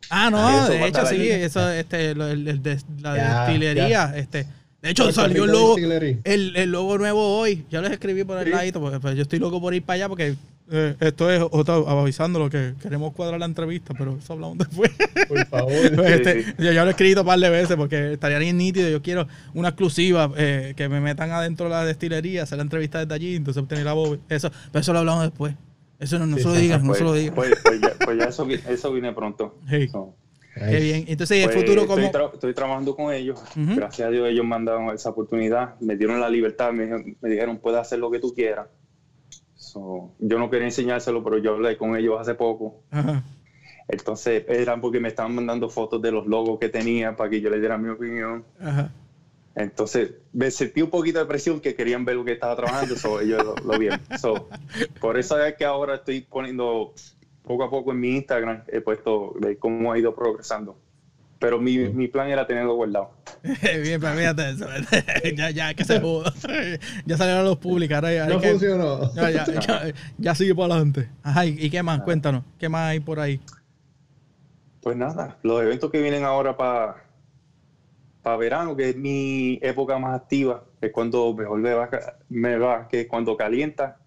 ah, 0.10 0.30
no, 0.32 0.70
de 0.70 0.88
hecho 0.88 1.06
sí, 1.06 1.30
eso, 1.30 1.70
este, 1.70 2.12
el, 2.12 2.64
de, 2.64 2.80
la 3.02 3.14
destilería, 3.14 4.14
este. 4.16 4.48
De 4.88 4.92
hecho, 4.92 5.12
salió 5.12 5.44
el 5.44 5.52
logo, 5.52 5.76
el, 5.78 6.56
el, 6.56 6.72
logo 6.72 6.98
nuevo 6.98 7.38
hoy. 7.38 7.66
Ya 7.70 7.82
les 7.82 7.92
escribí 7.92 8.24
por 8.24 8.38
el 8.38 8.50
ladito, 8.50 8.80
porque 8.80 9.02
pues, 9.02 9.16
yo 9.18 9.24
estoy 9.24 9.38
loco 9.38 9.60
por 9.60 9.74
ir 9.74 9.84
para 9.84 9.96
allá 9.96 10.08
porque 10.08 10.36
eh, 10.72 10.96
esto 11.02 11.30
es 11.30 11.42
avisando 11.88 12.40
lo 12.40 12.50
que 12.50 12.74
queremos 12.82 13.12
cuadrar 13.14 13.38
la 13.38 13.48
entrevista, 13.48 13.94
pero 13.98 14.18
eso 14.18 14.32
hablamos 14.32 14.60
después. 14.60 14.90
Por 15.28 15.46
favor. 15.48 15.74
este, 16.06 16.56
yo 16.58 16.72
ya 16.72 16.84
lo 16.84 16.88
he 16.88 16.92
escrito 16.92 17.20
un 17.20 17.28
par 17.28 17.38
de 17.38 17.50
veces 17.50 17.76
porque 17.76 18.14
estaría 18.14 18.40
bien 18.40 18.56
nítido. 18.56 18.90
Yo 18.90 19.02
quiero 19.02 19.28
una 19.54 19.68
exclusiva 19.68 20.32
eh, 20.38 20.74
que 20.78 20.88
me 20.88 21.02
metan 21.02 21.32
adentro 21.32 21.66
de 21.66 21.72
la 21.72 21.84
destilería, 21.84 22.44
hacer 22.44 22.60
la 22.60 22.64
entrevista 22.64 23.00
desde 23.00 23.14
allí, 23.14 23.36
entonces 23.36 23.62
obtener 23.62 23.84
la 23.84 23.92
voz. 23.92 24.20
Eso, 24.30 24.50
pero 24.72 24.80
eso 24.80 24.94
lo 24.94 25.00
hablamos 25.00 25.24
después. 25.24 25.54
Eso 26.00 26.18
no, 26.18 26.28
no 26.28 26.38
se 26.38 26.46
lo 26.46 26.54
digas, 26.54 26.82
no 26.82 26.94
se 26.94 27.04
lo 27.04 27.12
digas. 27.12 27.36
Pues, 27.36 27.52
pues, 27.62 27.82
ya, 27.82 27.94
pues 28.06 28.18
ya 28.18 28.24
eso, 28.26 28.48
eso, 28.70 28.94
viene 28.94 29.12
pronto. 29.12 29.58
Qué 30.60 30.80
bien. 30.80 31.06
Entonces, 31.08 31.44
el 31.44 31.52
pues, 31.52 31.66
futuro, 31.66 31.88
¿cómo? 31.88 32.12
Estoy, 32.34 32.54
trabajando 32.54 32.96
con 32.96 33.14
ellos. 33.14 33.42
Gracias 33.56 34.08
a 34.08 34.12
Dios, 34.12 34.28
ellos 34.30 34.46
me 34.46 34.56
han 34.56 34.66
dado 34.66 34.94
esa 34.94 35.10
oportunidad. 35.10 35.80
Me 35.80 35.96
dieron 35.96 36.20
la 36.20 36.30
libertad. 36.30 36.72
Me, 36.72 37.16
me 37.22 37.30
dijeron, 37.30 37.58
puedes 37.58 37.80
hacer 37.80 38.00
lo 38.00 38.12
que 38.12 38.20
tú 38.20 38.34
quieras 38.34 38.68
yo 40.20 40.40
no 40.40 40.50
quería 40.50 40.68
enseñárselo, 40.68 41.24
pero 41.24 41.38
yo 41.38 41.54
hablé 41.54 41.78
con 41.78 41.96
ellos 41.96 42.20
hace 42.20 42.36
poco. 42.36 42.84
Entonces 43.88 44.44
eran 44.48 44.82
porque 44.82 45.00
me 45.00 45.08
estaban 45.08 45.34
mandando 45.34 45.70
fotos 45.70 46.02
de 46.02 46.12
los 46.12 46.28
logos 46.28 46.60
que 46.60 46.70
tenía 46.70 47.16
para 47.16 47.30
que 47.30 47.42
yo 47.42 47.50
les 47.50 47.60
diera 47.60 47.78
mi 47.78 47.90
opinión. 47.90 48.46
Entonces 49.56 50.12
me 50.34 50.52
sentí 50.52 50.82
un 50.82 50.90
poquito 50.90 51.20
de 51.20 51.26
presión 51.26 51.60
que 51.60 51.74
querían 51.74 52.06
ver 52.06 52.16
lo 52.16 52.26
que 52.26 52.34
estaba 52.34 52.56
trabajando, 52.56 52.96
so, 52.96 53.20
ellos 53.20 53.44
lo, 53.64 53.80
vieron. 53.80 54.00
por 55.02 55.18
eso 55.18 55.44
es 55.44 55.56
que 55.56 55.66
ahora 55.66 55.96
estoy 55.96 56.22
poniendo 56.22 56.94
poco 57.48 57.64
a 57.64 57.70
poco 57.70 57.92
en 57.92 58.00
mi 58.00 58.16
Instagram, 58.18 58.64
he 58.68 58.82
puesto 58.82 59.34
de 59.40 59.58
cómo 59.58 59.92
ha 59.92 59.98
ido 59.98 60.14
progresando. 60.14 60.78
Pero 61.40 61.60
mi, 61.60 61.78
mi 61.78 62.08
plan 62.08 62.30
era 62.30 62.46
tenerlo 62.46 62.76
guardado. 62.76 63.12
Bien, 63.44 64.02
pero 64.02 64.14
fíjate 64.16 64.50
eso. 64.50 64.68
ya, 65.36 65.52
ya, 65.52 65.74
que 65.74 65.86
se 65.86 66.00
pudo. 66.00 66.24
ya 67.06 67.18
salieron 67.18 67.46
los 67.46 67.58
públicos. 67.58 68.02
no 68.02 68.40
funcionó. 68.40 69.14
Ya, 69.14 69.30
ya, 69.30 69.46
ya, 69.46 69.94
ya, 70.18 70.36
sigue 70.36 70.54
para 70.56 70.74
adelante. 70.74 71.10
Ajá, 71.24 71.46
¿y, 71.46 71.70
qué 71.70 71.84
más? 71.84 72.02
Cuéntanos. 72.02 72.44
¿Qué 72.60 72.70
más 72.70 72.90
hay 72.90 73.00
por 73.00 73.20
ahí? 73.20 73.40
Pues 74.82 74.98
nada, 74.98 75.38
los 75.44 75.62
eventos 75.62 75.92
que 75.92 76.02
vienen 76.02 76.24
ahora 76.24 76.58
para 76.58 77.08
para 78.24 78.38
verano, 78.38 78.76
que 78.76 78.90
es 78.90 78.98
mi 78.98 79.58
época 79.62 79.98
más 80.00 80.20
activa, 80.20 80.66
es 80.82 80.92
cuando 80.92 81.34
mejor 81.34 81.60
me 81.60 81.74
va, 81.74 81.90
me 82.28 82.58
va 82.58 82.88
que 82.90 83.02
es 83.02 83.08
cuando 83.08 83.38
calienta. 83.38 84.00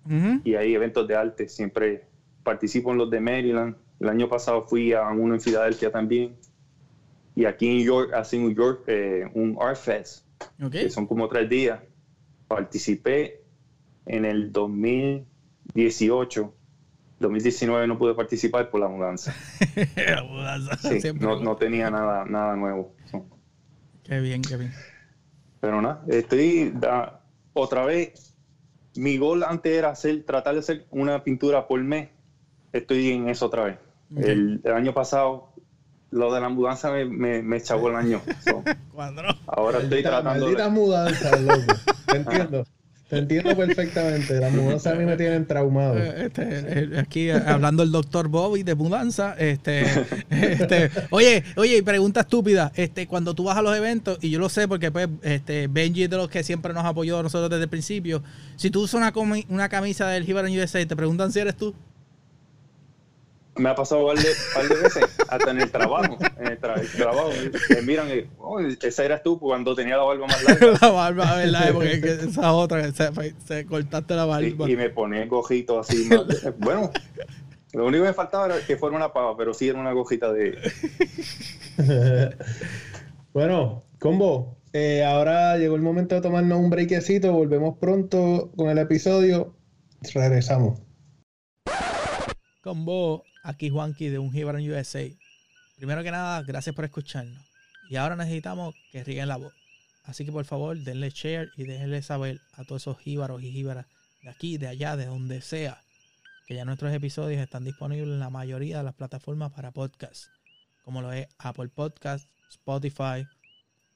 Y 0.44 0.56
hay 0.56 0.74
eventos 0.74 1.06
de 1.06 1.14
arte. 1.14 1.48
Siempre 1.48 2.09
participo 2.42 2.92
en 2.92 2.98
los 2.98 3.10
de 3.10 3.20
Maryland. 3.20 3.76
El 3.98 4.08
año 4.08 4.28
pasado 4.28 4.62
fui 4.62 4.92
a 4.92 5.08
uno 5.08 5.34
en 5.34 5.40
Filadelfia 5.40 5.90
también. 5.90 6.36
Y 7.34 7.44
aquí 7.44 7.68
en 7.68 7.84
York, 7.84 8.12
en 8.32 8.42
New 8.42 8.54
York, 8.54 8.84
eh, 8.86 9.28
un 9.34 9.58
Art 9.60 9.76
Fest, 9.76 10.24
que 10.70 10.90
son 10.90 11.06
como 11.06 11.28
tres 11.28 11.48
días. 11.48 11.80
Participé 12.48 13.42
en 14.06 14.24
el 14.24 14.52
2018. 14.52 16.54
2019 17.20 17.86
no 17.86 17.98
pude 17.98 18.14
participar 18.14 18.70
por 18.70 18.80
la 18.80 18.88
mudanza. 18.88 19.34
la 19.96 20.24
mudanza. 20.24 20.78
no, 21.20 21.56
tenía 21.56 21.90
nada, 21.90 22.24
nada 22.24 22.56
nuevo. 22.56 22.94
Qué 24.02 24.20
bien, 24.20 24.42
qué 24.42 24.56
bien. 24.56 24.72
Pero 25.60 25.82
nada, 25.82 26.02
estoy 26.08 26.74
otra 27.52 27.84
vez. 27.84 28.34
Mi 28.96 29.18
gol 29.18 29.44
antes 29.44 29.72
era 29.72 29.90
hacer, 29.90 30.24
tratar 30.24 30.54
de 30.54 30.60
hacer 30.60 30.86
una 30.90 31.22
pintura 31.22 31.68
por 31.68 31.80
mes. 31.82 32.08
Estoy 32.72 33.10
en 33.10 33.28
eso 33.28 33.46
otra 33.46 33.64
vez. 33.64 33.78
el, 34.16 34.60
año 34.72 34.94
pasado 34.94 35.52
lo 36.10 36.32
de 36.34 36.40
la 36.40 36.48
mudanza 36.48 36.90
me, 36.90 37.04
me, 37.04 37.42
me 37.42 37.58
echó 37.58 37.88
el 37.88 37.96
año. 37.96 38.20
ahora 39.46 39.78
estoy 39.78 40.02
tratando. 40.02 40.46
Maldita 40.46 40.68
mudanza, 40.68 41.36
loco. 41.40 41.72
entiendo. 42.14 42.64
Te 43.08 43.18
entiendo 43.18 43.56
perfectamente. 43.56 44.38
Las 44.38 44.52
mudanzas 44.52 44.94
a 44.94 44.96
mí 44.96 45.04
me 45.04 45.16
tienen 45.16 45.44
traumado. 45.44 45.98
Eh, 45.98 46.26
este, 46.26 46.42
eh, 46.44 46.90
aquí 46.96 47.28
eh, 47.28 47.42
hablando 47.44 47.82
el 47.82 47.90
doctor 47.90 48.28
Bobby 48.28 48.62
de 48.62 48.76
mudanza. 48.76 49.34
Este, 49.36 49.84
este, 50.30 50.90
oye, 51.10 51.42
oye, 51.56 51.82
pregunta 51.82 52.20
estúpida. 52.20 52.70
Este, 52.76 53.08
cuando 53.08 53.34
tú 53.34 53.44
vas 53.44 53.56
a 53.56 53.62
los 53.62 53.76
eventos, 53.76 54.18
y 54.20 54.30
yo 54.30 54.38
lo 54.38 54.48
sé 54.48 54.68
porque 54.68 54.92
pues, 54.92 55.08
este, 55.22 55.66
Benji 55.66 56.04
es 56.04 56.10
de 56.10 56.18
los 56.18 56.28
que 56.28 56.44
siempre 56.44 56.72
nos 56.72 56.84
apoyó 56.84 57.18
a 57.18 57.24
nosotros 57.24 57.50
desde 57.50 57.64
el 57.64 57.68
principio. 57.68 58.22
Si 58.54 58.70
tú 58.70 58.82
usas 58.82 59.00
una, 59.00 59.12
una 59.48 59.68
camisa 59.68 60.06
del 60.06 60.24
Gibaron 60.24 60.56
USA, 60.56 60.86
te 60.86 60.94
preguntan 60.94 61.32
si 61.32 61.40
eres 61.40 61.56
tú. 61.56 61.74
Me 63.56 63.68
ha 63.68 63.74
pasado 63.74 64.06
un 64.06 64.14
par 64.14 64.68
de, 64.68 64.74
veces, 64.82 65.04
hasta 65.28 65.50
en 65.50 65.60
el 65.60 65.70
trabajo. 65.70 66.16
En 66.38 66.46
el, 66.46 66.58
trabajo. 66.58 67.30
Me 67.70 67.82
miran 67.82 68.08
y, 68.08 68.24
oh, 68.38 68.60
esa 68.60 69.04
eras 69.04 69.22
tú 69.22 69.38
cuando 69.38 69.74
tenía 69.74 69.96
la 69.96 70.04
barba 70.04 70.26
más 70.26 70.42
larga. 70.44 70.78
la 70.80 70.90
barba, 70.90 71.36
¿verdad? 71.36 71.72
Porque 71.72 72.18
esa 72.22 72.52
otra, 72.52 72.90
se, 72.92 73.34
se 73.46 73.66
cortaste 73.66 74.14
la 74.14 74.24
barba. 74.24 74.70
Y, 74.70 74.76
me 74.76 74.88
ponía 74.90 75.26
gojito 75.26 75.80
así. 75.80 76.08
bueno, 76.58 76.92
lo 77.72 77.86
único 77.86 78.04
que 78.04 78.08
me 78.08 78.14
faltaba 78.14 78.46
era 78.46 78.66
que 78.66 78.76
fuera 78.76 78.96
una 78.96 79.12
pava, 79.12 79.36
pero 79.36 79.52
sí 79.52 79.68
era 79.68 79.78
una 79.78 79.92
gojita 79.92 80.32
de. 80.32 80.56
bueno, 83.32 83.84
combo. 83.98 84.56
Eh, 84.72 85.04
ahora 85.04 85.58
llegó 85.58 85.74
el 85.74 85.82
momento 85.82 86.14
de 86.14 86.20
tomarnos 86.20 86.58
un 86.58 86.70
breakcito. 86.70 87.32
Volvemos 87.32 87.78
pronto 87.78 88.52
con 88.56 88.68
el 88.70 88.78
episodio. 88.78 89.54
Regresamos. 90.14 90.80
Combo, 92.62 93.24
aquí 93.42 93.70
Juanqui 93.70 94.08
de 94.08 94.18
Un 94.18 94.32
Gibaron 94.32 94.62
USA. 94.68 95.08
Primero 95.76 96.02
que 96.02 96.10
nada, 96.10 96.42
gracias 96.42 96.74
por 96.74 96.84
escucharnos. 96.84 97.42
Y 97.88 97.96
ahora 97.96 98.16
necesitamos 98.16 98.74
que 98.92 99.02
rieguen 99.02 99.28
la 99.28 99.36
voz. 99.36 99.52
Así 100.04 100.24
que 100.24 100.32
por 100.32 100.44
favor, 100.44 100.76
denle 100.78 101.10
share 101.10 101.50
y 101.56 101.64
déjenle 101.64 102.02
saber 102.02 102.40
a 102.54 102.64
todos 102.64 102.82
esos 102.82 102.98
jíbaros 102.98 103.42
y 103.42 103.50
jíbaras 103.52 103.86
de 104.22 104.30
aquí, 104.30 104.58
de 104.58 104.68
allá, 104.68 104.96
de 104.96 105.06
donde 105.06 105.40
sea, 105.40 105.82
que 106.46 106.54
ya 106.54 106.64
nuestros 106.64 106.92
episodios 106.92 107.40
están 107.40 107.64
disponibles 107.64 108.08
en 108.08 108.20
la 108.20 108.30
mayoría 108.30 108.78
de 108.78 108.84
las 108.84 108.94
plataformas 108.94 109.52
para 109.52 109.70
podcast, 109.70 110.26
como 110.84 111.00
lo 111.02 111.12
es 111.12 111.28
Apple 111.38 111.68
Podcast, 111.68 112.28
Spotify, 112.50 113.26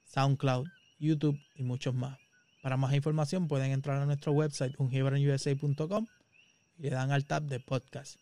SoundCloud, 0.05 0.69
YouTube 0.99 1.39
y 1.55 1.65
muchos 1.65 1.95
más. 1.95 2.19
Para 2.63 2.77
más 2.77 2.95
información 2.95 3.49
pueden 3.49 3.73
entrar 3.73 4.01
a 4.01 4.07
nuestro 4.07 4.33
website 4.33 4.75
ungibaronusa.com 4.79 6.07
y 6.79 6.83
le 6.83 6.91
dan 6.91 7.11
al 7.13 7.27
tab 7.27 7.43
de 7.43 7.61
podcast. 7.61 8.17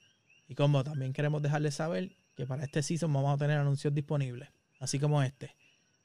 Y 0.53 0.55
como 0.55 0.85
también 0.85 1.15
queremos 1.15 1.41
dejarles 1.41 1.77
saber 1.77 2.13
que 2.37 2.47
para 2.47 2.63
este 2.63 2.83
season 2.83 3.11
vamos 3.11 3.35
a 3.35 3.39
tener 3.39 3.57
anuncios 3.57 3.95
disponibles, 3.95 4.51
así 4.81 4.99
como 4.99 5.23
este. 5.23 5.57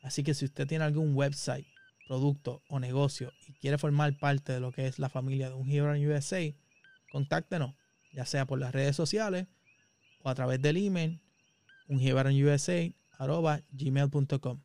Así 0.01 0.23
que 0.23 0.33
si 0.33 0.45
usted 0.45 0.65
tiene 0.65 0.85
algún 0.85 1.13
website, 1.13 1.67
producto 2.07 2.63
o 2.69 2.79
negocio 2.79 3.33
y 3.45 3.51
quiere 3.55 3.77
formar 3.77 4.17
parte 4.17 4.53
de 4.53 4.61
lo 4.61 4.71
que 4.71 4.87
es 4.87 4.99
la 4.99 5.09
familia 5.09 5.49
de 5.49 5.55
un 5.55 5.69
Hero 5.69 5.91
USA, 5.91 6.39
contáctenos, 7.11 7.75
ya 8.13 8.25
sea 8.25 8.45
por 8.45 8.57
las 8.57 8.71
redes 8.71 8.95
sociales 8.95 9.47
o 10.23 10.29
a 10.29 10.35
través 10.35 10.61
del 10.61 10.77
email 10.77 11.19
gmail.com 13.73 14.61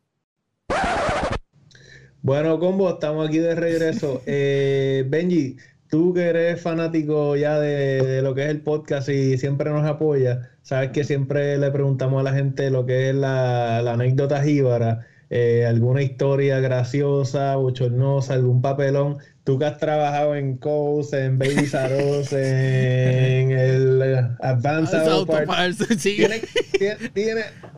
Bueno, 2.20 2.60
combo, 2.60 2.88
estamos 2.88 3.26
aquí 3.26 3.38
de 3.38 3.56
regreso. 3.56 4.22
Eh, 4.26 5.04
Benji, 5.08 5.56
tú 5.92 6.14
que 6.14 6.22
eres 6.22 6.58
fanático 6.58 7.36
ya 7.36 7.58
de, 7.58 8.22
lo 8.22 8.34
que 8.34 8.44
es 8.44 8.48
el 8.48 8.62
podcast 8.62 9.10
y 9.10 9.36
siempre 9.36 9.68
nos 9.68 9.84
apoya, 9.84 10.48
sabes 10.62 10.90
que 10.90 11.04
siempre 11.04 11.58
le 11.58 11.70
preguntamos 11.70 12.18
a 12.18 12.22
la 12.22 12.32
gente 12.32 12.70
lo 12.70 12.86
que 12.86 13.10
es 13.10 13.14
la, 13.14 13.80
anécdota 13.80 14.42
jíbara, 14.42 15.06
eh, 15.28 15.66
alguna 15.66 16.00
historia 16.00 16.60
graciosa, 16.60 17.56
bochornosa, 17.56 18.32
algún 18.32 18.62
papelón. 18.62 19.18
Tú 19.44 19.58
que 19.58 19.66
has 19.66 19.76
trabajado 19.76 20.34
en 20.34 20.56
Coast, 20.56 21.12
en 21.12 21.38
Baby 21.38 21.66
Saros, 21.66 22.32
en 22.32 23.50
el 23.50 24.02
Advanced 24.40 25.06
Auto 25.06 25.36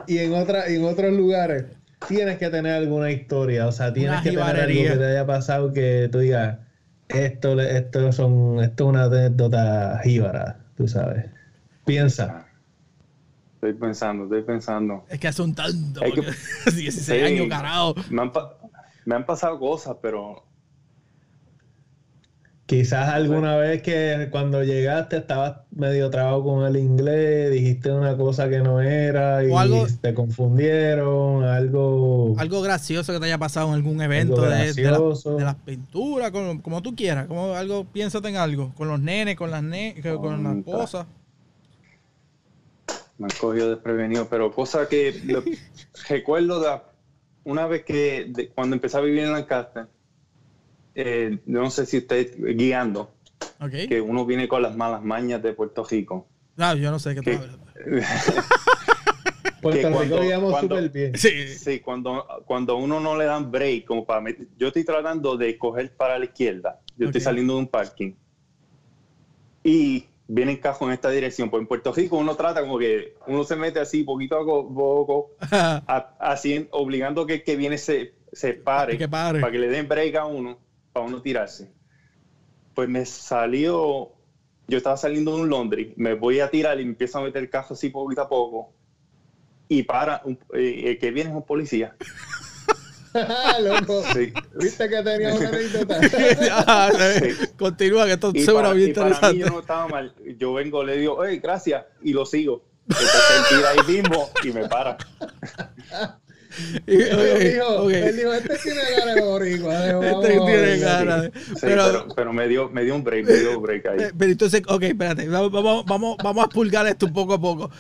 y 0.07 0.19
en, 0.19 0.35
otra, 0.35 0.69
en 0.69 0.85
otros 0.85 1.12
lugares, 1.12 1.65
tienes 2.07 2.39
que 2.39 2.49
tener 2.49 2.75
alguna 2.75 3.11
historia, 3.11 3.67
o 3.67 3.73
sea, 3.73 3.93
tienes 3.93 4.23
que 4.23 4.31
tener 4.31 4.45
algo 4.45 4.83
que 4.85 4.97
te 4.99 5.05
haya 5.05 5.27
pasado 5.27 5.73
que 5.73 6.09
tú 6.12 6.21
digas 6.21 6.59
esto, 7.09 7.61
esto, 7.61 8.12
son, 8.12 8.61
esto 8.61 8.84
es 8.84 8.90
una 8.90 9.05
anécdota 9.05 10.00
jíbara, 10.02 10.59
tú 10.76 10.88
sabes. 10.88 11.26
Piensa. 11.84 12.46
Estoy 13.55 13.74
pensando, 13.74 14.24
estoy 14.24 14.42
pensando. 14.42 15.05
Es 15.09 15.18
que 15.18 15.28
hace 15.28 15.42
un 15.42 15.55
tanto. 15.55 16.00
16 16.00 17.22
años, 17.24 17.48
carajo. 17.48 17.94
Me 18.11 18.22
han, 18.22 18.32
me 19.05 19.14
han 19.14 19.26
pasado 19.26 19.59
cosas, 19.59 19.96
pero 20.02 20.44
Quizás 22.67 23.11
alguna 23.11 23.57
vez 23.59 23.83
que 23.83 24.29
cuando 24.31 24.65
llegaste 24.65 25.19
estabas 25.19 25.59
medio 25.71 26.09
trabado 26.09 26.43
con 26.43 26.65
el 26.65 26.77
inglés, 26.77 27.53
dijiste 27.53 27.93
una 27.93 28.17
cosa 28.17 28.49
que 28.49 28.61
no 28.61 28.81
era 28.81 29.45
y 29.45 29.51
te 30.01 30.15
confundieron, 30.15 31.45
algo... 31.45 32.35
Algo 32.39 32.62
gracioso 32.62 33.12
que 33.12 33.21
te 33.21 33.27
haya 33.27 33.37
pasado 33.37 33.69
en 33.69 33.75
algún 33.75 34.01
evento 34.01 34.41
de, 34.41 34.73
las 35.41 35.57
pinturas, 35.57 36.31
como, 36.31 36.81
tú 36.81 36.97
quieras, 36.97 37.27
como 37.27 37.53
algo, 37.53 37.85
piénsate 37.85 38.29
en 38.29 38.37
algo, 38.37 38.73
con 38.77 38.89
los 38.89 38.99
nenes, 38.99 39.37
con 39.37 39.51
las, 39.51 39.62
ne 39.62 40.01
con 40.03 40.43
las 40.43 40.57
esposas. 40.57 41.07
Me 43.19 43.27
han 43.27 43.39
cogido 43.39 43.69
desprevenido, 43.69 44.27
pero 44.31 44.51
cosa 44.53 44.89
que 44.89 45.15
recuerdo 46.09 46.61
de 46.61 46.79
una 47.45 47.67
vez 47.67 47.85
que 47.85 48.51
cuando 48.55 48.75
empecé 48.75 48.97
a 48.97 49.01
vivir 49.01 49.21
en 49.21 49.33
Lancaster, 49.33 49.87
eh, 50.95 51.38
no 51.47 51.70
sé 51.70 51.86
si 51.86 51.99
usted 51.99 52.34
guiando, 52.57 53.14
que 53.88 54.01
uno 54.01 54.24
viene 54.24 54.49
con 54.49 54.62
las 54.62 54.76
malas 54.76 55.03
mañas 55.03 55.42
de 55.42 55.53
Puerto 55.53 55.84
Rico. 55.84 56.26
No, 56.57 56.74
yo 56.76 56.90
no 56.90 56.99
sé 56.99 57.14
qué 57.14 57.22
tal. 57.22 57.59
Puerto 59.61 60.01
Rico 60.01 60.20
guiamos 60.20 60.61
súper 60.61 60.90
bien. 60.90 61.16
Sí, 61.16 61.49
sí 61.49 61.80
cuando, 61.80 62.26
cuando 62.45 62.76
uno 62.76 63.01
no 63.01 63.16
le 63.16 63.24
dan 63.24 63.51
break, 63.51 63.86
como 63.86 64.05
para 64.05 64.22
yo 64.59 64.68
estoy 64.68 64.84
tratando 64.84 65.36
de 65.36 65.57
coger 65.59 65.97
para 65.97 66.18
la 66.18 66.26
izquierda, 66.26 66.80
yo 66.97 67.07
estoy 67.07 67.20
saliendo 67.20 67.55
de 67.55 67.61
un 67.61 67.68
parking 67.68 68.12
y 69.64 70.07
viene 70.28 70.61
cajo 70.61 70.86
en 70.86 70.92
esta 70.92 71.11
dirección. 71.11 71.51
Pues 71.51 71.62
en 71.62 71.66
Puerto 71.66 71.92
Rico 71.92 72.18
uno 72.18 72.36
trata 72.36 72.61
como 72.61 72.78
que 72.78 73.14
uno 73.26 73.42
se 73.45 73.57
mete 73.57 73.80
así 73.80 74.05
poquito 74.05 74.36
a 74.36 74.45
poco, 74.45 75.30
así 76.20 76.68
obligando 76.70 77.26
que 77.26 77.34
el 77.34 77.42
que 77.42 77.57
viene 77.57 77.78
se, 77.78 78.14
se 78.32 78.53
pare, 78.53 79.09
para 79.09 79.51
que 79.51 79.59
le 79.59 79.68
den 79.68 79.88
break 79.88 80.14
a 80.16 80.26
uno 80.26 80.64
para 80.95 81.07
uno 81.07 81.20
tirarse. 81.20 81.70
Pues 82.72 82.88
me 82.88 83.05
salió, 83.05 84.12
yo 84.68 84.78
estaba 84.78 84.97
saliendo 84.97 85.34
de 85.36 85.42
un 85.42 85.49
Londres, 85.51 85.88
me 85.97 86.14
voy 86.14 86.40
a 86.40 86.49
tirar 86.49 86.80
y 86.80 86.84
me 86.84 86.92
empiezo 86.92 87.18
a 87.18 87.22
meter 87.22 87.42
el 87.42 87.51
cajo 87.51 87.74
así 87.74 87.90
poquito 87.90 88.22
a 88.22 88.28
poco. 88.28 88.72
Y 89.68 89.82
para, 89.82 90.22
eh, 90.55 90.82
el 90.86 90.99
que 90.99 91.11
viene 91.11 91.30
es 91.30 91.36
un 91.36 91.45
policía. 91.45 91.97
Loco. 93.61 94.03
Viste 94.57 94.88
que 94.88 95.03
tenía 95.03 95.34
una 95.34 95.49
anécdota. 96.86 97.51
Continúa, 97.59 98.07
que 98.07 98.12
esto 98.12 98.32
se 98.32 98.74
bien 98.74 98.88
interesante. 98.88 99.20
Para 99.20 99.32
mí 99.32 99.38
yo 99.40 99.47
no 99.47 99.61
estaba 99.61 99.88
mal. 99.88 100.14
Yo 100.38 100.55
vengo, 100.55 100.82
le 100.82 100.97
digo, 100.97 101.24
hey, 101.24 101.40
gracias, 101.42 101.84
y 102.03 102.12
lo 102.12 102.24
sigo. 102.24 102.64
Entonces 102.88 103.20
él 103.36 103.57
tira 103.57 103.70
ahí 103.70 103.97
mismo 103.97 104.28
y 104.45 104.53
me 104.53 104.68
para. 104.68 104.97
Y, 106.86 106.96
dijo, 106.96 107.90
él 107.90 108.16
dijo, 108.16 108.32
este 108.32 108.57
tiene 108.59 108.80
ganas 108.96 109.14
de 109.14 109.20
boricua. 109.22 109.86
Este 109.86 110.40
tiene 110.40 110.78
ganas. 110.78 111.30
pero, 111.61 112.07
pero, 112.14 112.32
me, 112.32 112.48
dio, 112.48 112.68
me 112.70 112.84
dio 112.84 112.94
un 112.94 113.05
break, 113.05 113.26
me 113.26 113.34
dio 113.34 113.57
un 113.59 113.62
break 113.62 113.86
ahí. 113.86 113.98
Eh, 114.05 114.12
pero 114.16 114.32
entonces, 114.32 114.62
ok, 114.66 114.82
espérate, 114.82 115.28
vamos, 115.28 115.84
vamos, 115.86 116.16
vamos 116.22 116.44
a 116.44 116.48
pulgar 116.48 116.86
esto 116.86 117.12
poco 117.12 117.34
a 117.34 117.40
poco. 117.40 117.70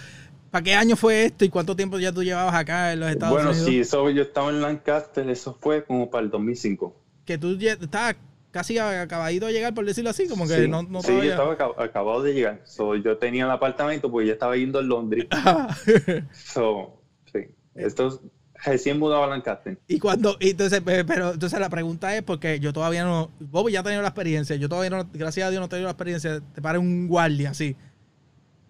¿Para 0.50 0.62
qué 0.62 0.74
año 0.74 0.94
fue 0.94 1.24
esto 1.24 1.44
y 1.44 1.48
cuánto 1.48 1.74
tiempo 1.74 1.98
ya 1.98 2.12
tú 2.12 2.22
llevabas 2.22 2.54
acá 2.54 2.92
en 2.92 3.00
los 3.00 3.10
Estados 3.10 3.34
Unidos? 3.34 3.56
Bueno, 3.56 3.70
sí, 3.70 3.80
eso, 3.80 4.08
yo 4.10 4.22
estaba 4.22 4.50
en 4.50 4.62
Lancaster, 4.62 5.28
eso 5.28 5.58
fue 5.60 5.84
como 5.84 6.08
para 6.10 6.24
el 6.24 6.30
2005. 6.30 6.94
Que 7.24 7.36
tú 7.36 7.58
estabas 7.58 8.14
casi 8.54 8.78
acabadito 8.78 9.46
de 9.46 9.52
llegar, 9.52 9.74
por 9.74 9.84
decirlo 9.84 10.10
así, 10.10 10.28
como 10.28 10.46
que 10.46 10.68
no, 10.68 10.84
no 10.84 11.02
Sí, 11.02 11.12
yo 11.12 11.24
estaba 11.24 11.54
acabado 11.54 12.22
de 12.22 12.34
llegar. 12.34 12.62
yo 13.02 13.18
tenía 13.18 13.46
el 13.46 13.50
apartamento 13.50 14.08
porque 14.12 14.28
ya 14.28 14.34
estaba 14.34 14.56
yendo 14.56 14.78
a 14.78 14.82
Londres. 14.82 15.26
so, 16.32 17.00
sí. 17.32 17.48
Esto 17.74 18.20
recién 18.64 18.98
mudado 18.98 19.24
a 19.24 19.26
Lancaster. 19.26 19.78
Y 19.88 19.98
cuando, 19.98 20.36
entonces, 20.40 20.82
pero 20.84 21.32
entonces 21.32 21.58
la 21.60 21.68
pregunta 21.68 22.16
es 22.16 22.22
porque 22.22 22.60
yo 22.60 22.72
todavía 22.72 23.04
no, 23.04 23.30
Bobby 23.40 23.72
ya 23.72 23.80
ha 23.80 23.82
tenido 23.82 24.02
la 24.02 24.08
experiencia, 24.08 24.56
yo 24.56 24.68
todavía 24.68 24.90
no, 24.90 25.08
gracias 25.12 25.46
a 25.46 25.50
Dios 25.50 25.60
no 25.60 25.66
he 25.66 25.68
tenido 25.68 25.86
la 25.86 25.92
experiencia, 25.92 26.40
te 26.54 26.62
pare 26.62 26.78
un 26.78 27.06
guardia 27.08 27.50
así. 27.50 27.76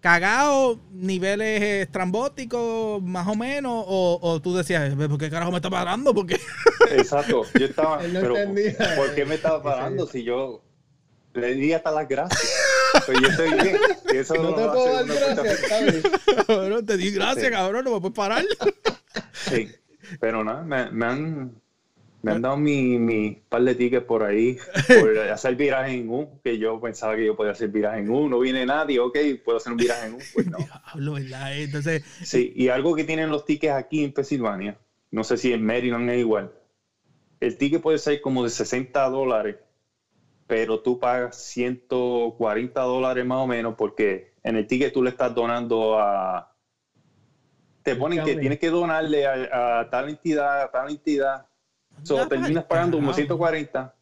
Cagado, 0.01 0.79
niveles 0.91 1.61
estrambóticos, 1.63 3.01
más 3.01 3.27
o 3.27 3.35
menos, 3.35 3.85
o, 3.87 4.39
tú 4.41 4.55
decías, 4.55 4.93
¿por 4.93 5.17
qué 5.17 5.31
carajo 5.31 5.51
me 5.51 5.57
está 5.57 5.69
parando? 5.69 6.13
Porque... 6.13 6.39
Exacto, 6.91 7.43
yo 7.59 7.65
estaba, 7.65 7.97
pero 7.99 8.35
¿por 8.95 9.15
qué 9.15 9.25
me 9.25 9.35
estaba 9.35 9.63
parando 9.63 10.05
si 10.05 10.23
yo 10.23 10.61
le 11.33 11.55
di 11.55 11.73
hasta 11.73 11.91
las 11.91 12.07
gracias? 12.07 12.53
Pues 13.05 13.19
yo 13.21 13.27
estoy 13.27 13.53
bien. 13.53 13.77
Eso 14.13 14.35
no, 14.41 14.55
te 14.55 14.67
puedo 14.67 14.93
dar 14.93 15.05
gracias, 15.05 15.61
cabrón. 16.47 16.85
te 16.85 16.97
di 16.97 17.11
gracias, 17.11 17.51
cabrón, 17.51 17.85
no 17.85 17.93
me 17.93 18.01
puedes 18.01 18.15
parar. 18.15 18.43
Sí. 19.33 19.69
Pero 20.19 20.43
nada, 20.43 20.63
me, 20.63 21.05
han, 21.05 21.55
Me 22.21 22.31
han 22.31 22.41
dado 22.41 22.57
mi, 22.57 22.97
mi 22.97 23.41
par 23.49 23.63
de 23.63 23.75
tickets 23.75 24.05
por 24.05 24.23
ahí 24.23 24.57
por 24.99 25.17
hacer 25.19 25.55
viraje 25.55 25.93
en 25.93 26.09
U, 26.09 26.39
que 26.43 26.57
yo 26.57 26.79
pensaba 26.81 27.15
que 27.15 27.25
yo 27.25 27.35
podía 27.35 27.51
hacer 27.51 27.69
viraje 27.69 27.99
en 27.99 28.09
U. 28.09 28.27
No 28.27 28.39
viene 28.39 28.65
nadie, 28.65 28.99
ok, 28.99 29.17
puedo 29.43 29.57
hacer 29.57 29.71
un 29.71 29.77
viraje 29.77 30.07
en 30.07 30.13
U. 30.15 30.19
Pues 30.33 30.47
no. 30.47 30.57
Diablo, 30.93 31.13
¿verdad? 31.13 31.57
Entonces, 31.57 32.03
Sí, 32.23 32.51
y 32.55 32.69
algo 32.69 32.95
que 32.95 33.03
tienen 33.03 33.29
los 33.29 33.45
tickets 33.45 33.73
aquí 33.73 34.03
en 34.03 34.13
Pensilvania, 34.13 34.77
no 35.11 35.23
sé 35.23 35.37
si 35.37 35.53
en 35.53 35.65
Maryland 35.65 36.09
es 36.09 36.19
igual. 36.19 36.51
El 37.39 37.57
ticket 37.57 37.81
puede 37.81 37.99
ser 37.99 38.21
como 38.21 38.43
de 38.43 38.49
60 38.49 39.09
dólares, 39.09 39.57
pero 40.47 40.79
tú 40.79 40.99
pagas 40.99 41.35
140 41.43 42.81
dólares 42.81 43.25
más 43.25 43.39
o 43.39 43.47
menos 43.47 43.75
porque 43.77 44.33
en 44.43 44.55
el 44.55 44.67
ticket 44.67 44.93
tú 44.93 45.03
le 45.03 45.09
estás 45.11 45.33
donando 45.35 45.99
a... 45.99 46.54
Te 47.85 47.95
ponen 47.95 48.25
que 48.25 48.35
tienes 48.35 48.57
que 48.57 48.69
donarle 48.71 49.27
a, 49.27 49.79
a 49.81 49.89
tal 49.91 50.09
entidad, 50.09 50.63
a 50.63 50.71
tal 50.71 50.89
entidad. 50.89 51.45
So, 52.01 52.27
terminas 52.27 52.63
pagando 52.65 52.97
como 52.97 53.11
carajo. 53.11 53.15
140, 53.21 53.93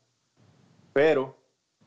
pero 0.93 1.37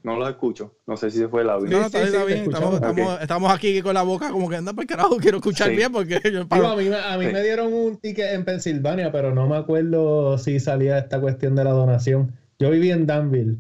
no 0.03 0.17
los 0.17 0.29
escucho. 0.29 0.75
No 0.87 0.97
sé 0.97 1.11
si 1.11 1.17
se 1.19 1.27
fue 1.29 1.41
el 1.41 1.49
audio. 1.51 1.71
no, 1.71 1.79
no, 1.79 1.89
sí, 1.89 1.97
está, 1.97 1.99
sí, 2.01 2.05
está 2.07 2.21
te 2.21 2.93
bien. 2.93 3.19
Estamos, 3.21 3.51
aquí 3.53 3.81
con 3.81 3.95
la 3.95 4.03
boca 4.03 4.31
como 4.31 4.49
que 4.49 4.57
anda 4.57 4.73
para 4.75 4.83
el 4.83 4.89
carajo. 4.89 5.17
Quiero 5.17 5.39
escuchar 5.39 5.71
Sí. 5.71 5.77
bien 5.77 5.91
porque 5.91 6.21
yo 6.23 6.45
Digo, 6.45 6.67
a 6.69 6.77
mí, 6.77 6.85
me- 6.91 6.97
a 6.97 7.17
mí 7.19 7.27
Sí. 7.27 7.33
me 7.33 7.43
dieron 7.43 7.73
un 7.73 7.97
ticket 7.97 8.35
en 8.35 8.45
Pensilvania, 8.45 9.11
pero 9.11 9.35
no 9.35 9.49
me 9.49 9.57
acuerdo 9.57 10.37
si 10.39 10.61
salía 10.61 10.99
esta 10.99 11.19
cuestión 11.19 11.57
de 11.57 11.65
la 11.65 11.71
donación. 11.71 12.33
Yo 12.59 12.71
viví 12.71 12.91
en 12.91 13.07
Danville 13.07 13.57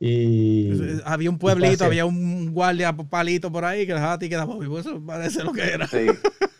y 0.00 1.00
había 1.04 1.30
un 1.30 1.38
pueblito, 1.38 1.84
había 1.84 2.04
un 2.04 2.52
guardia 2.52 2.92
palito 2.92 3.50
por 3.50 3.64
ahí 3.64 3.86
que 3.86 3.94
dejaba 3.94 4.18
ti 4.18 4.28
quedaba 4.28 4.54
y 4.60 4.76
eso 4.76 5.00
parece 5.06 5.42
lo 5.44 5.52
que 5.52 5.62
era. 5.62 5.86
Sí. 5.86 6.06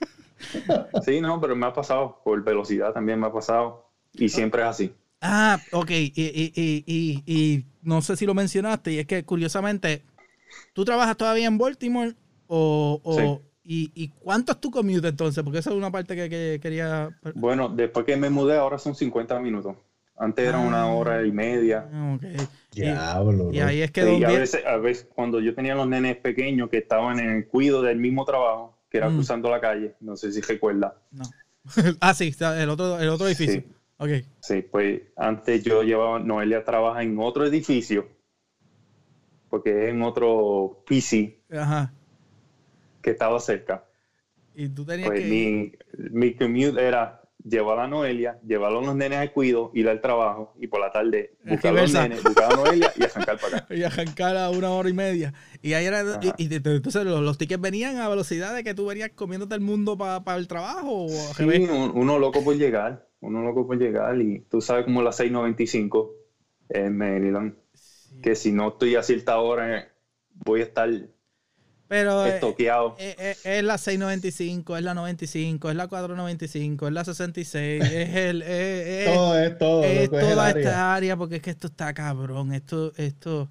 sí, 1.05 1.21
no, 1.21 1.41
pero 1.41 1.55
me 1.57 1.67
ha 1.67 1.73
pasado. 1.73 2.21
Por 2.25 2.43
velocidad 2.45 2.93
también 2.93 3.19
me 3.21 3.27
ha 3.27 3.33
pasado. 3.33 3.87
Y 4.15 4.29
siempre 4.29 4.63
es 4.63 4.69
así. 4.69 4.93
Ah, 5.21 5.59
ok. 5.73 5.91
Y, 5.91 6.13
y, 6.17 6.53
y, 6.55 6.85
y, 6.87 7.23
y 7.27 7.65
no 7.83 8.01
sé 8.03 8.17
si 8.17 8.27
lo 8.27 8.35
mencionaste, 8.35 8.93
y 8.93 8.99
es 8.99 9.07
que 9.07 9.25
curiosamente, 9.25 10.03
¿tú 10.73 10.85
trabajas 10.85 11.17
todavía 11.17 11.47
en 11.47 11.59
Baltimore? 11.59 12.15
O, 12.47 13.01
o- 13.03 13.43
y, 13.69 13.91
¿Y 13.95 14.09
cuánto 14.21 14.53
es 14.53 14.61
tu 14.61 14.71
commute 14.71 15.09
entonces? 15.09 15.43
Porque 15.43 15.59
esa 15.59 15.71
es 15.71 15.77
una 15.77 15.91
parte 15.91 16.15
que, 16.15 16.29
que 16.29 16.61
quería... 16.63 17.11
Bueno, 17.35 17.69
después 17.69 18.07
que 18.07 18.17
me 18.17 18.31
mudé, 18.31 18.57
ahora 18.57 18.79
son 18.79 18.95
50 18.95 19.41
minutos. 19.41 19.77
Antes 20.17 20.49
era 20.49 20.59
una 20.59 20.83
Ah. 20.85 20.95
hora 20.95 21.27
y 21.27 21.33
media. 21.33 21.89
Ah, 21.93 22.15
ok. 22.17 22.23
Y- 22.75 22.81
diablo. 22.83 23.53
Y, 23.53 23.59
ahí 23.61 23.83
es 23.83 23.91
que 23.91 24.05
Sí, 24.05 24.23
a, 24.25 24.29
veces, 24.29 24.65
a 24.65 24.77
veces, 24.77 25.09
cuando 25.13 25.41
yo 25.41 25.53
tenía 25.55 25.75
los 25.75 25.89
nenes 25.89 26.17
pequeños 26.17 26.71
que 26.71 26.79
estaban 26.79 27.19
en 27.19 27.29
el 27.31 27.49
cuido 27.49 27.83
del 27.83 27.99
mismo 27.99 28.25
trabajo, 28.25 28.76
que 28.91 28.99
era 28.99 29.09
Mm. 29.09 29.15
cruzando 29.15 29.51
la 29.51 29.61
calle, 29.61 29.97
no 30.01 30.17
sé 30.17 30.33
si 30.33 30.41
recuerda. 30.41 31.01
No. 31.11 31.25
ah, 32.01 32.15
sí, 32.15 32.35
el 32.39 32.71
otro, 32.71 32.99
el 33.01 33.09
otro 33.09 33.27
edificio. 33.27 33.61
Sí. 33.61 33.73
Ok. 33.99 34.11
Sí, 34.41 34.63
pues 34.63 35.03
antes 35.17 35.65
yo 35.65 35.83
llevaba, 35.83 36.19
Noelia 36.19 36.63
trabaja 36.65 37.03
en 37.03 37.19
otro 37.19 37.45
edificio, 37.47 38.09
porque 39.49 39.85
es 39.85 39.91
en 39.91 40.03
otro 40.03 40.83
PC 40.87 41.41
Ajá. 41.51 41.93
que 43.03 43.11
estaba 43.11 43.41
cerca. 43.41 43.85
Y 44.55 44.69
tú 44.69 44.85
tenías 44.85 45.09
Pues 45.09 45.21
que... 45.21 45.27
mi, 45.29 45.73
mi 46.11 46.35
commute 46.35 46.81
era 46.87 47.23
llevar 47.49 47.79
a 47.79 47.87
Noelia, 47.87 48.39
llevar 48.45 48.73
a 48.73 48.81
los 48.81 48.95
nenes 48.97 49.19
al 49.19 49.33
cuido, 49.33 49.71
ir 49.75 49.89
al 49.89 50.01
trabajo 50.01 50.53
y 50.59 50.67
por 50.67 50.81
la 50.81 50.91
tarde 50.91 51.37
buscar 51.45 51.77
a 51.77 51.83
los 51.83 51.93
nenes, 51.93 52.23
buscar 52.23 52.53
a 52.53 52.57
Noelia 52.57 52.93
y 52.97 53.05
arrancar 53.05 53.39
para 53.39 53.57
acá. 53.59 53.75
y 53.75 53.83
arrancar 53.85 54.37
a 54.37 54.51
una 54.51 54.71
hora 54.71 54.89
y 54.89 54.93
media. 54.93 55.33
Y 55.63 55.75
ahí 55.75 55.87
era, 55.87 56.03
y, 56.39 56.55
entonces 56.55 57.05
los, 57.05 57.21
los 57.23 57.39
tickets 57.39 57.61
venían 57.61 57.99
a 57.99 58.09
velocidad 58.09 58.55
de 58.55 58.65
que 58.65 58.75
tú 58.75 58.87
venías 58.87 59.11
comiéndote 59.11 59.55
el 59.55 59.61
mundo 59.61 59.97
para 59.97 60.37
el 60.37 60.49
trabajo 60.49 61.05
o 61.07 61.09
Sí, 61.09 61.45
uno 61.95 62.19
loco 62.19 62.43
por 62.43 62.57
llegar, 62.57 63.09
uno 63.21 63.43
loco 63.43 63.67
por 63.67 63.79
llegar 63.79 64.21
y 64.21 64.41
tú 64.51 64.61
sabes 64.61 64.85
como 64.85 65.03
las 65.03 65.21
6.95 65.21 66.11
en 66.71 66.97
Maryland, 66.97 67.55
Sí. 67.75 68.21
que 68.23 68.35
si 68.35 68.51
no 68.53 68.69
estoy 68.69 68.97
a 68.97 69.03
cierta 69.03 69.39
hora 69.39 69.93
voy 70.45 70.61
a 70.61 70.65
estar 70.65 70.89
Pero 71.89 72.27
eh, 72.27 72.31
estoqueado. 72.31 72.97
eh, 72.99 73.15
eh, 73.19 73.37
es 73.59 73.63
la 73.65 73.79
695, 73.79 74.77
es 74.77 74.83
la 74.83 74.95
95, 74.95 75.71
es 75.71 75.77
la 75.77 75.87
495, 75.87 76.89
es 76.89 76.93
la 76.93 77.05
66, 77.05 77.83
es 77.93 78.15
el 78.17 78.43
es, 78.43 78.49
es- 79.09 79.15
todo 79.15 79.39
es 79.39 79.59
todo. 79.59 79.85
es 79.85 79.99
es 80.01 80.11
toda 80.11 80.47
área. 80.47 80.63
esta 80.63 80.95
área 80.95 81.17
porque 81.17 81.37
es 81.37 81.43
que 81.43 81.51
esto 81.51 81.69
está 81.69 81.95
cabrón, 81.95 82.53
esto 82.53 82.93
esto 82.97 83.49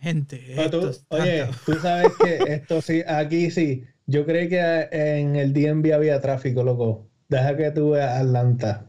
gente, 0.00 0.38
tú- 0.56 0.60
esto 0.62 0.90
está 0.90 1.16
oye, 1.16 1.38
cabrón. 1.40 1.56
tú 1.64 1.74
sabes 1.80 2.12
que 2.22 2.36
esto 2.54 2.82
sí, 2.82 3.02
aquí 3.06 3.50
sí. 3.50 3.84
Yo 4.08 4.24
creí 4.24 4.48
que 4.48 4.88
en 4.92 5.34
el 5.36 5.52
DMV 5.52 5.92
había 5.92 6.20
tráfico, 6.20 6.62
loco. 6.62 7.06
Deja 7.28 7.56
que 7.56 7.72
tú 7.72 7.90
veas 7.90 8.20
Atlanta. 8.20 8.86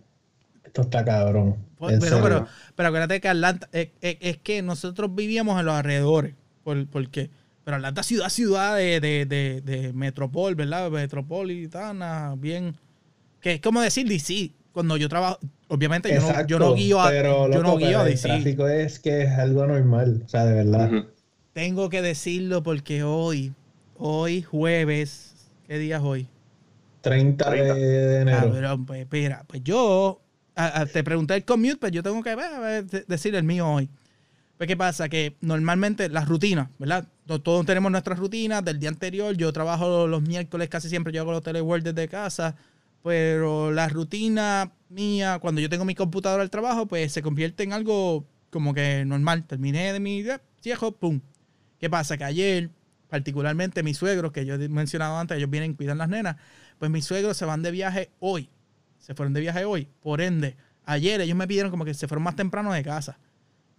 Esto 0.64 0.82
está 0.84 1.04
cabrón. 1.04 1.56
Pues, 1.80 2.00
pero, 2.00 2.22
pero, 2.22 2.48
pero 2.76 2.90
acuérdate 2.90 3.20
que 3.22 3.28
Atlanta, 3.28 3.68
es, 3.72 3.90
es- 4.02 4.18
es 4.22 4.38
que 4.38 4.62
nosotros 4.62 5.14
vivíamos 5.16 5.60
en 5.60 5.66
los 5.66 5.74
alrededores. 5.76 6.36
Por, 6.64 6.86
porque, 6.88 7.30
pero 7.68 7.76
Atlanta 7.76 8.00
es 8.00 8.08
ciudad, 8.08 8.30
ciudad 8.30 8.78
de, 8.78 9.02
de, 9.02 9.26
de, 9.26 9.60
de 9.60 9.92
metropol, 9.92 10.56
¿verdad? 10.56 10.90
Metropolitana, 10.90 12.34
bien. 12.38 12.74
Que 13.42 13.56
es 13.56 13.62
como 13.62 13.82
decir 13.82 14.08
DC. 14.08 14.52
Cuando 14.72 14.96
yo 14.96 15.10
trabajo, 15.10 15.38
obviamente 15.68 16.08
yo 16.08 16.22
no, 16.22 16.30
Exacto, 16.30 16.48
yo 16.48 16.60
no 16.60 16.74
guío 16.76 17.02
a, 17.02 17.10
pero, 17.10 17.50
yo 17.52 17.56
no 17.62 17.64
loco, 17.64 17.78
guío 17.80 17.88
pero 17.88 18.00
a 18.00 18.04
el 18.04 18.10
DC. 18.12 18.28
tráfico 18.30 18.70
es 18.70 19.00
que 19.00 19.24
es 19.24 19.32
algo 19.32 19.68
normal. 19.68 20.22
O 20.26 20.30
sea, 20.30 20.46
de 20.46 20.54
verdad. 20.54 20.94
Ujú. 20.94 21.06
Tengo 21.52 21.90
que 21.90 22.02
decirlo 22.02 22.64
porque 22.64 23.04
hoy, 23.04 23.52
hoy 23.98 24.44
jueves, 24.44 25.36
¿qué 25.68 25.78
día 25.78 25.98
es 25.98 26.04
hoy? 26.04 26.28
30 27.02 27.50
de, 27.50 27.58
30. 27.58 27.74
de 27.76 28.22
enero. 28.22 28.40
Cabrón, 28.40 28.86
pues 28.86 29.08
mira, 29.12 29.44
pues 29.46 29.62
yo 29.66 30.22
a- 30.56 30.80
a- 30.82 30.86
te 30.86 31.04
pregunté 31.04 31.36
el 31.36 31.44
commute, 31.44 31.76
pero 31.82 31.92
yo 31.92 32.02
tengo 32.02 32.24
que 32.24 32.34
ver, 32.34 32.46
a 32.46 32.82
decir 32.82 33.36
el 33.36 33.44
mío 33.44 33.68
hoy. 33.68 33.90
Pues, 34.58 34.68
¿qué 34.68 34.76
pasa? 34.76 35.08
Que 35.08 35.36
normalmente 35.42 36.10
las 36.10 36.28
rutinas, 36.28 36.70
¿verdad? 36.80 37.08
To- 37.28 37.40
Todos 37.42 37.66
tenemos 37.66 37.92
nuestras 37.92 38.18
rutinas 38.18 38.64
del 38.66 38.80
día 38.80 38.90
anterior. 38.90 39.36
Yo 39.38 39.54
trabajo 39.54 40.08
los 40.08 40.22
miércoles 40.24 40.68
casi 40.70 40.90
siempre, 40.90 41.14
yo 41.14 41.22
hago 41.22 41.32
los 41.32 41.44
telework 41.44 41.84
desde 41.84 42.08
casa. 42.08 42.56
Pero 43.04 43.72
la 43.72 43.88
rutina 43.88 44.72
mía, 44.90 45.38
cuando 45.40 45.62
yo 45.62 45.70
tengo 45.70 45.86
mi 45.86 45.94
computadora 45.96 46.42
al 46.44 46.50
trabajo, 46.50 46.88
pues 46.88 47.14
se 47.14 47.22
convierte 47.22 47.64
en 47.64 47.72
algo 47.74 48.26
como 48.50 48.74
que 48.74 49.06
normal. 49.06 49.46
Terminé 49.46 49.94
de 49.94 50.00
mi 50.00 50.26
viejo, 50.64 50.92
pum. 50.92 51.22
¿Qué 51.80 51.90
pasa? 51.90 52.18
Que 52.18 52.24
ayer, 52.24 52.72
particularmente 53.10 53.84
mis 53.84 53.98
suegros, 53.98 54.32
que 54.32 54.46
yo 54.46 54.56
he 54.56 54.70
mencionado 54.70 55.18
antes, 55.20 55.38
ellos 55.38 55.50
vienen, 55.52 55.76
cuidan 55.76 56.00
las 56.00 56.10
nenas, 56.10 56.38
pues 56.80 56.90
mis 56.90 57.06
suegros 57.06 57.38
se 57.38 57.46
van 57.46 57.62
de 57.62 57.70
viaje 57.72 58.10
hoy. 58.20 58.50
Se 58.98 59.14
fueron 59.14 59.34
de 59.34 59.42
viaje 59.42 59.64
hoy. 59.66 59.88
Por 60.02 60.20
ende, 60.20 60.58
ayer 60.84 61.22
ellos 61.22 61.38
me 61.38 61.48
pidieron 61.48 61.70
como 61.70 61.86
que 61.86 61.94
se 61.94 62.08
fueron 62.08 62.24
más 62.24 62.36
temprano 62.36 62.74
de 62.74 62.84
casa. 62.84 63.20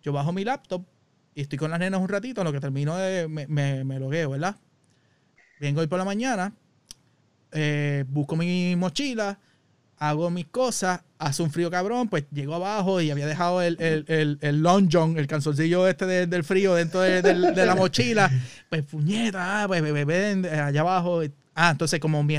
Yo 0.02 0.12
bajo 0.12 0.32
mi 0.32 0.44
laptop 0.44 0.84
y 1.34 1.42
estoy 1.42 1.58
con 1.58 1.70
las 1.70 1.80
nenas 1.80 2.00
un 2.00 2.08
ratito, 2.08 2.40
en 2.40 2.46
lo 2.46 2.52
que 2.52 2.60
termino 2.60 2.96
de. 2.96 3.28
Me, 3.28 3.46
me, 3.46 3.84
me 3.84 3.98
logueo, 3.98 4.30
¿verdad? 4.30 4.56
Vengo 5.60 5.80
hoy 5.80 5.86
por 5.88 5.98
la 5.98 6.04
mañana, 6.04 6.52
eh, 7.52 8.04
busco 8.08 8.36
mi 8.36 8.76
mochila, 8.76 9.38
hago 9.98 10.30
mis 10.30 10.46
cosas, 10.46 11.00
hace 11.18 11.42
un 11.42 11.50
frío 11.50 11.70
cabrón, 11.70 12.08
pues 12.08 12.26
llego 12.30 12.54
abajo 12.54 13.00
y 13.00 13.10
había 13.10 13.26
dejado 13.26 13.60
el, 13.62 13.76
el, 13.80 14.04
el, 14.06 14.38
el 14.40 14.62
long 14.62 14.88
john, 14.90 15.18
el 15.18 15.26
calzoncillo 15.26 15.88
este 15.88 16.06
de- 16.06 16.26
del 16.26 16.44
frío 16.44 16.74
dentro 16.74 17.00
de, 17.00 17.22
la 17.66 17.74
mochila. 17.74 18.30
Pues 18.70 18.84
puñeta, 18.84 19.62
ah, 19.64 19.66
pues 19.66 19.82
bebé 19.82 20.04
ven 20.04 20.46
allá 20.46 20.80
abajo. 20.80 21.22
Ah, 21.54 21.70
entonces 21.70 21.98
como 21.98 22.22
mi, 22.22 22.38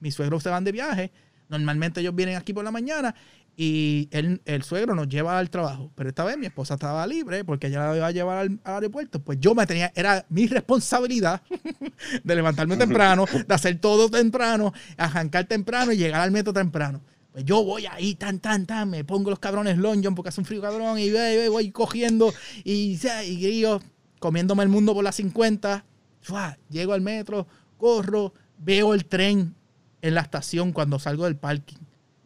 mis 0.00 0.14
suegros 0.14 0.42
se 0.42 0.48
van 0.48 0.64
de 0.64 0.72
viaje, 0.72 1.12
normalmente 1.48 2.00
ellos 2.00 2.14
vienen 2.14 2.36
aquí 2.36 2.52
por 2.52 2.64
la 2.64 2.72
mañana 2.72 3.14
y 3.60 4.08
el, 4.12 4.40
el 4.44 4.62
suegro 4.62 4.94
nos 4.94 5.08
lleva 5.08 5.36
al 5.36 5.50
trabajo. 5.50 5.90
Pero 5.96 6.10
esta 6.10 6.22
vez 6.22 6.38
mi 6.38 6.46
esposa 6.46 6.74
estaba 6.74 7.04
libre 7.08 7.44
porque 7.44 7.66
ella 7.66 7.88
la 7.88 7.96
iba 7.96 8.06
a 8.06 8.12
llevar 8.12 8.38
al, 8.38 8.60
al 8.62 8.74
aeropuerto. 8.74 9.20
Pues 9.20 9.40
yo 9.40 9.52
me 9.52 9.66
tenía, 9.66 9.92
era 9.96 10.24
mi 10.28 10.46
responsabilidad 10.46 11.42
de 12.22 12.34
levantarme 12.36 12.76
temprano, 12.76 13.24
de 13.26 13.52
hacer 13.52 13.80
todo 13.80 14.08
temprano, 14.08 14.72
arrancar 14.96 15.46
temprano 15.46 15.90
y 15.90 15.96
llegar 15.96 16.20
al 16.20 16.30
metro 16.30 16.52
temprano. 16.52 17.02
Pues 17.32 17.44
yo 17.44 17.64
voy 17.64 17.86
ahí, 17.86 18.14
tan, 18.14 18.38
tan, 18.38 18.64
tan, 18.64 18.90
me 18.90 19.02
pongo 19.02 19.30
los 19.30 19.40
cabrones 19.40 19.76
long 19.76 20.02
john 20.04 20.14
porque 20.14 20.28
hace 20.28 20.40
un 20.40 20.44
frío 20.44 20.62
cabrón 20.62 20.96
y 21.00 21.10
voy, 21.10 21.48
voy, 21.48 21.70
cogiendo 21.72 22.32
y, 22.62 22.96
y 23.26 23.40
grillo, 23.42 23.80
comiéndome 24.20 24.62
el 24.62 24.68
mundo 24.68 24.94
por 24.94 25.02
las 25.02 25.16
50. 25.16 25.84
Fua, 26.20 26.56
Llego 26.70 26.92
al 26.92 27.00
metro, 27.00 27.48
corro, 27.76 28.34
veo 28.56 28.94
el 28.94 29.04
tren 29.04 29.56
en 30.00 30.14
la 30.14 30.20
estación 30.20 30.70
cuando 30.70 31.00
salgo 31.00 31.24
del 31.24 31.34
parking. 31.34 31.78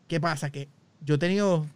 ¿Qué 0.09 0.20
pasa? 0.20 0.51
Que 0.51 0.68
yo 1.05 1.16
he 1.16 1.18
tenido, 1.18 1.66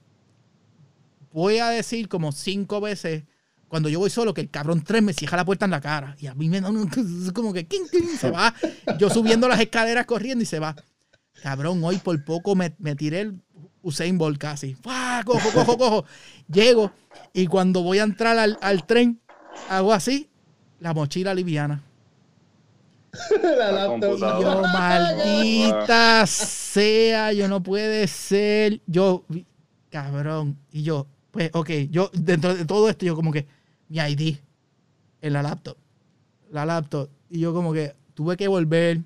voy 1.33 1.59
a 1.59 1.69
decir 1.69 2.09
como 2.09 2.33
cinco 2.33 2.81
veces, 2.81 3.25
cuando 3.69 3.89
yo 3.89 3.99
voy 3.99 4.11
solo, 4.11 4.33
que 4.33 4.41
el 4.41 4.51
cabrón 4.51 4.83
tren 4.83 5.05
me 5.05 5.13
cierra 5.13 5.39
la 5.39 5.45
puerta 5.45 5.65
en 5.65 5.73
la 5.73 5.81
cara. 5.81 6.17
Y 6.21 6.29
a 6.29 6.35
mí 6.35 6.49
me 6.49 6.61
da 6.61 6.71
un, 6.71 6.89
como 7.35 7.53
que 7.53 7.67
¡quin, 7.67 7.89
quin! 7.91 8.09
se 8.17 8.31
va. 8.31 8.55
Yo 8.99 9.11
subiendo 9.11 9.49
las 9.49 9.61
escaleras 9.61 10.07
corriendo 10.07 10.43
y 10.43 10.47
se 10.47 10.59
va. 10.59 10.77
Cabrón, 11.43 11.83
hoy 11.85 11.99
por 11.99 12.25
poco 12.25 12.55
me, 12.55 12.75
me 12.79 12.95
tiré 12.95 13.21
el 13.21 13.41
Usain 13.83 14.17
Bolt 14.19 14.39
casi. 14.39 14.75
¡Fua! 14.75 15.23
Cojo, 15.25 15.51
cojo, 15.51 15.77
cojo. 15.77 16.05
Llego 16.49 16.93
y 17.33 17.47
cuando 17.47 17.83
voy 17.83 17.99
a 17.99 18.05
entrar 18.05 18.39
al, 18.39 18.59
al 18.63 18.87
tren, 18.87 19.21
hago 19.69 19.93
así, 19.93 20.31
la 20.81 20.95
mochila 20.95 21.35
liviana. 21.35 21.83
la 23.43 23.57
La 23.57 23.73
laptop. 23.73 24.01
computadora. 24.01 24.41
Yo, 24.41 24.63
maldita 24.63 26.27
sea, 26.27 27.33
yo 27.33 27.49
no 27.49 27.63
puede 27.63 28.07
ser. 28.07 28.81
Yo, 28.87 29.25
cabrón. 29.91 30.59
Y 30.73 30.83
yo, 30.83 31.07
pues, 31.31 31.51
ok, 31.53 31.71
yo 31.91 32.11
dentro 32.13 32.55
de 32.55 32.65
todo 32.65 32.89
esto, 32.89 33.07
yo 33.07 33.15
como 33.15 33.33
que 33.33 33.47
mi 33.89 33.99
ID 33.99 34.37
en 35.23 35.33
la 35.33 35.43
laptop. 35.43 35.77
La 36.51 36.65
laptop. 36.67 37.09
Y 37.31 37.41
yo 37.41 37.53
como 37.53 37.73
que 37.73 37.95
tuve 38.15 38.37
que 38.37 38.49
volver 38.49 39.01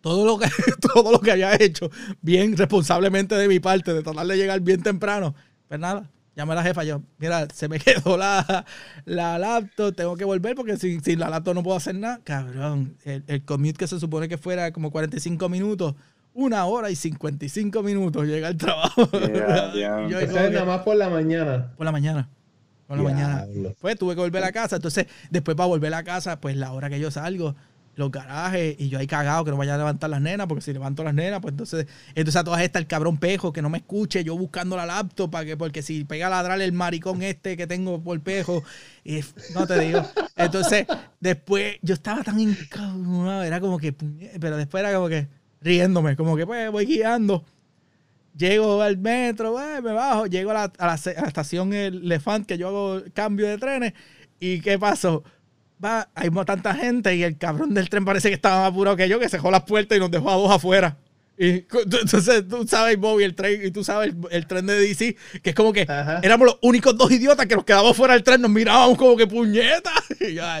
todo 0.00 0.24
lo 0.26 0.38
que, 0.38 0.48
todo 0.92 1.12
lo 1.12 1.20
que 1.20 1.32
había 1.32 1.54
hecho 1.56 1.90
bien 2.20 2.56
responsablemente 2.56 3.34
de 3.34 3.48
mi 3.48 3.58
parte, 3.60 3.92
de 3.94 4.02
tratar 4.02 4.26
de 4.26 4.36
llegar 4.36 4.60
bien 4.60 4.82
temprano. 4.82 5.34
Pues 5.68 5.80
nada, 5.80 6.10
llamé 6.36 6.52
a 6.52 6.56
la 6.56 6.62
jefa, 6.62 6.84
yo, 6.84 7.02
mira, 7.18 7.46
se 7.52 7.68
me 7.68 7.78
quedó 7.80 8.16
la, 8.16 8.64
la 9.04 9.38
laptop, 9.38 9.94
tengo 9.94 10.16
que 10.16 10.24
volver 10.24 10.54
porque 10.54 10.76
sin, 10.76 11.02
sin, 11.02 11.18
la 11.18 11.30
laptop 11.30 11.54
no 11.54 11.62
puedo 11.62 11.76
hacer 11.76 11.94
nada. 11.94 12.20
Cabrón, 12.24 12.96
el, 13.04 13.24
el 13.26 13.44
commute 13.44 13.78
que 13.78 13.86
se 13.86 14.00
supone 14.00 14.28
que 14.28 14.38
fuera 14.38 14.72
como 14.72 14.90
45 14.90 15.48
minutos, 15.48 15.94
una 16.34 16.64
hora 16.66 16.90
y 16.90 16.96
55 16.96 17.82
minutos 17.82 18.26
llega 18.26 18.48
al 18.48 18.56
trabajo. 18.56 19.08
Yeah, 19.74 20.08
Yo, 20.08 20.20
nada 20.20 20.64
más 20.64 20.82
por 20.82 20.96
la 20.96 21.08
mañana. 21.08 21.72
Por 21.76 21.86
la 21.86 21.92
mañana. 21.92 22.28
Por 22.86 22.98
la 22.98 23.02
mañana. 23.04 23.46
Pues 23.80 23.96
tuve 23.98 24.14
que 24.14 24.20
volver 24.20 24.44
a 24.44 24.52
casa. 24.52 24.76
Entonces, 24.76 25.06
después 25.30 25.56
para 25.56 25.68
volver 25.68 25.94
a 25.94 26.02
casa, 26.02 26.40
pues 26.40 26.56
la 26.56 26.72
hora 26.72 26.90
que 26.90 27.00
yo 27.00 27.10
salgo, 27.10 27.54
los 27.96 28.10
garajes, 28.10 28.76
y 28.78 28.88
yo 28.88 28.98
ahí 28.98 29.06
cagado 29.06 29.44
que 29.44 29.50
no 29.50 29.56
vaya 29.56 29.74
a 29.74 29.78
levantar 29.78 30.10
las 30.10 30.20
nenas, 30.20 30.46
porque 30.46 30.62
si 30.62 30.72
levanto 30.72 31.04
las 31.04 31.14
nenas, 31.14 31.40
pues 31.40 31.52
entonces, 31.52 31.86
entonces 32.14 32.36
a 32.36 32.44
todas 32.44 32.62
estas 32.62 32.80
el 32.80 32.86
cabrón 32.86 33.18
pejo 33.18 33.52
que 33.52 33.62
no 33.62 33.70
me 33.70 33.78
escuche, 33.78 34.24
yo 34.24 34.36
buscando 34.36 34.76
la 34.76 34.86
laptop 34.86 35.30
para 35.30 35.44
que, 35.44 35.56
porque 35.56 35.82
si 35.82 36.04
pega 36.04 36.26
a 36.26 36.30
ladrar 36.30 36.60
el 36.60 36.72
maricón 36.72 37.22
este 37.22 37.56
que 37.56 37.66
tengo 37.66 38.02
por 38.02 38.20
pejo, 38.20 38.62
y, 39.04 39.20
no 39.54 39.66
te 39.66 39.78
digo. 39.78 40.02
Entonces, 40.36 40.86
después 41.20 41.76
yo 41.82 41.94
estaba 41.94 42.22
tan 42.22 42.40
encabronado, 42.40 43.42
era 43.42 43.60
como 43.60 43.78
que, 43.78 43.92
pero 43.92 44.56
después 44.56 44.82
era 44.82 44.94
como 44.94 45.08
que 45.08 45.28
riéndome, 45.60 46.16
como 46.16 46.36
que 46.36 46.46
pues 46.46 46.70
voy 46.70 46.86
guiando. 46.86 47.44
Llego 48.36 48.82
al 48.82 48.98
metro, 48.98 49.52
pues, 49.52 49.82
me 49.82 49.92
bajo, 49.92 50.26
llego 50.26 50.50
a 50.50 50.54
la, 50.54 50.72
a 50.78 50.86
la, 50.86 50.94
estación 50.94 51.72
El 51.72 52.02
Elefant, 52.04 52.46
que 52.46 52.58
yo 52.58 52.68
hago 52.68 53.02
cambio 53.14 53.46
de 53.46 53.58
trenes. 53.58 53.94
¿Y 54.40 54.60
qué 54.60 54.78
pasó? 54.78 55.22
Va, 55.82 56.08
hay 56.14 56.30
tanta 56.46 56.74
gente 56.74 57.14
y 57.14 57.22
el 57.22 57.36
cabrón 57.36 57.74
del 57.74 57.88
tren 57.88 58.04
parece 58.04 58.28
que 58.28 58.34
estaba 58.34 58.60
más 58.60 58.70
apurado 58.70 58.96
que 58.96 59.08
yo, 59.08 59.18
que 59.18 59.28
cerró 59.28 59.50
las 59.50 59.64
puertas 59.64 59.96
y 59.96 60.00
nos 60.00 60.10
dejó 60.10 60.30
a 60.30 60.34
dos 60.34 60.50
afuera. 60.50 60.96
Y 61.36 61.66
entonces 61.84 62.46
tú 62.48 62.64
sabes, 62.66 62.96
Bobby, 62.96 63.24
el 63.24 63.34
tren, 63.34 63.60
y 63.66 63.70
tú 63.72 63.82
sabes 63.82 64.14
el, 64.30 64.46
tren 64.46 64.66
de 64.66 64.78
DC, 64.78 65.16
que 65.42 65.50
es 65.50 65.56
como 65.56 65.72
que 65.72 65.84
éramos 66.22 66.46
los 66.46 66.58
únicos 66.62 66.96
dos 66.96 67.10
idiotas 67.10 67.46
que 67.46 67.56
nos 67.56 67.64
quedábamos 67.64 67.96
fuera 67.96 68.14
del 68.14 68.22
tren, 68.22 68.40
nos 68.40 68.50
mirábamos 68.52 68.96
como 68.96 69.16
que 69.16 69.26
puñeta. 69.26 69.90
ya, 70.20 70.60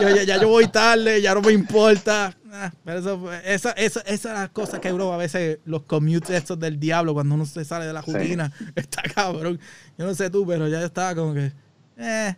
ya, 0.00 0.22
ya, 0.22 0.40
yo 0.40 0.48
voy 0.48 0.68
tarde, 0.68 1.20
ya 1.20 1.34
no 1.34 1.42
me 1.42 1.52
importa. 1.52 2.36
Ah, 2.52 2.72
pero 2.84 3.00
eso, 3.00 3.32
esa, 3.44 3.72
esa, 3.72 4.00
esa 4.02 4.12
es 4.12 4.24
la 4.24 4.48
cosa 4.48 4.80
que 4.80 4.92
bro, 4.92 5.12
a 5.12 5.16
veces 5.16 5.58
los 5.64 5.82
commutes 5.82 6.30
estos 6.30 6.60
del 6.60 6.78
diablo, 6.78 7.12
cuando 7.12 7.34
uno 7.34 7.44
se 7.44 7.64
sale 7.64 7.86
de 7.86 7.92
la 7.92 8.02
rutina, 8.02 8.52
está 8.76 9.02
cabrón. 9.02 9.58
Yo 9.98 10.06
no 10.06 10.14
sé 10.14 10.30
tú, 10.30 10.46
pero 10.46 10.68
ya 10.68 10.84
estaba 10.84 11.16
como 11.16 11.34
que. 11.34 11.52
Eh, 11.96 12.34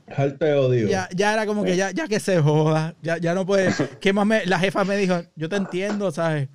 odio. 0.55 0.89
Ya, 0.89 1.09
ya 1.15 1.33
era 1.33 1.47
como 1.47 1.65
que 1.65 1.77
ya, 1.77 1.91
ya 1.91 2.07
que 2.09 2.21
se 2.21 2.41
joda. 2.41 2.95
Ya, 3.03 3.17
ya 3.19 3.35
no 3.35 3.47
puede. 3.47 3.73
¿Qué 4.01 4.13
más 4.13 4.27
me, 4.27 4.45
la 4.47 4.59
jefa 4.59 4.85
me 4.85 4.97
dijo? 4.97 5.23
Yo 5.35 5.49
te 5.49 5.57
entiendo, 5.57 6.11
¿sabes? 6.11 6.49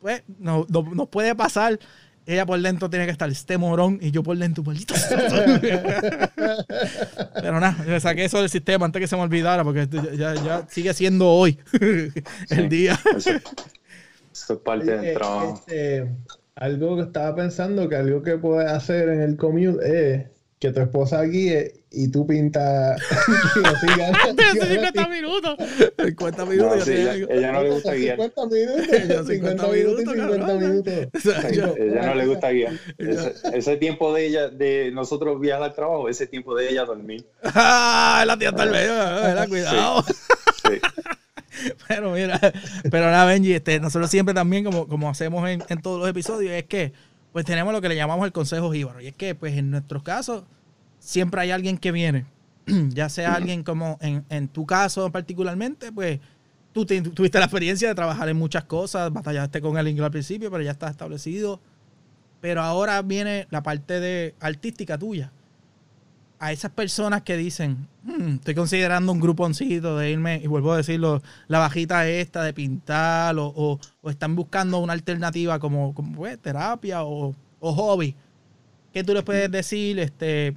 pues 0.00 0.22
no, 0.38 0.66
no, 0.68 1.06
puede 1.06 1.34
pasar. 1.34 1.78
Ella 2.26 2.44
por 2.46 2.60
dentro 2.60 2.90
tiene 2.90 3.06
que 3.06 3.12
estar 3.12 3.28
este 3.30 3.58
morón 3.58 3.98
y 4.00 4.10
yo 4.10 4.22
por 4.22 4.36
dentro, 4.36 4.62
maldito. 4.62 4.94
Pero 7.34 7.60
nada, 7.60 7.82
le 7.84 7.98
saqué 7.98 8.24
eso 8.26 8.38
del 8.38 8.50
sistema 8.50 8.86
antes 8.86 9.00
que 9.00 9.08
se 9.08 9.16
me 9.16 9.22
olvidara 9.22 9.64
porque 9.64 9.88
ya, 10.16 10.34
ya 10.34 10.66
sigue 10.68 10.94
siendo 10.94 11.28
hoy 11.28 11.58
el 12.50 12.68
día. 12.68 12.98
Eso, 13.16 13.30
es 14.54 14.60
parte 14.60 14.96
del 14.98 15.14
trabajo. 15.14 15.54
Este, 15.66 16.08
algo 16.54 16.96
que 16.96 17.02
estaba 17.02 17.34
pensando 17.34 17.88
que 17.88 17.96
algo 17.96 18.22
que 18.22 18.36
puedes 18.36 18.70
hacer 18.70 19.08
en 19.08 19.22
el 19.22 19.36
commute 19.36 19.78
es 20.14 20.26
que 20.60 20.72
tu 20.72 20.80
esposa 20.80 21.22
guíe 21.22 21.72
y 21.90 22.08
tú 22.08 22.26
pintas. 22.26 23.00
Pero 23.54 23.76
50 24.60 25.08
minutos. 25.08 25.56
50 26.04 26.44
minutos. 26.44 26.76
No, 26.76 26.84
sí, 26.84 26.92
ella, 26.92 27.14
ella, 27.14 27.52
no 27.52 27.62
le 27.62 27.70
gusta 27.70 27.94
guiar. 27.94 28.16
50 28.18 28.54
minutos. 28.54 29.26
50, 29.26 29.66
minutos 29.68 30.02
y 30.02 30.18
50 30.20 30.54
minutos. 30.54 30.94
ella 31.78 32.06
no 32.06 32.14
le 32.14 32.26
gusta 32.26 32.50
guiar. 32.50 32.74
Ese, 32.98 33.34
ese, 33.54 33.76
tiempo 33.78 34.12
de 34.12 34.26
ella, 34.26 34.48
de 34.50 34.90
nosotros 34.92 35.40
viajar 35.40 35.62
al 35.62 35.74
trabajo, 35.74 36.10
ese 36.10 36.26
tiempo 36.26 36.54
de 36.54 36.68
ella 36.68 36.84
dormir. 36.84 37.24
Ah, 37.42 38.22
la 38.26 38.38
tía 38.38 38.52
tal 38.52 38.70
vez. 38.70 38.90
Cuidado. 39.48 40.04
Sí. 40.04 40.78
Pero 41.88 42.12
mira, 42.12 42.38
pero 42.90 43.06
nada, 43.06 43.26
Benji, 43.26 43.52
este, 43.52 43.80
nosotros 43.80 44.08
siempre 44.08 44.32
también, 44.32 44.64
como, 44.64 44.86
como 44.86 45.10
hacemos 45.10 45.46
en, 45.48 45.62
en 45.68 45.82
todos 45.82 45.98
los 45.98 46.08
episodios, 46.08 46.52
es 46.52 46.64
que 46.64 46.92
pues 47.32 47.44
tenemos 47.44 47.72
lo 47.72 47.80
que 47.80 47.88
le 47.88 47.96
llamamos 47.96 48.26
el 48.26 48.32
consejo 48.32 48.72
jíbaro. 48.72 49.00
Y 49.00 49.08
es 49.08 49.14
que, 49.14 49.34
pues 49.34 49.56
en 49.56 49.70
nuestros 49.70 50.02
casos, 50.02 50.44
siempre 50.98 51.40
hay 51.40 51.50
alguien 51.50 51.78
que 51.78 51.92
viene. 51.92 52.26
ya 52.90 53.08
sea 53.08 53.34
alguien 53.34 53.62
como 53.62 53.98
en, 54.00 54.48
tu 54.48 54.66
caso 54.66 55.10
particularmente, 55.10 55.92
pues 55.92 56.20
tú 56.72 56.84
tuviste 56.86 57.38
la 57.38 57.46
experiencia 57.46 57.88
de 57.88 57.94
trabajar 57.94 58.28
en 58.28 58.36
muchas 58.36 58.64
cosas, 58.64 59.12
batallaste 59.12 59.60
con 59.60 59.76
el 59.76 59.88
inglés 59.88 60.06
al 60.06 60.12
principio, 60.12 60.50
pero 60.50 60.62
ya 60.62 60.70
está 60.70 60.88
establecido. 60.88 61.60
Pero 62.40 62.62
ahora 62.62 63.02
viene 63.02 63.46
la 63.50 63.62
parte 63.62 64.00
de 64.00 64.34
artística 64.40 64.96
tuya. 64.96 65.30
A 66.38 66.52
esas 66.52 66.70
personas 66.70 67.22
que 67.22 67.36
dicen, 67.36 67.86
hmm, 68.02 68.34
estoy 68.34 68.54
considerando 68.54 69.12
un 69.12 69.20
gruponcito 69.20 69.96
de 69.98 70.10
irme, 70.10 70.40
y 70.42 70.46
vuelvo 70.46 70.72
a 70.72 70.78
decirlo, 70.78 71.22
la 71.48 71.58
bajita 71.58 72.08
esta 72.08 72.42
de 72.42 72.52
pintar, 72.52 73.36
o, 73.38 73.78
o, 74.02 74.10
están 74.10 74.36
buscando 74.36 74.78
una 74.78 74.92
alternativa 74.92 75.58
como, 75.58 75.94
como 75.94 76.16
pues, 76.16 76.38
terapia 76.38 77.04
o, 77.04 77.34
o 77.60 77.72
hobby. 77.72 78.14
¿Qué 78.92 79.04
tú 79.04 79.14
les 79.14 79.22
puedes 79.22 79.50
decir? 79.50 79.98
Este, 79.98 80.56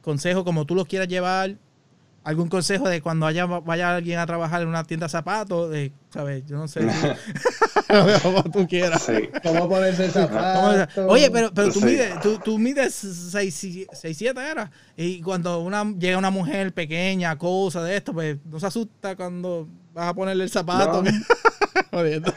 consejo 0.00 0.44
como 0.44 0.64
tú 0.64 0.74
los 0.76 0.86
quieras 0.86 1.08
llevar, 1.08 1.56
algún 2.26 2.48
consejo 2.48 2.88
de 2.88 3.00
cuando 3.00 3.24
haya, 3.24 3.46
vaya 3.46 3.94
alguien 3.94 4.18
a 4.18 4.26
trabajar 4.26 4.60
en 4.60 4.66
una 4.66 4.82
tienda 4.82 5.06
de 5.06 5.10
zapatos, 5.10 5.70
de, 5.70 5.92
¿sabes? 6.10 6.44
Yo 6.44 6.56
no 6.56 6.66
sé. 6.66 6.80
como 8.22 8.42
tú 8.42 8.66
quieras. 8.66 9.02
Sí. 9.02 9.28
¿Cómo 9.44 9.68
ponerse 9.68 10.10
zapatos? 10.10 10.88
Oye, 11.06 11.30
pero, 11.30 11.54
pero 11.54 11.70
tú 11.70 11.80
mides, 11.82 12.20
tú, 12.20 12.40
tú 12.44 12.58
mides 12.58 12.94
6, 12.94 13.86
7 13.92 14.40
era. 14.40 14.72
Y 14.96 15.20
cuando 15.20 15.60
una, 15.60 15.84
llega 15.96 16.18
una 16.18 16.30
mujer 16.30 16.74
pequeña, 16.74 17.38
cosa 17.38 17.84
de 17.84 17.96
esto, 17.96 18.12
pues 18.12 18.38
no 18.44 18.58
se 18.58 18.66
asusta 18.66 19.14
cuando 19.14 19.68
vas 19.96 20.10
a 20.10 20.14
ponerle 20.14 20.44
el 20.44 20.50
zapato. 20.50 21.02
pero, 21.90 22.34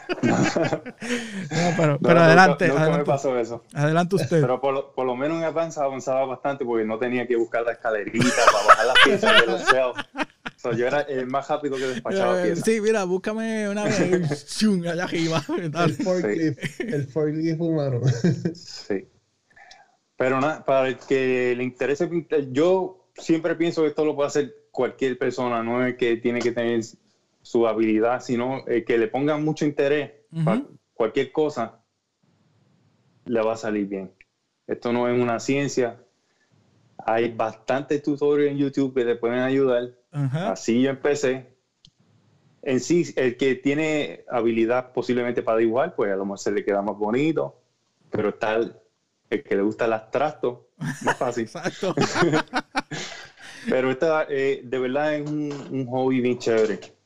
pero 2.02 2.20
adelante. 2.20 2.68
Nunca, 2.68 2.82
adelante, 2.82 2.98
me 3.00 3.04
pasó 3.04 3.38
eso. 3.38 3.66
Adelante 3.74 4.16
usted. 4.16 4.40
Pero 4.42 4.62
por 4.62 4.74
lo, 4.74 4.94
por 4.94 5.06
lo 5.06 5.18
menos 5.18 5.38
en 5.38 5.44
Advance 5.44 5.80
avanzaba 5.80 6.26
bastante 6.26 6.64
porque 6.64 6.86
no 6.86 6.98
tenía 6.98 7.28
que 7.28 7.36
buscar 7.36 7.64
la 7.64 7.74
escalerita 7.74 8.26
para 8.52 8.68
bajar 8.68 8.86
las 8.86 8.96
piezas 9.04 9.42
de 9.42 9.48
los 9.48 9.64
So, 10.56 10.72
yo 10.74 10.88
era 10.88 11.02
el 11.02 11.28
más 11.28 11.48
rápido 11.48 11.78
que 11.78 11.88
despachaba 11.88 12.42
piezas. 12.42 12.66
Sí, 12.66 12.82
mira, 12.82 13.04
búscame 13.04 13.70
una 13.70 13.84
vez 13.84 14.00
allá 14.88 15.04
arriba. 15.04 15.44
El 15.48 15.94
forklift, 15.94 16.80
el 16.80 17.08
forklift 17.08 17.60
humano. 17.60 18.02
sí. 18.54 19.08
Pero 20.18 20.42
nada, 20.42 20.66
para 20.66 20.90
el 20.90 20.98
que 20.98 21.54
le 21.56 21.64
interese, 21.64 22.10
yo 22.52 23.10
siempre 23.16 23.56
pienso 23.56 23.82
que 23.82 23.90
esto 23.90 24.06
lo 24.06 24.16
puede 24.16 24.28
hacer 24.28 24.56
cualquier 24.72 25.18
persona, 25.18 25.64
no 25.64 25.86
es 25.86 25.96
que 25.96 26.18
tiene 26.18 26.40
que 26.40 26.52
tener 26.52 26.82
su 27.50 27.66
habilidad, 27.66 28.22
sino 28.22 28.64
eh, 28.68 28.84
que 28.84 29.00
le 29.00 29.08
pongan 29.08 29.44
mucho 29.44 29.66
interés 29.66 30.12
para 30.46 30.62
cualquier 30.94 31.32
cosa, 31.32 31.82
le 33.26 33.42
va 33.42 33.54
a 33.54 33.58
salir 33.58 33.88
bien. 33.88 34.14
Esto 34.68 34.94
no 34.94 35.10
es 35.10 35.20
una 35.20 35.40
ciencia. 35.40 36.00
Hay 37.00 37.34
bastantes 37.34 38.04
tutoriales 38.04 38.52
en 38.52 38.60
YouTube 38.60 38.94
que 38.94 39.04
te 39.04 39.16
pueden 39.16 39.40
ayudar. 39.40 39.96
Así 40.12 40.84
yo 40.84 40.92
empecé. 40.92 41.58
En 42.62 42.80
sí, 42.80 43.12
el 43.16 43.36
que 43.36 43.56
tiene 43.56 44.26
habilidad 44.30 44.94
posiblemente 44.94 45.42
para 45.42 45.58
dibujar, 45.58 45.96
pues 45.96 46.14
a 46.14 46.18
lo 46.18 46.26
mejor 46.26 46.38
se 46.38 46.52
le 46.52 46.64
queda 46.64 46.84
más 46.84 47.00
bonito, 47.00 47.64
pero 48.12 48.30
está 48.30 48.58
el, 48.58 48.76
que 49.28 49.56
le 49.56 49.64
gusta 49.64 49.86
el 49.86 49.94
abstracto, 49.94 50.70
más 50.78 51.02
fácil. 51.18 51.46
Exacto. 51.46 51.96
pero 53.70 53.90
esta, 53.90 54.28
eh, 54.30 54.62
de 54.64 54.78
verdad 54.78 55.16
es 55.16 55.28
un, 55.28 55.52
un 55.72 55.88
hobby 55.88 56.22
bien 56.22 56.38
chévere 56.38 56.99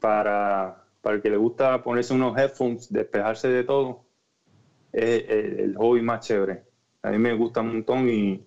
para, 0.00 0.84
para 1.00 1.16
el 1.16 1.22
que 1.22 1.30
le 1.30 1.36
gusta 1.36 1.82
ponerse 1.82 2.14
unos 2.14 2.36
headphones, 2.36 2.92
despejarse 2.92 3.48
de 3.48 3.64
todo, 3.64 4.04
es 4.92 5.24
el, 5.28 5.76
hobby 5.76 6.02
más 6.02 6.26
chévere. 6.26 6.64
A 7.02 7.10
mí 7.10 7.18
me 7.18 7.34
gusta 7.34 7.60
un 7.60 7.68
montón 7.68 8.08
y 8.08 8.44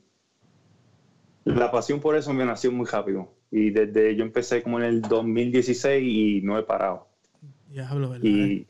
la 1.46 1.72
pasión 1.72 2.00
por 2.00 2.16
eso 2.16 2.34
me 2.34 2.46
nació 2.46 2.72
muy 2.72 2.86
rápido. 2.86 3.34
Y 3.52 3.70
desde 3.70 4.16
yo 4.16 4.24
empecé 4.24 4.64
como 4.64 4.80
en 4.80 4.86
el 4.86 5.02
2016 5.02 6.04
y 6.04 6.42
no 6.42 6.58
he 6.58 6.64
parado. 6.64 7.08
Y, 8.28 8.68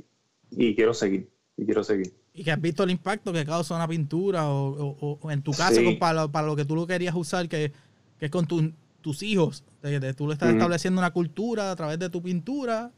y 0.51 0.75
quiero 0.75 0.93
seguir, 0.93 1.29
y 1.57 1.65
quiero 1.65 1.83
seguir. 1.83 2.13
Y 2.33 2.43
que 2.43 2.51
has 2.51 2.59
visto 2.59 2.83
el 2.83 2.89
impacto 2.89 3.31
que 3.31 3.45
causa 3.45 3.75
una 3.75 3.87
pintura 3.87 4.49
o, 4.49 5.19
o, 5.21 5.31
en 5.31 5.41
tu 5.41 5.51
caso 5.51 5.79
para, 5.99 6.27
para, 6.27 6.47
lo 6.47 6.55
que 6.55 6.65
tú 6.65 6.75
lo 6.75 6.87
querías 6.87 7.15
usar, 7.15 7.47
que, 7.47 7.71
que 8.17 8.25
es 8.25 8.31
con 8.31 8.47
tu, 8.47 8.73
tus 9.03 9.21
hijos. 9.21 9.63
De, 9.83 10.13
tú 10.15 10.27
le 10.27 10.33
estás 10.33 10.51
estableciendo 10.51 10.99
una 10.99 11.11
cultura 11.11 11.71
a 11.71 11.75
través 11.75 11.99
de 11.99 12.09
tu 12.09 12.23
pintura, 12.23 12.91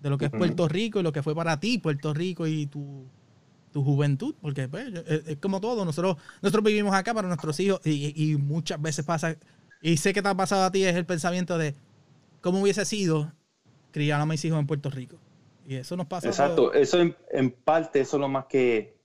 de 0.00 0.08
lo 0.08 0.16
que 0.16 0.26
es 0.26 0.30
Puerto 0.30 0.66
Rico 0.66 1.00
y 1.00 1.02
lo 1.02 1.12
que 1.12 1.22
fue 1.22 1.34
para 1.34 1.60
ti 1.60 1.76
Puerto 1.76 2.14
Rico 2.14 2.46
y 2.46 2.66
tu, 2.66 3.06
tu 3.70 3.84
juventud, 3.84 4.34
porque 4.40 4.68
pues, 4.68 4.92
es, 5.06 5.36
como 5.36 5.60
todo, 5.60 5.84
nosotros, 5.84 6.16
nosotros 6.42 6.64
vivimos 6.64 6.94
acá 6.94 7.14
para 7.14 7.28
nuestros 7.28 7.58
hijos 7.60 7.80
y, 7.84 8.36
muchas 8.36 8.80
veces 8.80 9.04
pasa, 9.04 9.36
y 9.82 9.96
sé 9.96 10.12
que 10.12 10.22
te 10.22 10.28
ha 10.28 10.34
pasado 10.34 10.64
a 10.64 10.72
ti, 10.72 10.84
es 10.84 10.96
el 10.96 11.06
pensamiento 11.06 11.58
de 11.58 11.74
cómo 12.40 12.60
hubiese 12.60 12.84
sido 12.84 13.32
criar 13.90 14.20
a 14.20 14.26
mis 14.26 14.44
hijos 14.44 14.58
en 14.58 14.66
Puerto 14.66 14.90
Rico. 14.90 15.18
Y 15.66 15.76
eso 15.76 15.96
nos 15.96 16.06
pasa. 16.06 16.28
Exacto, 16.28 16.72
eso 16.72 16.98
en, 17.30 17.50
parte, 17.50 18.00
eso 18.00 18.16
es 18.16 18.20
lo 18.20 18.28
más 18.28 18.46
que, 18.46 18.96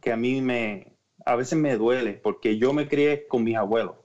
que 0.00 0.12
a 0.12 0.16
mí 0.16 0.42
me, 0.42 0.96
a 1.24 1.36
veces 1.36 1.58
me 1.58 1.76
duele, 1.76 2.14
porque 2.14 2.58
yo 2.58 2.72
me 2.72 2.88
crié 2.88 3.26
con 3.26 3.44
mis 3.44 3.56
abuelos. 3.56 3.96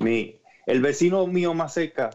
Mi, 0.00 0.37
el 0.68 0.82
vecino 0.82 1.26
mío 1.26 1.54
más 1.54 1.72
cerca 1.72 2.10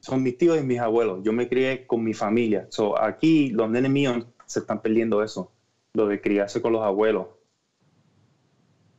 son 0.00 0.24
mis 0.24 0.36
tíos 0.36 0.58
y 0.58 0.64
mis 0.64 0.80
abuelos. 0.80 1.20
Yo 1.22 1.32
me 1.32 1.48
crié 1.48 1.86
con 1.86 2.02
mi 2.02 2.14
familia. 2.14 2.66
So, 2.68 3.00
aquí 3.00 3.50
los 3.50 3.70
nenes 3.70 3.92
míos 3.92 4.26
se 4.44 4.58
están 4.58 4.82
perdiendo 4.82 5.22
eso, 5.22 5.52
lo 5.92 6.08
de 6.08 6.20
criarse 6.20 6.60
con 6.60 6.72
los 6.72 6.82
abuelos. 6.82 7.28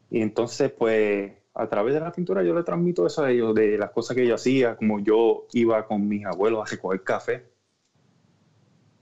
Y 0.09 0.21
entonces, 0.21 0.71
pues, 0.71 1.33
a 1.53 1.67
través 1.67 1.95
de 1.95 1.99
la 1.99 2.13
pintura 2.13 2.43
yo 2.43 2.53
le 2.53 2.63
transmito 2.63 3.05
eso 3.05 3.25
a 3.25 3.31
ellos, 3.31 3.53
de 3.53 3.77
las 3.77 3.91
cosas 3.91 4.15
que 4.15 4.25
yo 4.25 4.35
hacía, 4.35 4.77
como 4.77 5.01
yo 5.01 5.47
iba 5.51 5.85
con 5.85 6.07
mis 6.07 6.25
abuelos 6.25 6.61
a 6.61 6.71
recoger 6.71 7.03
café. 7.03 7.43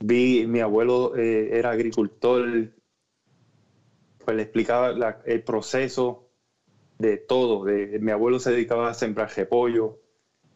Vi, 0.00 0.48
mi 0.48 0.58
abuelo 0.58 1.14
eh, 1.16 1.50
era 1.52 1.70
agricultor, 1.70 2.72
pues 4.24 4.36
le 4.36 4.42
explicaba 4.42 5.20
el 5.24 5.44
proceso 5.44 6.29
de 7.00 7.16
todo. 7.16 7.64
De, 7.64 7.98
mi 7.98 8.12
abuelo 8.12 8.38
se 8.38 8.52
dedicaba 8.52 8.90
a 8.90 8.94
sembrar 8.94 9.30
repollo, 9.34 9.98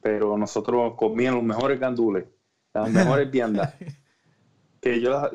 pero 0.03 0.36
nosotros 0.36 0.95
comíamos 0.97 1.42
los 1.42 1.57
mejores 1.57 1.80
gandules, 1.80 2.26
las 2.74 2.90
mejores 2.90 3.30
viandas. 3.30 3.74
que 4.80 5.01
yo, 5.01 5.30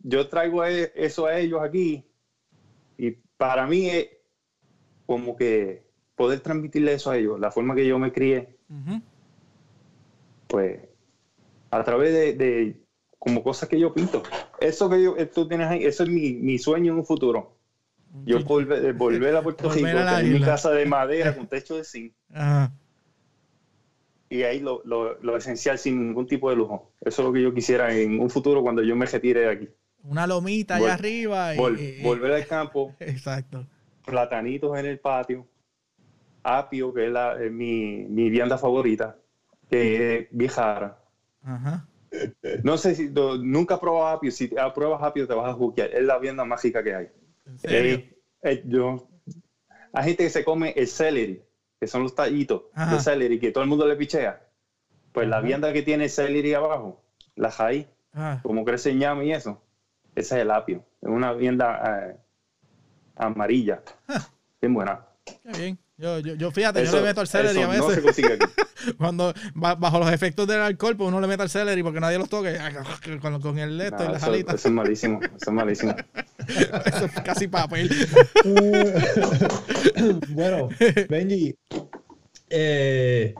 yo 0.00 0.28
traigo 0.28 0.64
e, 0.64 0.92
eso 0.96 1.26
a 1.26 1.38
ellos 1.38 1.62
aquí 1.62 2.04
y 2.96 3.12
para 3.36 3.66
mí 3.68 3.88
es 3.88 4.08
como 5.06 5.36
que 5.36 5.86
poder 6.16 6.40
transmitirle 6.40 6.94
eso 6.94 7.12
a 7.12 7.16
ellos, 7.16 7.38
la 7.38 7.52
forma 7.52 7.76
que 7.76 7.86
yo 7.86 7.96
me 8.00 8.12
crié, 8.12 8.58
pues 10.48 10.80
a 11.70 11.84
través 11.84 12.36
de, 12.36 12.82
como 13.20 13.44
cosas 13.44 13.68
que 13.68 13.78
yo 13.78 13.94
pinto. 13.94 14.24
Eso 14.60 14.90
que 14.90 15.00
yo, 15.00 15.14
tú 15.28 15.46
tienes 15.46 15.68
ahí, 15.68 15.84
eso 15.84 16.02
es 16.02 16.08
mi, 16.08 16.32
mi 16.32 16.58
sueño 16.58 16.92
en 16.92 16.98
un 16.98 17.04
futuro. 17.06 17.57
Yo 18.24 18.42
volver, 18.44 18.92
volver 18.94 19.36
a 19.36 19.42
Puerto 19.42 19.70
Rico, 19.72 19.86
en 19.88 20.32
mi 20.32 20.40
casa 20.40 20.70
de 20.70 20.86
madera 20.86 21.36
con 21.36 21.46
techo 21.46 21.76
de 21.76 21.84
zinc. 21.84 22.12
Y 24.30 24.42
ahí 24.42 24.60
lo, 24.60 24.82
lo, 24.84 25.18
lo, 25.22 25.36
esencial 25.36 25.78
sin 25.78 26.08
ningún 26.08 26.26
tipo 26.26 26.50
de 26.50 26.56
lujo. 26.56 26.92
Eso 27.00 27.22
es 27.22 27.26
lo 27.26 27.32
que 27.32 27.40
yo 27.42 27.54
quisiera 27.54 27.94
en 27.94 28.20
un 28.20 28.28
futuro 28.28 28.62
cuando 28.62 28.82
yo 28.82 28.94
me 28.94 29.06
retire 29.06 29.40
de 29.40 29.50
aquí. 29.50 29.68
Una 30.02 30.26
lomita 30.26 30.76
allá 30.76 30.94
arriba. 30.94 31.54
Y, 31.54 32.02
volver 32.02 32.32
al 32.32 32.46
campo. 32.46 32.94
Exacto. 33.00 33.66
Platanitos 34.04 34.78
en 34.78 34.86
el 34.86 34.98
patio. 34.98 35.46
Apio, 36.42 36.92
que 36.92 37.06
es, 37.06 37.12
la, 37.12 37.36
mi, 37.50 38.04
mi, 38.04 38.30
vianda 38.30 38.58
favorita, 38.58 39.16
que 39.70 40.18
es 40.18 40.28
viejara. 40.30 40.98
Ajá. 41.42 41.86
No 42.62 42.78
sé 42.78 42.94
si 42.94 43.10
nunca 43.10 43.74
has 43.74 43.80
probado 43.80 44.08
apio. 44.08 44.30
Si 44.30 44.50
pruebas 44.74 45.02
apio, 45.02 45.28
te 45.28 45.34
vas 45.34 45.50
a 45.50 45.52
juquear. 45.52 45.90
Es 45.92 46.02
la 46.02 46.18
vianda 46.18 46.42
mágica 46.42 46.82
que 46.82 46.94
hay. 46.94 47.08
Eh, 47.62 48.14
eh, 48.42 48.62
yo, 48.66 49.08
hay 49.92 50.04
gente 50.04 50.24
que 50.24 50.30
se 50.30 50.44
come 50.44 50.72
el 50.76 50.86
celery, 50.86 51.42
que 51.80 51.86
son 51.86 52.02
los 52.02 52.14
tallitos 52.14 52.62
de 52.90 53.00
celery, 53.00 53.38
que 53.38 53.52
todo 53.52 53.64
el 53.64 53.70
mundo 53.70 53.86
le 53.86 53.96
pichea. 53.96 54.42
Pues 55.12 55.28
la 55.28 55.40
vianda 55.40 55.72
que 55.72 55.82
tiene 55.82 56.04
el 56.04 56.10
celery 56.10 56.54
abajo, 56.54 57.02
la 57.34 57.50
raíz, 57.50 57.86
como 58.42 58.64
crece 58.64 58.94
ñame 58.94 59.26
y 59.26 59.32
eso, 59.32 59.62
ese 60.14 60.36
es 60.36 60.42
el 60.42 60.50
apio. 60.50 60.84
Es 61.00 61.08
una 61.08 61.32
vianda 61.32 62.10
eh, 62.10 62.16
amarilla. 63.16 63.82
Bien 64.60 64.74
buena. 64.74 65.06
Qué 65.24 65.58
bien. 65.58 65.78
Yo, 65.98 66.20
yo, 66.20 66.34
yo 66.36 66.52
fíjate, 66.52 66.84
yo 66.84 66.92
le 66.92 67.02
meto 67.02 67.20
al 67.20 67.26
celery 67.26 67.60
a 67.60 67.66
veces. 67.66 67.84
No 67.84 67.90
se 67.90 68.02
consigue 68.02 68.34
aquí. 68.34 68.46
Cuando 68.98 69.34
bajo 69.54 69.98
los 69.98 70.12
efectos 70.12 70.46
del 70.46 70.60
alcohol, 70.60 70.96
pues 70.96 71.08
uno 71.08 71.20
le 71.20 71.26
mete 71.26 71.42
al 71.42 71.50
celery 71.50 71.82
porque 71.82 71.98
nadie 71.98 72.18
los 72.18 72.28
toque 72.28 72.56
con, 73.20 73.40
con 73.40 73.58
el 73.58 73.76
leto 73.76 74.04
y 74.04 74.12
las 74.12 74.22
alitas. 74.22 74.54
Eso 74.54 74.68
es 74.68 74.74
malísimo, 74.74 75.20
eso 75.20 75.36
es 75.36 75.50
malísimo. 75.50 75.96
eso 76.86 77.04
es 77.04 77.12
casi 77.24 77.48
papel. 77.48 77.90
bueno, 80.28 80.68
Benji, 81.08 81.56
eh, 82.48 83.34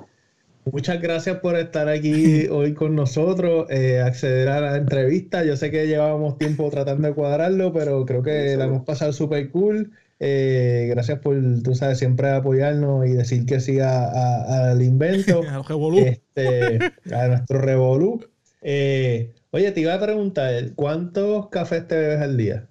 muchas 0.65 1.01
gracias 1.01 1.39
por 1.39 1.55
estar 1.55 1.89
aquí 1.89 2.49
hoy 2.49 2.75
con 2.75 2.97
nosotros, 2.97 3.71
eh, 3.71 4.01
acceder 4.01 4.49
a 4.49 4.61
la 4.61 4.77
entrevista. 4.79 5.45
Yo 5.45 5.57
sé 5.57 5.71
que 5.71 5.87
llevábamos 5.87 6.39
tiempo 6.39 6.69
tratando 6.71 7.07
de 7.07 7.15
cuadrarlo, 7.15 7.73
pero 7.73 8.05
creo 8.05 8.25
que 8.25 8.57
la 8.57 8.65
hemos 8.65 8.85
pasado 8.85 9.13
súper 9.13 9.49
cool. 9.51 9.93
Eh, 10.21 10.87
gracias 10.91 11.21
por, 11.21 11.37
tú 11.63 11.75
sabes, 11.75 11.99
siempre 11.99 12.31
apoyarnos 12.31 13.07
y 13.07 13.11
decir 13.11 13.47
que 13.47 13.61
sí 13.61 13.79
al 13.81 14.83
invento. 14.83 15.43
este, 15.97 16.79
a 17.15 17.29
nuestro 17.29 17.61
revolú. 17.61 18.25
Eh, 18.61 19.35
oye, 19.51 19.71
te 19.73 19.81
iba 19.81 19.95
a 19.95 20.01
preguntar, 20.01 20.73
¿cuántos 20.75 21.49
cafés 21.49 21.87
te 21.87 21.97
bebes 21.97 22.21
al 22.21 22.37
día? 22.37 22.69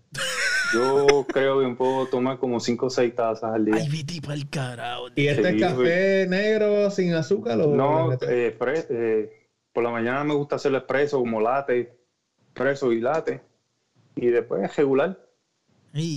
Yo 0.73 1.25
creo 1.31 1.61
que 1.61 1.75
puedo 1.75 2.07
tomar 2.07 2.39
como 2.39 2.59
5 2.59 2.85
o 2.85 2.89
6 2.89 3.15
tazas 3.15 3.53
al 3.53 3.65
día. 3.65 3.75
Ay, 3.75 4.03
tipo 4.03 4.31
el 4.31 4.49
carajo. 4.49 5.07
¿Y 5.15 5.27
este 5.27 5.49
es 5.49 5.61
café 5.61 6.27
negro 6.27 6.91
sin 6.91 7.13
azúcar? 7.13 7.59
O 7.61 7.73
no, 7.73 8.13
eh, 8.13 8.57
eh, 8.89 9.47
por 9.71 9.83
la 9.83 9.91
mañana 9.91 10.23
me 10.23 10.33
gusta 10.33 10.57
hacerlo 10.57 10.79
expreso, 10.79 11.19
como 11.19 11.39
latte, 11.39 11.97
expreso 12.47 12.91
y 12.91 12.99
latte. 12.99 13.41
Y 14.15 14.27
después 14.27 14.75
regular. 14.75 15.17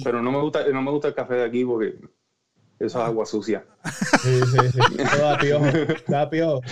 Pero 0.05 0.23
no 0.23 0.33
me 0.33 0.41
gusta, 0.41 0.67
no 0.69 0.83
me 0.83 0.91
gusta 0.91 1.09
el 1.09 1.15
café 1.15 1.35
de 1.35 1.45
aquí 1.45 1.65
porque 1.65 1.97
eso 2.79 2.99
es 2.99 3.07
agua 3.07 3.27
sucia. 3.27 3.65
Sí, 4.23 4.41
sí, 4.41 4.59
sí. 4.73 4.81
da 6.09 6.29
piojo. 6.31 6.63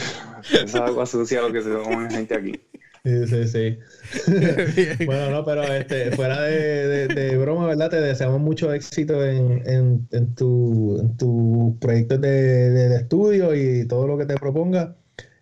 Eso 0.43 0.65
es 0.65 0.75
agua 0.75 1.07
sucia 1.07 1.43
lo 1.43 1.53
que 1.53 1.63
se 1.63 1.71
toma 1.71 2.05
la 2.05 2.11
gente 2.11 2.35
aquí. 2.35 2.53
Sí, 3.05 3.27
sí, 3.27 3.47
sí. 3.47 5.05
bueno, 5.07 5.31
no, 5.31 5.45
pero 5.45 5.63
este, 5.65 6.11
fuera 6.13 6.43
de, 6.43 7.09
de, 7.09 7.39
broma, 7.39 7.67
¿verdad? 7.67 7.91
Te 7.91 8.01
deseamos 8.01 8.41
mucho 8.41 8.73
éxito 8.73 9.25
en, 9.25 9.63
en, 9.67 10.09
en 10.11 10.35
tus 10.35 11.17
tu 11.17 11.79
proyectos 11.81 12.21
de, 12.21 12.71
de, 12.71 12.97
estudio 12.97 13.55
y 13.55 13.87
todo 13.87 14.07
lo 14.07 14.19
que 14.19 14.27
te 14.27 14.35
proponga. 14.35 14.97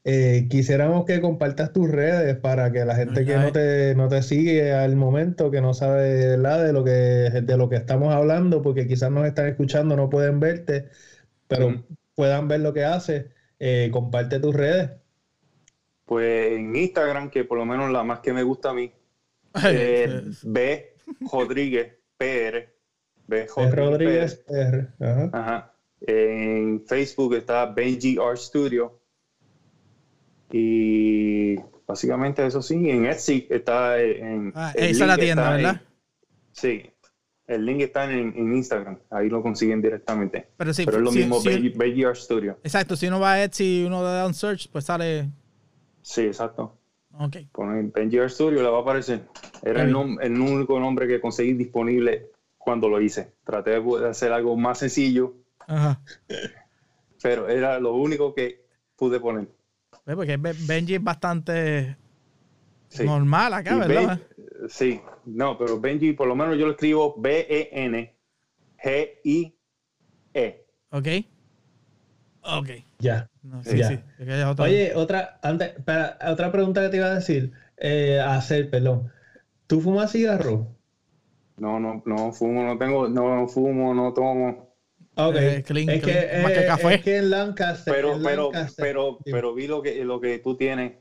Eh, 0.09 0.47
quisiéramos 0.49 1.05
que 1.05 1.21
compartas 1.21 1.73
tus 1.73 1.91
redes 1.91 2.37
para 2.37 2.71
que 2.71 2.85
la 2.85 2.95
gente 2.95 3.25
que 3.25 3.35
no 3.35 3.51
te, 3.51 3.93
no 3.97 4.09
te 4.09 4.23
sigue 4.23 4.73
al 4.73 4.95
momento, 4.95 5.51
que 5.51 5.61
no 5.61 5.75
sabe 5.75 6.37
de 6.37 6.73
lo 6.73 6.85
que 6.85 6.93
de 6.93 7.57
lo 7.57 7.69
que 7.69 7.75
estamos 7.75 8.15
hablando, 8.15 8.63
porque 8.63 8.87
quizás 8.87 9.11
nos 9.11 9.27
están 9.27 9.49
escuchando, 9.49 9.97
no 9.97 10.09
pueden 10.09 10.39
verte, 10.39 10.91
pero 11.49 11.83
puedan 12.15 12.47
ver 12.47 12.61
lo 12.61 12.73
que 12.73 12.85
haces, 12.85 13.27
eh, 13.59 13.91
comparte 13.93 14.39
tus 14.39 14.55
redes. 14.55 14.93
Pues 16.05 16.53
en 16.53 16.77
Instagram, 16.77 17.29
que 17.29 17.43
por 17.43 17.59
lo 17.59 17.65
menos 17.65 17.91
la 17.91 18.05
más 18.05 18.21
que 18.21 18.33
me 18.33 18.45
gusta 18.45 18.71
a 18.71 18.75
mí, 18.75 18.93
eh, 19.65 20.23
B 20.45 20.95
Rodríguez 21.33 21.95
PR. 22.17 22.69
B 23.27 23.49
Rodríguez, 23.73 24.37
PR. 24.47 24.87
Ajá. 25.33 25.75
En 26.01 26.87
Facebook 26.87 27.35
está 27.35 27.67
Benji 27.67 28.19
Art 28.19 28.37
Studio 28.37 29.01
y 30.57 31.57
básicamente 31.87 32.47
eso 32.47 32.63
sí, 32.63 32.89
en 32.89 33.07
Etsy 33.07 33.47
está 33.51 34.01
en... 34.01 34.53
Ah, 34.55 34.73
esa 34.75 35.05
es 35.05 35.09
la 35.09 35.19
tienda, 35.19 35.51
¿verdad? 35.51 35.81
sí, 36.53 36.83
el 37.47 37.65
link 37.65 37.81
está 37.83 38.11
en, 38.11 38.55
Instagram, 38.55 38.99
ahí 39.11 39.29
lo 39.29 39.43
consiguen 39.43 39.83
directamente. 39.83 40.49
Pero, 40.57 40.73
sí, 40.73 40.85
Pero 40.85 40.99
es 40.99 41.03
lo 41.05 41.13
mismo, 41.13 41.41
Veggie 41.43 42.07
Art 42.07 42.17
Studio. 42.17 42.59
Exacto, 42.65 42.97
si 42.97 43.07
uno 43.07 43.21
va 43.21 43.35
a 43.35 43.45
Etsy 43.45 43.83
y 43.83 43.85
uno 43.85 44.03
da 44.03 44.27
un 44.27 44.35
search, 44.35 44.69
pues 44.71 44.85
sale... 44.85 45.29
Sí, 46.03 46.23
exacto. 46.23 46.79
Ok. 47.19 47.37
Con 47.53 47.93
Benji 47.93 48.19
Art 48.19 48.31
Studio 48.31 48.63
le 48.63 48.69
va 48.69 48.79
a 48.79 48.83
aparecer. 48.83 49.27
Era 49.63 49.83
el, 49.83 49.91
el, 50.21 50.41
único 50.41 50.79
nombre 50.79 51.07
que 51.07 51.21
conseguí 51.21 51.55
disponible 51.55 52.31
cuando 52.59 52.89
lo 52.89 53.01
hice. 53.01 53.33
Traté 53.45 53.81
de 53.81 54.09
hacer 54.09 54.33
algo 54.33 54.57
más 54.57 54.79
sencillo. 54.79 55.35
Ajá. 55.67 56.01
Pero 57.23 57.49
era 57.49 57.81
lo 57.81 57.95
único 57.95 58.35
que 58.35 58.67
pude 58.97 59.19
poner. 59.19 59.49
Porque 60.15 60.37
Benji 60.37 60.95
es 60.95 61.03
bastante 61.03 61.97
normal 63.05 63.53
acá, 63.55 63.79
¿verdad? 63.79 64.21
sí, 64.69 65.01
no, 65.25 65.59
pero 65.59 65.81
Benji, 65.81 66.13
por 66.13 66.29
lo 66.29 66.37
menos 66.37 66.57
yo 66.57 66.67
lo 66.67 66.73
escribo 66.73 67.15
B-E-N-G-I-E. 67.19 68.17
Ok. 70.91 71.09
Ok. 72.43 72.69
Ya. 73.01 73.29
Oye, 74.59 74.95
otra, 74.95 75.41
antes, 75.43 75.75
otra 76.27 76.53
pregunta 76.53 76.83
que 76.83 76.89
te 76.89 76.99
iba 76.99 77.07
a 77.07 77.15
decir, 77.17 77.53
eh, 77.77 78.21
a 78.21 78.37
hacer, 78.37 78.71
perdón. 78.71 79.11
¿Tú 79.67 79.81
fumas 79.81 80.13
cigarro? 80.13 80.69
No, 81.57 81.81
no, 81.81 82.03
no 82.07 82.33
fumo, 82.33 82.63
no 82.63 82.79
tengo, 82.79 83.09
no 83.09 83.49
fumo, 83.49 83.93
no 83.93 84.13
tomo. 84.13 84.66
Ok, 85.19 85.37
eh, 85.37 85.57
es, 85.57 85.65
que, 85.65 86.95
es 86.95 87.03
que 87.03 87.17
en 87.17 87.31
Lancaster. 87.31 87.95
Pero, 87.95 88.21
pero, 88.23 88.51
pero, 88.77 89.19
pero 89.25 89.55
vi 89.55 89.67
lo 89.67 89.81
que, 89.81 90.05
lo 90.05 90.21
que 90.21 90.39
tú 90.41 90.57
tienes 90.57 90.93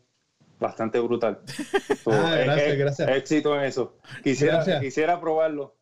bastante 0.58 1.00
brutal. 1.02 1.40
ah, 2.06 2.38
gracias, 2.44 2.78
gracias. 2.78 3.10
Éxito 3.10 3.60
en 3.60 3.66
eso. 3.66 3.98
Quisiera, 4.24 4.80
quisiera 4.80 5.20
probarlo. 5.20 5.76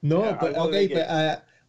No, 0.00 0.36
pues, 0.38 0.56
ok, 0.56 0.74
pues, 0.92 1.06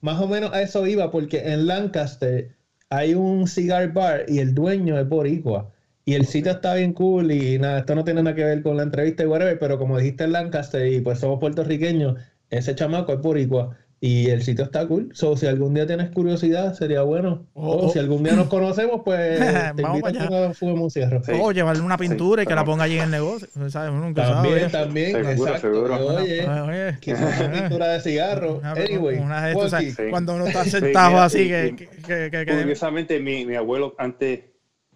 más 0.01 0.21
o 0.21 0.27
menos 0.27 0.53
a 0.53 0.61
eso 0.61 0.85
iba, 0.85 1.09
porque 1.09 1.39
en 1.51 1.65
Lancaster 1.65 2.55
hay 2.89 3.15
un 3.15 3.47
cigar 3.47 3.91
bar 3.93 4.25
y 4.27 4.39
el 4.39 4.53
dueño 4.53 4.99
es 4.99 5.09
boricua. 5.09 5.71
Y 6.05 6.15
el 6.15 6.25
sitio 6.27 6.51
está 6.51 6.75
bien 6.75 6.93
cool 6.93 7.31
y 7.31 7.57
nada, 7.57 7.79
esto 7.79 7.95
no 7.95 8.03
tiene 8.03 8.21
nada 8.21 8.35
que 8.35 8.43
ver 8.43 8.61
con 8.61 8.77
la 8.77 8.83
entrevista 8.83 9.23
y 9.23 9.25
whatever, 9.25 9.57
pero 9.57 9.79
como 9.79 9.97
dijiste 9.97 10.25
en 10.25 10.33
Lancaster 10.33 10.85
y 10.85 10.99
pues 10.99 11.19
somos 11.19 11.39
puertorriqueños, 11.39 12.19
ese 12.49 12.75
chamaco 12.75 13.13
es 13.13 13.21
boricua. 13.21 13.77
Y 14.05 14.29
el 14.29 14.43
sitio 14.43 14.65
está 14.65 14.85
cool. 14.85 15.11
So, 15.13 15.37
si 15.37 15.47
algún 15.47 15.73
día 15.73 15.87
tienes 15.87 16.11
curiosidad, 16.11 16.73
sería 16.73 17.03
bueno. 17.03 17.47
Oh, 17.53 17.85
o 17.85 17.89
si 17.89 17.99
oh. 17.99 18.01
algún 18.01 18.21
día 18.21 18.33
nos 18.33 18.49
conocemos, 18.49 18.99
pues 19.05 19.39
te 19.77 19.81
invito 19.81 20.07
a. 20.07 21.41
O 21.41 21.51
llevarle 21.53 21.81
una 21.81 21.95
pintura 21.95 22.43
y 22.43 22.45
que 22.45 22.53
la 22.53 22.65
ponga 22.65 22.83
allí 22.83 22.97
en 22.97 23.03
el 23.05 23.11
negocio. 23.11 23.47
¿Sabes? 23.69 23.93
nunca 23.93 24.23
también, 24.23 24.69
también. 24.69 25.15
exacto. 25.25 25.83
Oye, 26.17 26.45
oye. 26.45 26.97
quizás 26.99 27.47
una 27.47 27.61
pintura 27.61 27.87
de 27.93 28.01
cigarro. 28.01 28.59
Anyway. 28.61 29.19
Una 29.19 29.45
de 29.45 29.53
estas, 29.53 29.83
cuando 30.09 30.35
uno 30.35 30.47
está 30.47 30.65
sentado 30.65 31.19
así 31.19 31.47
que, 31.47 31.87
que, 32.05 32.29
que, 32.29 32.45
Curiosamente, 32.45 33.21
mi, 33.21 33.45
mi 33.45 33.55
abuelo, 33.55 33.95
antes, 33.97 34.41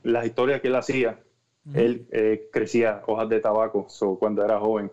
las 0.04 0.26
historias 0.26 0.60
que 0.60 0.68
él 0.68 0.76
hacía, 0.76 1.18
él 1.74 2.10
eh, 2.12 2.50
crecía 2.52 3.04
hojas 3.08 3.30
de 3.30 3.40
tabaco 3.40 3.88
so, 3.88 4.20
cuando 4.20 4.44
era 4.44 4.60
joven. 4.60 4.92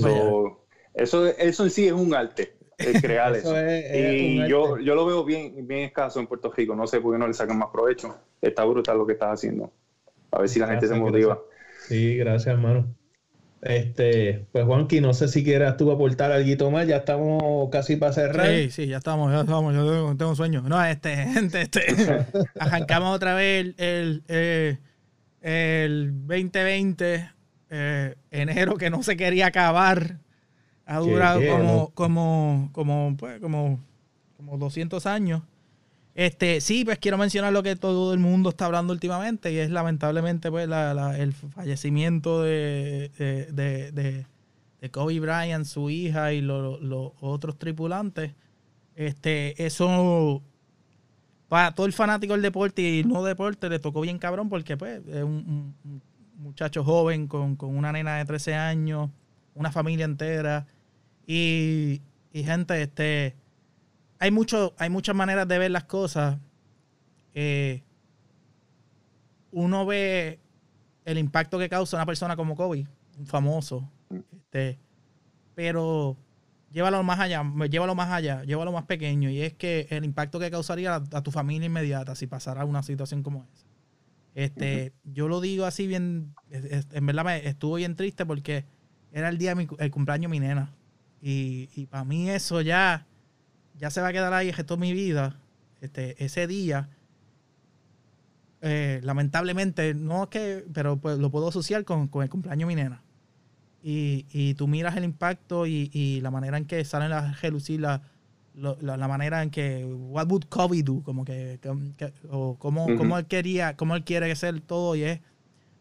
So, 0.00 0.64
eso, 0.94 1.26
eso 1.26 1.64
en 1.64 1.70
sí 1.70 1.88
es 1.88 1.92
un 1.92 2.14
arte 2.14 2.61
crear 2.76 3.34
eso. 3.36 3.54
y 3.58 4.48
yo, 4.48 4.78
yo 4.78 4.94
lo 4.94 5.06
veo 5.06 5.24
bien, 5.24 5.66
bien 5.66 5.84
escaso 5.84 6.20
en 6.20 6.26
Puerto 6.26 6.52
Rico. 6.52 6.74
No 6.74 6.86
sé 6.86 7.00
por 7.00 7.12
qué 7.12 7.18
no 7.18 7.26
le 7.26 7.34
sacan 7.34 7.58
más 7.58 7.68
provecho. 7.72 8.16
Está 8.40 8.64
brutal 8.64 8.98
lo 8.98 9.06
que 9.06 9.14
estás 9.14 9.30
haciendo. 9.30 9.72
A 10.30 10.40
ver 10.40 10.48
si 10.48 10.58
la 10.58 10.68
gente 10.68 10.88
se 10.88 10.94
motiva. 10.94 11.38
Sí, 11.88 12.16
gracias, 12.16 12.54
hermano. 12.54 12.86
Este, 13.62 14.44
pues 14.50 14.64
Juanqui, 14.64 15.00
no 15.00 15.14
sé 15.14 15.28
si 15.28 15.44
quieras 15.44 15.76
tú 15.76 15.92
aportar 15.92 16.32
algo 16.32 16.70
más, 16.72 16.88
ya 16.88 16.96
estamos 16.96 17.70
casi 17.70 17.94
para 17.94 18.12
cerrar. 18.12 18.48
Sí, 18.48 18.70
sí, 18.72 18.86
ya 18.88 18.96
estamos, 18.96 19.32
ya 19.32 19.42
estamos, 19.42 19.72
yo 19.72 20.16
tengo, 20.16 20.30
un 20.30 20.36
sueño. 20.36 20.62
No, 20.62 20.84
este, 20.84 21.16
gente, 21.32 21.62
este, 21.62 22.26
arrancamos 22.58 23.14
otra 23.14 23.34
vez 23.34 23.74
el, 23.78 24.24
el, 24.26 24.80
el 25.42 26.26
2020, 26.26 27.30
eh, 27.70 28.14
enero 28.32 28.74
que 28.74 28.90
no 28.90 29.04
se 29.04 29.16
quería 29.16 29.46
acabar. 29.46 30.18
Ha 30.86 30.98
durado 30.98 31.40
como, 31.40 31.90
como, 31.94 32.70
como, 32.72 33.16
pues, 33.18 33.40
como, 33.40 33.80
como 34.36 34.58
200 34.58 35.06
años. 35.06 35.42
Este, 36.14 36.60
sí, 36.60 36.84
pues 36.84 36.98
quiero 36.98 37.16
mencionar 37.16 37.52
lo 37.52 37.62
que 37.62 37.74
todo 37.74 38.12
el 38.12 38.18
mundo 38.18 38.50
está 38.50 38.66
hablando 38.66 38.92
últimamente 38.92 39.50
y 39.50 39.56
es 39.56 39.70
lamentablemente 39.70 40.50
pues 40.50 40.68
el 41.16 41.32
fallecimiento 41.32 42.42
de, 42.42 43.10
de, 43.16 44.90
Kobe 44.90 45.20
Bryant, 45.20 45.64
su 45.64 45.88
hija 45.88 46.34
y 46.34 46.42
los 46.42 47.12
otros 47.20 47.58
tripulantes. 47.58 48.32
Este, 48.94 49.64
eso 49.64 50.42
para 51.48 51.74
todo 51.74 51.86
el 51.86 51.92
fanático 51.92 52.34
del 52.34 52.42
deporte 52.42 52.82
y 52.82 53.04
no 53.04 53.22
deporte 53.24 53.68
le 53.68 53.78
tocó 53.78 54.00
bien 54.02 54.18
cabrón 54.18 54.48
porque 54.48 54.76
pues 54.76 55.00
es 55.06 55.22
un, 55.22 55.74
un 55.84 56.02
muchacho 56.36 56.84
joven 56.84 57.26
con, 57.26 57.56
con, 57.56 57.76
una 57.76 57.92
nena 57.92 58.16
de 58.16 58.24
13 58.24 58.54
años, 58.54 59.10
una 59.54 59.72
familia 59.72 60.04
entera 60.04 60.66
y, 61.26 62.02
gente, 62.32 62.82
este, 62.82 63.36
hay, 64.18 64.30
mucho, 64.30 64.74
hay 64.78 64.90
muchas 64.90 65.14
maneras 65.14 65.46
de 65.48 65.58
ver 65.58 65.70
las 65.70 65.84
cosas. 65.84 66.38
Eh, 67.34 67.82
uno 69.50 69.86
ve 69.86 70.40
el 71.04 71.18
impacto 71.18 71.58
que 71.58 71.68
causa 71.68 71.96
una 71.96 72.06
persona 72.06 72.36
como 72.36 72.56
Kobe, 72.56 72.86
un 73.18 73.26
famoso, 73.26 73.88
este, 74.32 74.78
pero 75.54 76.16
llévalo 76.70 77.02
más 77.02 77.20
allá, 77.20 77.44
llévalo 77.70 77.94
más 77.94 78.10
allá, 78.10 78.44
llévalo 78.44 78.72
más 78.72 78.84
pequeño, 78.84 79.30
y 79.30 79.42
es 79.42 79.54
que 79.54 79.86
el 79.90 80.04
impacto 80.04 80.38
que 80.38 80.50
causaría 80.50 80.94
a, 80.94 81.22
tu 81.22 81.30
familia 81.30 81.66
inmediata 81.66 82.14
si 82.14 82.26
pasara 82.26 82.64
una 82.64 82.82
situación 82.82 83.22
como 83.22 83.46
esa. 83.52 83.66
Este, 84.34 84.94
yo 85.04 85.28
lo 85.28 85.42
digo 85.42 85.66
así 85.66 85.86
bien, 85.86 86.34
en 86.50 87.06
verdad 87.06 87.24
me 87.24 87.46
estuvo 87.46 87.74
bien 87.74 87.96
triste 87.96 88.24
porque 88.24 88.64
era 89.12 89.28
el 89.28 89.38
día 89.38 89.54
el 89.78 89.90
cumpleaños 89.90 90.30
de 90.30 90.38
mi 90.38 90.40
nena. 90.40 90.70
Y, 91.20 91.68
y 91.74 91.86
para 91.86 92.04
mí 92.04 92.30
eso 92.30 92.60
ya, 92.60 93.06
ya 93.78 93.90
se 93.90 94.00
va 94.00 94.08
a 94.08 94.12
quedar 94.12 94.32
ahí 94.32 94.48
el 94.48 94.54
resto 94.54 94.76
de 94.76 94.80
mi 94.80 94.92
vida. 94.92 95.36
Este, 95.80 96.22
ese 96.24 96.46
día, 96.46 96.88
eh, 98.60 99.00
lamentablemente, 99.02 99.94
no 99.94 100.24
es 100.24 100.28
que, 100.28 100.64
pero 100.72 100.96
pues 100.96 101.18
lo 101.18 101.30
puedo 101.30 101.48
asociar 101.48 101.84
con, 101.84 102.10
el 102.14 102.30
cumpleaños 102.30 102.68
de 102.68 102.74
mi 102.74 102.82
nena. 102.82 103.02
Y, 103.82 104.26
y, 104.30 104.54
tú 104.54 104.68
miras 104.68 104.96
el 104.96 105.02
impacto 105.02 105.66
y, 105.66 105.90
y, 105.92 106.20
la 106.20 106.30
manera 106.30 106.56
en 106.56 106.66
que 106.66 106.84
salen 106.84 107.10
las 107.10 107.40
relucir, 107.40 107.80
la, 107.80 108.00
la, 108.54 109.08
manera 109.08 109.42
en 109.42 109.50
que, 109.50 109.84
what 109.84 110.28
would 110.28 110.44
Kobe 110.44 110.84
do? 110.84 111.02
Como 111.02 111.24
que, 111.24 111.58
o 112.30 112.56
cómo, 112.58 113.18
él 113.18 113.26
quería, 113.26 113.76
cómo 113.76 113.96
él 113.96 114.04
quiere 114.04 114.34
ser 114.36 114.60
todo 114.60 114.94
y 114.94 115.02
es, 115.02 115.20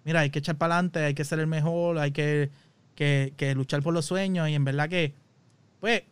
mira, 0.04 0.22
hay 0.22 0.32
que 0.32 0.40
echar 0.40 0.58
para 0.58 0.76
adelante, 0.76 1.00
hay 1.00 1.14
que 1.14 1.24
ser 1.24 1.40
el 1.40 1.48
mejor, 1.48 2.00
hay 2.00 2.12
que, 2.12 2.50
que, 2.96 3.34
que 3.38 3.56
luchar 3.56 3.82
por 3.82 3.94
los 3.94 4.06
sueños 4.06 4.50
y 4.50 4.56
en 4.56 4.64
verdad 4.64 4.90
que 4.90 5.14
pues 5.80 6.04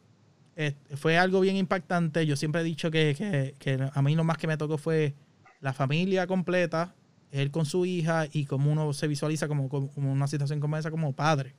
fue 0.95 1.17
algo 1.17 1.39
bien 1.39 1.55
impactante. 1.55 2.25
Yo 2.25 2.35
siempre 2.35 2.61
he 2.61 2.63
dicho 2.63 2.91
que, 2.91 3.55
a 3.93 4.01
mí 4.01 4.15
lo 4.15 4.23
más 4.23 4.37
que 4.37 4.47
me 4.47 4.57
tocó 4.57 4.77
fue 4.77 5.13
la 5.61 5.73
familia 5.73 6.27
completa, 6.27 6.93
él 7.31 7.51
con 7.51 7.65
su 7.65 7.85
hija 7.85 8.27
y 8.31 8.45
como 8.45 8.71
uno 8.71 8.91
se 8.93 9.07
visualiza 9.07 9.47
como, 9.47 9.69
como, 9.69 10.11
una 10.11 10.27
situación 10.27 10.59
como 10.59 10.77
esa 10.77 10.91
como 10.91 11.13
padre. 11.13 11.53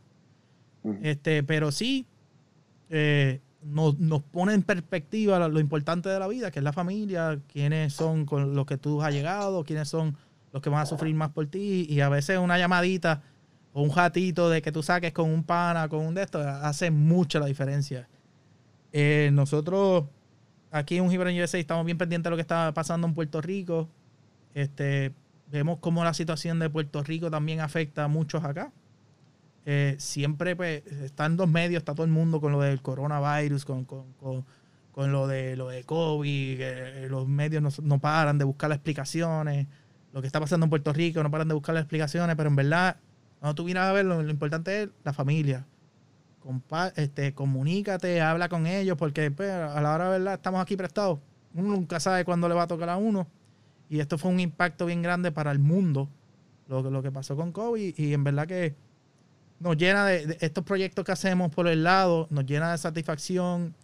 Este, 1.02 1.42
pero 1.42 1.72
sí, 1.72 2.06
eh, 2.88 3.40
nos, 3.62 3.94
pone 4.30 4.54
en 4.54 4.62
perspectiva 4.62 5.48
lo, 5.48 5.60
importante 5.60 6.08
de 6.08 6.18
la 6.18 6.28
vida, 6.28 6.50
que 6.50 6.58
es 6.58 6.64
la 6.64 6.72
familia, 6.72 7.38
quiénes 7.52 7.92
son 7.94 8.26
con 8.26 8.54
los 8.54 8.66
que 8.66 8.76
tú 8.76 9.02
has 9.02 9.12
llegado, 9.12 9.64
quiénes 9.64 9.88
son 9.88 10.16
los 10.52 10.62
que 10.62 10.70
van 10.70 10.82
a 10.82 10.86
sufrir 10.86 11.14
más 11.14 11.30
por 11.30 11.46
ti, 11.46 11.86
y 11.88 12.00
a 12.00 12.08
veces 12.08 12.38
una 12.38 12.58
llamadita 12.58 13.22
o 13.72 13.82
un 13.82 13.90
jatito 13.90 14.50
de 14.50 14.62
que 14.62 14.72
tú 14.72 14.82
saques 14.82 15.12
con 15.12 15.30
un 15.30 15.44
pana, 15.44 15.88
con 15.88 16.04
un 16.04 16.14
de 16.14 16.22
estos, 16.22 16.44
hace 16.44 16.90
mucha 16.90 17.38
la 17.38 17.46
diferencia. 17.46 18.08
Eh, 18.92 19.30
nosotros 19.32 20.04
aquí 20.70 20.96
en 20.96 21.04
un 21.04 21.16
USA 21.16 21.58
estamos 21.58 21.84
bien 21.84 21.98
pendientes 21.98 22.24
de 22.24 22.30
lo 22.30 22.36
que 22.36 22.42
está 22.42 22.72
pasando 22.74 23.06
en 23.06 23.14
Puerto 23.14 23.40
Rico. 23.40 23.88
Este, 24.54 25.12
vemos 25.50 25.78
cómo 25.80 26.02
la 26.02 26.14
situación 26.14 26.58
de 26.58 26.70
Puerto 26.70 27.02
Rico 27.02 27.30
también 27.30 27.60
afecta 27.60 28.04
a 28.04 28.08
muchos 28.08 28.44
acá. 28.44 28.72
Eh, 29.66 29.94
siempre 29.98 30.56
pues, 30.56 30.84
están 30.86 31.36
dos 31.36 31.48
medios, 31.48 31.80
está 31.80 31.94
todo 31.94 32.04
el 32.04 32.10
mundo 32.10 32.40
con 32.40 32.50
lo 32.50 32.60
del 32.60 32.82
coronavirus, 32.82 33.64
con, 33.64 33.86
lo 34.96 35.26
de 35.28 35.56
lo 35.56 35.68
de 35.68 35.84
COVID, 35.84 36.60
los 37.08 37.28
medios 37.28 37.62
no, 37.62 37.70
no, 37.82 37.98
paran 38.00 38.38
de 38.38 38.44
buscar 38.44 38.68
las 38.68 38.78
explicaciones, 38.78 39.66
lo 40.12 40.20
que 40.20 40.26
está 40.26 40.40
pasando 40.40 40.64
en 40.64 40.70
Puerto 40.70 40.92
Rico, 40.92 41.22
no 41.22 41.30
paran 41.30 41.48
de 41.48 41.54
buscar 41.54 41.74
las 41.74 41.82
explicaciones, 41.82 42.34
pero 42.36 42.48
en 42.48 42.56
verdad 42.56 42.96
cuando 43.40 43.54
tú 43.54 43.64
vienes 43.64 43.82
a 43.82 43.92
ver, 43.92 44.04
lo, 44.04 44.20
importante 44.28 44.82
es 44.82 44.88
la 45.02 45.12
familia. 45.14 45.66
este, 46.96 47.34
comunícate, 47.34 48.20
habla 48.20 48.48
con 48.50 48.66
ellos, 48.66 48.96
porque 48.98 49.30
pues, 49.30 49.50
a 49.50 49.80
la 49.80 49.94
hora 49.94 50.04
de 50.04 50.18
verdad 50.18 50.34
estamos 50.34 50.60
aquí 50.60 50.76
prestados. 50.76 51.18
Uno 51.54 51.70
nunca 51.70 51.98
sabe 52.00 52.24
cuándo 52.24 52.48
le 52.48 52.54
va 52.54 52.64
a 52.64 52.66
tocar 52.66 52.90
a 52.90 52.98
uno. 52.98 53.26
Y 53.88 53.98
esto 53.98 54.18
fue 54.18 54.30
un 54.30 54.40
impacto 54.40 54.86
bien 54.86 55.02
grande 55.02 55.32
para 55.32 55.50
el 55.50 55.58
mundo, 55.58 56.08
lo, 56.68 56.82
lo 56.82 57.02
que 57.02 57.10
pasó 57.10 57.34
con 57.34 57.50
COVID. 57.50 57.98
Y 57.98 58.12
en 58.12 58.22
verdad 58.22 58.46
que 58.46 58.76
nos 59.58 59.76
llena 59.76 60.06
de, 60.06 60.36
estos 60.40 60.62
proyectos 60.62 61.04
que 61.04 61.12
hacemos 61.12 61.50
por 61.50 61.66
el 61.66 61.82
lado, 61.82 62.26
nos 62.30 62.44
llena 62.44 62.72
de 62.72 62.78
satisfacción 62.78 63.74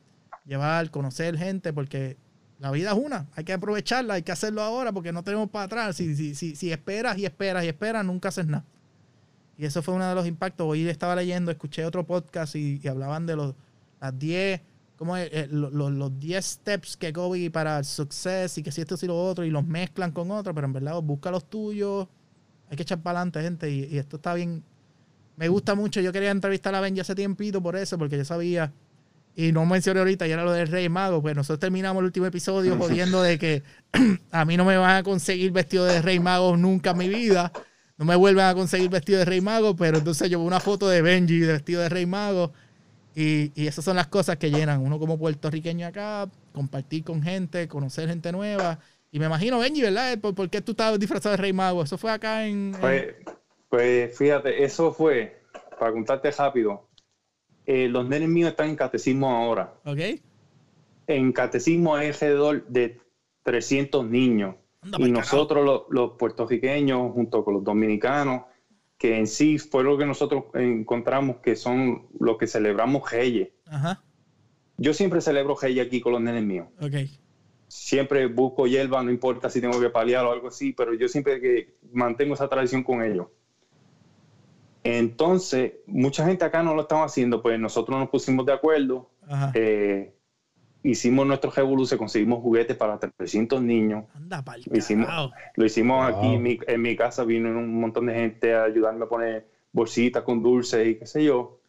llevar, 0.44 0.90
conocer 0.90 1.36
gente, 1.38 1.72
porque 1.72 2.18
la 2.58 2.70
vida 2.70 2.92
es 2.92 2.98
una, 2.98 3.26
hay 3.34 3.44
que 3.44 3.54
aprovecharla, 3.54 4.14
hay 4.14 4.22
que 4.22 4.32
hacerlo 4.32 4.62
ahora 4.62 4.92
porque 4.92 5.12
no 5.12 5.22
tenemos 5.22 5.50
para 5.50 5.64
atrás. 5.64 5.96
Si, 5.96 6.14
si, 6.14 6.34
si, 6.34 6.54
si 6.54 6.72
esperas 6.72 7.18
y 7.18 7.24
esperas 7.24 7.64
y 7.64 7.68
esperas, 7.68 8.04
nunca 8.04 8.28
haces 8.28 8.46
nada. 8.46 8.64
Y 9.58 9.64
eso 9.64 9.82
fue 9.82 9.94
uno 9.94 10.08
de 10.08 10.14
los 10.14 10.26
impactos. 10.26 10.66
Hoy 10.66 10.86
estaba 10.88 11.16
leyendo, 11.16 11.50
escuché 11.50 11.84
otro 11.84 12.04
podcast 12.04 12.54
y, 12.56 12.86
hablaban 12.86 13.26
de 13.26 13.36
los, 13.36 13.54
las 14.00 14.18
10, 14.18 14.60
como 14.96 15.16
eh, 15.16 15.48
los 15.50 16.18
10 16.20 16.44
steps 16.44 16.96
que 16.96 17.12
Kobe 17.12 17.50
para 17.50 17.78
el 17.78 17.84
success 17.84 18.58
y 18.58 18.62
que 18.62 18.70
si 18.70 18.82
esto 18.82 18.96
y 19.00 19.06
lo 19.06 19.18
otro 19.18 19.44
y 19.44 19.50
los 19.50 19.64
mezclan 19.64 20.12
con 20.12 20.30
otro, 20.30 20.54
pero 20.54 20.66
en 20.66 20.72
verdad 20.74 21.00
busca 21.00 21.30
los 21.30 21.48
tuyos. 21.48 22.06
Hay 22.68 22.76
que 22.76 22.82
echar 22.82 23.00
para 23.00 23.20
adelante, 23.20 23.42
gente. 23.42 23.70
Y, 23.70 23.96
esto 23.96 24.16
está 24.16 24.34
bien. 24.34 24.62
Me 25.36 25.48
gusta 25.48 25.74
mucho. 25.74 26.00
Yo 26.00 26.12
quería 26.12 26.30
entrevistar 26.30 26.74
a 26.74 26.80
Benji 26.80 27.00
hace 27.00 27.14
tiempito 27.14 27.62
por 27.62 27.76
eso, 27.76 27.96
porque 27.96 28.18
yo 28.18 28.24
sabía. 28.24 28.72
Y 29.34 29.52
no 29.52 29.66
mencioné 29.66 30.00
ahorita, 30.00 30.26
y 30.26 30.32
era 30.32 30.44
lo 30.44 30.52
del 30.52 30.68
Rey 30.68 30.88
Mago. 30.88 31.22
Pues 31.22 31.36
nosotros 31.36 31.60
terminamos 31.60 32.00
el 32.00 32.06
último 32.06 32.26
episodio 32.26 32.76
jodiendo 32.78 33.22
de 33.22 33.38
que 33.38 33.62
a 34.30 34.44
mí 34.44 34.56
no 34.56 34.64
me 34.66 34.76
van 34.76 34.96
a 34.96 35.02
conseguir 35.02 35.52
vestido 35.52 35.84
de 35.86 36.02
Rey 36.02 36.20
Mago 36.20 36.56
nunca 36.56 36.90
en 36.90 36.98
mi 36.98 37.08
vida 37.08 37.52
no 37.98 38.04
me 38.04 38.16
vuelven 38.16 38.44
a 38.44 38.54
conseguir 38.54 38.90
vestido 38.90 39.18
de 39.18 39.24
Rey 39.24 39.40
Mago, 39.40 39.74
pero 39.74 39.98
entonces 39.98 40.28
llevo 40.28 40.44
una 40.44 40.60
foto 40.60 40.88
de 40.88 41.02
Benji 41.02 41.38
de 41.38 41.52
vestido 41.52 41.80
de 41.80 41.88
Rey 41.88 42.06
Mago. 42.06 42.52
Y, 43.14 43.50
y, 43.54 43.66
esas 43.66 43.84
son 43.84 43.96
las 43.96 44.08
cosas 44.08 44.36
que 44.36 44.50
llenan. 44.50 44.82
Uno 44.82 44.98
como 44.98 45.18
puertorriqueño 45.18 45.86
acá, 45.86 46.28
compartir 46.52 47.02
con 47.02 47.22
gente, 47.22 47.66
conocer 47.66 48.08
gente 48.08 48.30
nueva. 48.30 48.78
Y 49.10 49.18
me 49.18 49.26
imagino, 49.26 49.58
Benji, 49.58 49.80
¿verdad? 49.80 50.18
¿Por, 50.18 50.50
qué 50.50 50.60
tú 50.60 50.72
estabas 50.72 50.98
disfrazado 50.98 51.36
de 51.36 51.42
Rey 51.42 51.52
Mago? 51.54 51.82
¿Eso 51.82 51.96
fue 51.96 52.10
acá 52.10 52.46
en...? 52.46 52.76
Pues, 52.78 53.14
pues 53.70 54.16
fíjate, 54.16 54.62
eso 54.62 54.92
fue, 54.92 55.40
para 55.78 55.92
contarte 55.92 56.30
rápido, 56.30 56.86
eh, 57.64 57.88
los 57.88 58.06
nenes 58.06 58.28
míos 58.28 58.50
están 58.50 58.68
en 58.68 58.76
catecismo 58.76 59.30
ahora. 59.30 59.74
Ok. 59.84 60.20
En 61.06 61.32
catecismo 61.32 61.96
hay 61.96 62.08
alrededor 62.08 62.66
de 62.66 63.00
300 63.44 64.04
niños. 64.06 64.56
Y 64.98 65.10
nosotros, 65.10 65.64
los, 65.64 65.82
los 65.90 66.12
puertorriqueños, 66.12 67.12
junto 67.12 67.44
con 67.44 67.54
los 67.54 67.64
dominicanos, 67.64 68.42
que 68.98 69.18
en 69.18 69.26
sí 69.26 69.58
fue 69.58 69.84
lo 69.84 69.98
que 69.98 70.06
nosotros 70.06 70.44
encontramos 70.54 71.36
que 71.38 71.56
son 71.56 72.06
los 72.18 72.38
que 72.38 72.46
celebramos 72.46 73.10
Reyes. 73.10 73.48
Ajá. 73.66 74.02
Yo 74.78 74.94
siempre 74.94 75.20
celebro 75.20 75.56
Reyes 75.60 75.86
aquí 75.86 76.00
con 76.00 76.12
los 76.12 76.20
nenes 76.20 76.44
míos. 76.44 76.68
Siempre 77.68 78.26
busco 78.26 78.66
hierba, 78.66 79.02
no 79.02 79.10
importa 79.10 79.50
si 79.50 79.60
tengo 79.60 79.80
que 79.80 79.90
paliar 79.90 80.24
o 80.24 80.32
algo 80.32 80.48
así, 80.48 80.72
pero 80.72 80.94
yo 80.94 81.08
siempre 81.08 81.40
que 81.40 81.76
mantengo 81.92 82.34
esa 82.34 82.48
tradición 82.48 82.82
con 82.82 83.02
ellos. 83.02 83.26
Entonces, 84.84 85.72
mucha 85.86 86.24
gente 86.24 86.44
acá 86.44 86.62
no 86.62 86.74
lo 86.74 86.82
estaba 86.82 87.04
haciendo, 87.04 87.42
pues 87.42 87.58
nosotros 87.58 87.98
nos 87.98 88.08
pusimos 88.08 88.46
de 88.46 88.52
acuerdo, 88.52 89.10
Ajá. 89.26 89.50
eh, 89.54 90.14
hicimos 90.90 91.26
nuestro 91.26 91.50
revolución, 91.50 91.98
conseguimos 91.98 92.40
juguetes 92.42 92.76
para 92.76 92.98
300 92.98 93.60
niños, 93.62 94.04
Anda 94.14 94.42
pa'l 94.44 94.62
lo 94.70 94.76
hicimos, 94.78 95.08
lo 95.54 95.64
hicimos 95.64 96.06
Wow. 96.06 96.16
aquí 96.16 96.34
en 96.34 96.42
mi, 96.42 96.58
en 96.66 96.82
mi 96.82 96.96
casa, 96.96 97.24
vino 97.24 97.48
un 97.50 97.80
montón 97.80 98.06
de 98.06 98.14
gente 98.14 98.54
a 98.54 98.64
ayudarme 98.64 99.04
a 99.04 99.08
poner 99.08 99.48
bolsitas 99.72 100.22
con 100.22 100.42
dulces 100.42 100.86
y 100.86 100.94
qué 100.96 101.06
sé 101.06 101.24
yo. 101.24 101.60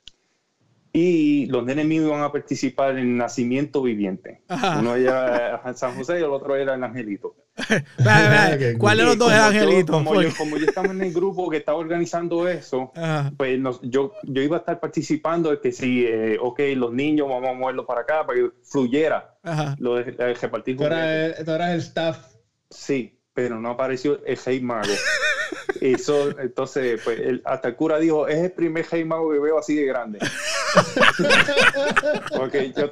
Y 1.00 1.46
los 1.46 1.64
nenes 1.64 1.86
míos 1.86 2.06
iban 2.08 2.24
a 2.24 2.32
participar 2.32 2.98
en 2.98 3.18
Nacimiento 3.18 3.84
Viviente. 3.84 4.42
Ajá. 4.48 4.80
Uno 4.80 4.96
era 4.96 5.62
en 5.64 5.76
San 5.78 5.94
José 5.96 6.14
y 6.20 6.24
el 6.24 6.32
otro 6.32 6.56
era 6.56 6.74
el 6.74 6.84
Angelito. 6.84 7.36
¿Cuál 8.80 8.98
de 8.98 9.04
los 9.04 9.16
dos 9.16 9.32
es 9.32 9.38
Angelito? 9.38 9.94
Como 9.94 10.12
Porque- 10.14 10.30
yo, 10.32 10.36
como 10.36 10.58
yo 10.58 10.66
estaba 10.66 10.88
en 10.92 11.02
el 11.04 11.14
grupo 11.14 11.52
que 11.52 11.58
estaba 11.58 11.78
organizando 11.78 12.48
eso, 12.48 12.92
Ajá. 12.96 13.32
pues 13.38 13.60
nos- 13.60 13.80
yo, 13.84 14.14
yo 14.24 14.42
iba 14.42 14.58
a 14.58 14.60
estar 14.60 14.80
participando 14.80 15.52
de 15.52 15.60
que 15.60 15.72
si, 15.72 16.04
eh, 16.08 16.40
ok, 16.42 16.62
los 16.76 16.92
niños 16.92 17.28
vamos 17.30 17.48
a 17.50 17.54
moverlos 17.54 17.86
para 17.86 18.02
acá 18.02 18.26
para 18.26 18.40
que 18.40 18.50
fluyera 18.64 19.36
Ajá. 19.44 19.76
lo 19.78 19.98
de, 19.98 20.12
de 20.14 20.34
repartir 20.34 20.78
Tú 20.78 20.84
eras, 20.86 21.38
el, 21.38 21.46
tú 21.46 21.52
eras 21.52 21.70
el 21.74 21.80
staff. 21.82 22.18
Sí, 22.72 23.20
pero 23.36 23.60
no 23.60 23.70
apareció 23.70 24.20
el 24.26 24.36
Rey 24.44 24.62
Mago. 24.62 24.88
Eso, 25.80 26.32
entonces, 26.40 27.00
pues, 27.04 27.20
el- 27.20 27.42
hasta 27.46 27.68
el 27.68 27.76
cura 27.76 28.00
dijo, 28.00 28.28
es 28.28 28.38
el 28.38 28.52
primer 28.52 28.86
Rey 28.90 29.06
Mago 29.06 29.32
que 29.32 29.38
veo 29.40 29.60
así 29.60 29.76
de 29.76 29.86
grande. 29.86 30.20
Porque 32.36 32.74
yo. 32.76 32.90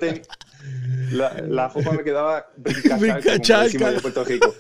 La, 1.12 1.34
la 1.48 1.70
me 1.92 2.04
quedaba 2.04 2.48
decimos 2.58 3.90
en 3.94 4.02
Puerto 4.02 4.24
Rico. 4.24 4.54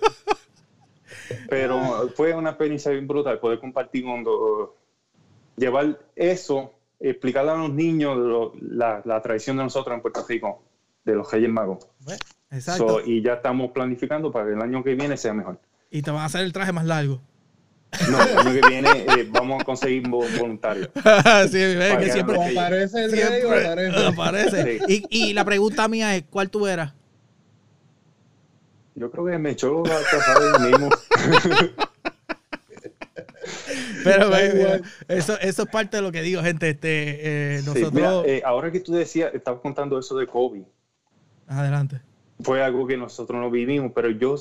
Pero 1.50 2.10
fue 2.16 2.34
una 2.34 2.52
experiencia 2.52 2.92
bien 2.92 3.08
brutal 3.08 3.40
poder 3.40 3.60
compartir 3.60 4.04
con... 4.04 4.24
los- 4.24 4.70
llevar 5.58 5.98
eso, 6.16 6.74
explicarle 7.00 7.52
a 7.52 7.56
los 7.56 7.72
niños 7.72 8.18
lo- 8.18 8.54
la, 8.62 9.02
la 9.06 9.22
tradición 9.22 9.58
de 9.58 9.64
nosotros 9.64 9.96
en 9.96 10.02
Puerto 10.02 10.24
Rico, 10.28 10.62
de 11.04 11.16
los 11.16 11.32
Reyes 11.32 11.50
Magos. 11.50 11.88
Ve, 12.06 12.18
Exacto. 12.52 12.88
So, 13.00 13.02
y 13.06 13.24
ya 13.24 13.34
estamos 13.36 13.72
planificando 13.72 14.32
para 14.32 14.46
que 14.48 14.54
el 14.54 14.62
año 14.62 14.84
que 14.84 14.94
viene 14.96 15.18
sea 15.18 15.34
mejor. 15.34 15.60
y 15.90 16.02
te 16.02 16.12
van 16.12 16.22
a 16.22 16.26
hacer 16.26 16.42
el 16.42 16.54
traje 16.54 16.72
más 16.74 16.86
largo. 16.86 17.22
No, 18.10 18.22
el 18.22 18.38
año 18.38 18.54
que 18.62 18.68
viene 18.70 18.90
eh, 18.92 19.28
vamos 19.30 19.62
a 19.62 19.66
conseguir 19.66 20.04
vo- 20.04 20.28
voluntarios. 20.40 20.90
sí, 20.96 21.02
Para 21.78 21.98
que 21.98 22.06
que 22.06 22.12
siempre, 22.12 22.36
aparece 22.52 23.06
el 23.06 23.12
rey 23.12 23.22
o 23.22 23.28
siempre 23.54 23.68
aparece. 23.68 24.06
aparece. 24.62 24.80
Y, 24.88 25.06
y 25.30 25.34
la 25.34 25.44
pregunta 25.46 25.88
mía 25.88 26.16
es, 26.16 26.24
¿cuál 26.30 26.50
tú 26.50 26.68
eras? 26.68 26.94
Yo 28.96 29.12
creo 29.12 29.26
que 29.26 29.38
me 29.38 29.52
echó 29.52 29.84
a 29.86 30.02
casar 30.10 30.38
el 30.42 30.70
mismo. 30.72 30.90
Pero 34.04 34.26
igual. 34.46 34.84
eso, 35.08 35.40
eso 35.40 35.64
es 35.64 35.70
parte 35.70 35.98
de 35.98 36.04
lo 36.04 36.12
que 36.12 36.22
digo, 36.22 36.42
gente. 36.42 36.70
Este, 36.70 37.56
eh, 37.56 37.60
Sí, 37.60 37.66
nosotros... 37.66 37.94
mira, 37.94 38.22
eh, 38.26 38.42
ahora 38.46 38.72
que 38.72 38.80
tú 38.80 38.94
decías, 38.94 39.34
estabas 39.34 39.62
contando 39.62 39.98
eso 40.00 40.16
de 40.16 40.28
COVID, 40.28 40.64
Adelante. 41.48 42.02
fue 42.42 42.64
algo 42.64 42.86
que 42.88 42.98
nosotros 42.98 43.40
no 43.40 43.50
vivimos, 43.52 43.92
pero 43.96 44.10
yo, 44.12 44.36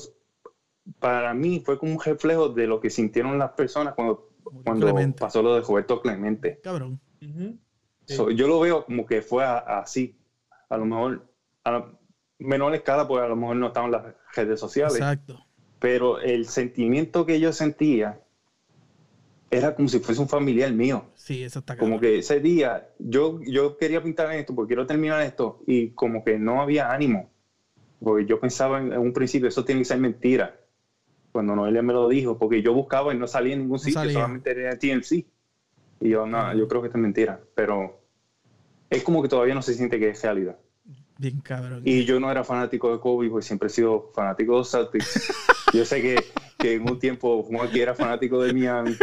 para 0.99 1.33
mí, 1.33 1.61
fue 1.65 1.77
como 1.79 1.93
un 1.93 1.99
reflejo 2.01 2.49
de 2.49 2.67
lo 2.67 2.79
que 2.79 2.89
sintieron 2.89 3.37
las 3.39 3.51
personas 3.51 3.93
cuando, 3.95 4.29
cuando 4.63 4.87
Clemente. 4.87 5.19
pasó 5.19 5.41
lo 5.41 5.55
de 5.55 5.61
Roberto 5.61 6.01
Clemente. 6.01 6.59
Cabrón. 6.63 6.99
Ujú. 7.21 7.57
Sí. 8.05 8.15
So, 8.15 8.29
yo 8.29 8.47
lo 8.47 8.59
veo 8.59 8.85
como 8.85 9.05
que 9.05 9.21
fue 9.21 9.43
a- 9.43 9.57
así. 9.79 10.15
A 10.69 10.77
lo 10.77 10.85
mejor, 10.85 11.27
a 11.63 11.71
la 11.71 11.91
menor 12.37 12.75
escala, 12.75 13.07
pues 13.07 13.23
a 13.23 13.27
lo 13.27 13.35
mejor 13.35 13.55
no 13.55 13.67
estaban 13.67 13.91
las 13.91 14.03
redes 14.35 14.59
sociales. 14.59 14.95
Exacto. 14.95 15.41
pero 15.79 16.19
el 16.19 16.47
sentimiento 16.47 17.25
que 17.25 17.39
yo 17.39 17.51
sentía 17.53 18.19
era 19.51 19.75
como 19.75 19.87
si 19.87 19.99
fuese 19.99 20.19
un 20.21 20.27
familiar 20.27 20.71
mío. 20.71 21.05
Sí, 21.15 21.43
eso 21.43 21.59
está 21.59 21.77
Como 21.77 21.99
que 21.99 22.19
ese 22.19 22.39
día 22.39 22.89
yo, 22.97 23.39
yo 23.45 23.77
quería 23.77 24.01
pintar 24.01 24.31
esto 24.33 24.55
porque 24.55 24.69
quiero 24.69 24.87
terminar 24.87 25.21
esto 25.21 25.61
y 25.67 25.91
como 25.91 26.23
que 26.23 26.39
no 26.39 26.61
había 26.61 26.91
ánimo. 26.91 27.29
Porque 28.03 28.25
yo 28.25 28.39
pensaba 28.39 28.79
en, 28.79 28.93
en 28.93 28.99
un 28.99 29.13
principio, 29.13 29.47
eso 29.47 29.63
tiene 29.63 29.81
que 29.81 29.85
ser 29.85 29.99
mentira. 29.99 30.59
Cuando 31.35 31.53
Noelia 31.53 31.81
me 31.81 31.91
lo 31.91 32.07
dijo, 32.07 32.37
porque 32.37 32.61
yo 32.61 32.73
buscaba 32.73 33.13
y 33.13 33.17
no 33.17 33.27
salía 33.27 33.55
en 33.55 33.59
ningún 33.63 33.77
sitio, 33.77 33.99
salía. 33.99 34.13
solamente 34.13 34.51
era 34.51 34.79
TNC. 34.79 35.25
Y 35.99 36.09
yo, 36.09 36.25
no, 36.25 36.55
yo 36.55 36.65
creo 36.69 36.81
que 36.81 36.87
esto 36.87 36.97
es 36.97 37.01
mentira. 37.01 37.41
Pero 37.53 37.99
es 38.89 39.03
como 39.03 39.21
que 39.21 39.27
todavía 39.27 39.53
no 39.53 39.61
se 39.61 39.73
siente 39.73 39.99
que 39.99 40.11
es 40.11 40.23
realidad. 40.23 40.57
Bien 41.17 41.41
cabrón. 41.41 41.81
Y 41.83 42.05
yo 42.05 42.21
no 42.21 42.31
era 42.31 42.45
fanático 42.45 42.89
de 42.93 43.01
Kobe, 43.01 43.29
porque 43.29 43.45
siempre 43.45 43.67
he 43.67 43.69
sido 43.69 44.11
fanático 44.15 44.53
de 44.53 44.57
los 44.59 44.71
Celtics. 44.71 45.29
Yo 45.73 45.83
sé 45.83 46.01
que, 46.01 46.23
que 46.57 46.75
en 46.75 46.87
un 46.89 46.97
tiempo 46.99 47.43
Juanqui 47.43 47.81
era 47.81 47.93
fanático 47.95 48.41
de 48.41 48.53
Miami 48.53 48.95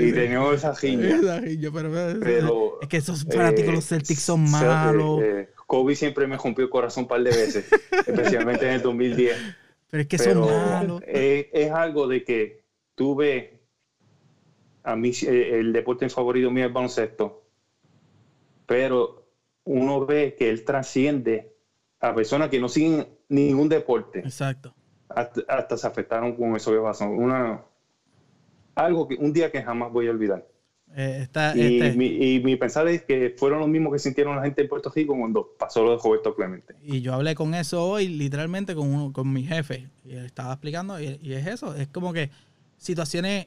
y 0.00 0.12
teníamos 0.12 0.56
esa 0.56 0.72
riña. 0.74 1.14
Esa 1.16 1.38
riña, 1.38 1.70
pero, 1.72 1.90
Pero, 2.20 2.78
es 2.82 2.88
que 2.88 2.96
esos 2.96 3.24
fanáticos 3.24 3.66
de 3.66 3.72
los 3.72 3.84
eh, 3.84 3.88
Celtics 3.88 4.20
son 4.22 4.48
se- 4.48 4.66
malos. 4.66 5.20
eh, 5.22 5.40
eh, 5.42 5.48
Kobe 5.66 5.94
siempre 5.94 6.26
me 6.26 6.36
rompió 6.36 6.64
el 6.64 6.70
corazón 6.70 7.04
un 7.04 7.08
par 7.08 7.22
de 7.22 7.30
veces, 7.30 7.64
especialmente 8.04 8.66
en 8.66 8.72
el 8.74 8.82
2010. 8.82 9.36
Pero 9.92 10.00
es 10.04 10.08
que 10.08 10.16
Pero 10.16 10.46
son 10.46 10.70
malos. 10.70 11.02
eh, 11.06 11.50
es 11.52 11.70
algo 11.70 12.08
de 12.08 12.24
que 12.24 12.64
tuve 12.94 13.60
a 14.84 14.96
mí 14.96 15.10
eh, 15.26 15.58
el 15.60 15.70
deporte 15.74 16.08
favorito 16.08 16.50
mío 16.50 16.64
es 16.64 16.68
el 16.68 16.72
baloncesto, 16.72 17.42
pero 18.64 19.26
uno 19.64 20.06
ve 20.06 20.34
que 20.38 20.48
él 20.48 20.64
trasciende 20.64 21.54
a 22.00 22.14
personas 22.14 22.48
que 22.48 22.58
no 22.58 22.70
siguen 22.70 23.06
ningún 23.28 23.68
deporte, 23.68 24.20
Exacto. 24.20 24.74
hasta, 25.10 25.42
hasta 25.46 25.76
se 25.76 25.86
afectaron 25.86 26.34
con 26.36 26.56
eso 26.56 26.72
que 26.72 26.78
pasó. 26.78 27.04
Una, 27.10 27.62
algo 28.74 29.06
que 29.06 29.16
un 29.16 29.30
día 29.34 29.52
que 29.52 29.62
jamás 29.62 29.92
voy 29.92 30.08
a 30.08 30.10
olvidar. 30.10 30.48
Eh, 30.94 31.20
está, 31.22 31.56
Y, 31.56 31.78
este, 31.78 31.96
mi, 31.96 32.06
y 32.06 32.40
mi 32.40 32.56
pensar 32.56 32.86
es 32.88 33.02
que 33.02 33.34
fueron 33.38 33.60
los 33.60 33.68
mismos 33.68 33.92
que 33.94 33.98
sintieron 33.98 34.36
la 34.36 34.42
gente 34.42 34.60
en 34.62 34.68
Puerto 34.68 34.92
Rico 34.94 35.16
cuando 35.18 35.48
pasó 35.58 35.82
lo 35.84 35.92
de 35.92 35.98
Roberto 36.02 36.34
Clemente. 36.34 36.74
y 36.82 37.00
yo 37.00 37.14
hablé 37.14 37.34
con 37.34 37.54
eso 37.54 37.82
hoy, 37.88 38.08
literalmente 38.08 38.74
con, 38.74 38.88
uno, 38.92 39.12
con 39.12 39.32
mi 39.32 39.44
jefe. 39.44 39.88
Y 40.04 40.12
él 40.12 40.26
estaba 40.26 40.52
explicando, 40.52 41.00
y, 41.00 41.18
y 41.22 41.32
es 41.32 41.46
eso. 41.46 41.74
Es 41.74 41.88
como 41.88 42.12
que 42.12 42.30
situaciones 42.76 43.46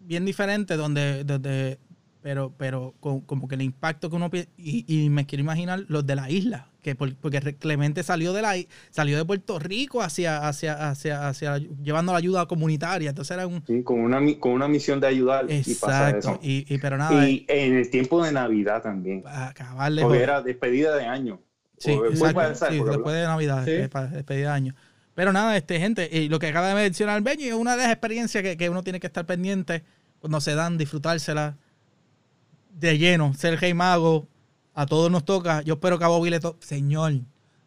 bien 0.00 0.24
diferentes 0.24 0.76
donde, 0.76 1.24
donde 1.24 1.78
pero, 2.22 2.52
pero 2.56 2.94
con- 3.00 3.20
como 3.20 3.46
que 3.48 3.54
el 3.54 3.62
impacto 3.62 4.10
que 4.10 4.16
uno 4.16 4.30
y, 4.56 4.84
y 4.88 5.10
me 5.10 5.26
quiero 5.26 5.42
imaginar 5.42 5.84
los 5.88 6.06
de 6.06 6.16
la 6.16 6.30
isla, 6.30 6.68
que 6.84 6.94
por- 6.94 7.16
porque 7.16 7.40
Clemente 7.56 8.02
salió 8.04 8.32
de 8.32 8.42
la 8.42 8.54
salió 8.90 9.16
de 9.16 9.24
Puerto 9.24 9.58
Rico 9.58 10.02
hacia, 10.02 10.46
hacia, 10.46 10.90
hacia, 10.90 11.26
hacia 11.28 11.58
llevando 11.58 12.12
la 12.12 12.18
ayuda 12.18 12.46
comunitaria. 12.46 13.08
Entonces 13.08 13.34
era 13.34 13.46
un 13.48 13.64
¿sí? 13.66 13.82
Con, 13.82 13.98
una, 14.00 14.20
con 14.38 14.52
una 14.52 14.68
misión 14.68 15.00
de 15.00 15.06
ayudar 15.08 15.46
y 15.50 15.74
pasa 15.74 16.10
exacto. 16.10 16.18
eso. 16.18 16.40
Y, 16.42 16.72
y 16.72 16.78
pero 16.78 16.96
nada, 16.98 17.28
Y 17.28 17.46
en 17.48 17.74
el 17.74 17.90
tiempo 17.90 18.22
de 18.22 18.30
Navidad 18.30 18.82
también. 18.82 19.22
para 19.22 19.48
acabarle 19.48 20.02
Porque 20.02 20.22
era 20.22 20.42
despedida 20.42 20.94
de 20.94 21.06
año. 21.06 21.40
Sí, 21.78 21.90
O 21.92 22.02
después 22.02 22.12
exacto, 22.20 22.34
para 22.36 22.52
esa 22.52 22.68
sí, 22.68 22.76
época, 22.76 22.90
después 22.92 23.14
de 23.16 23.22
Navidad, 23.24 23.64
Sí. 23.64 23.70
eh, 23.72 23.88
para 23.88 24.06
despedir 24.06 24.44
de 24.44 24.50
año. 24.50 24.74
Pero 25.14 25.32
nada, 25.32 25.56
este 25.56 25.78
gente, 25.80 26.08
y 26.12 26.28
lo 26.28 26.38
que 26.38 26.48
acaba 26.48 26.68
de 26.68 26.74
mencionar 26.74 27.20
Benji 27.22 27.48
es 27.48 27.54
una 27.54 27.72
de 27.76 27.78
las 27.84 27.90
experiencias 27.92 28.42
que, 28.42 28.56
que 28.56 28.68
uno 28.68 28.82
tiene 28.82 29.00
que 29.00 29.06
estar 29.06 29.24
pendiente 29.26 29.82
cuando 30.20 30.40
se 30.40 30.54
dan, 30.54 30.76
disfrutársela 30.78 31.56
de 32.78 32.98
lleno, 32.98 33.32
ser 33.34 33.58
rey 33.60 33.72
mago, 33.74 34.28
a 34.74 34.86
todos 34.86 35.10
nos 35.10 35.24
toca. 35.24 35.62
Yo 35.62 35.74
espero 35.74 35.98
que 35.98 36.04
a 36.04 36.08
Bobby 36.08 36.30
le 36.30 36.40
toque, 36.40 36.66
señor, 36.66 37.14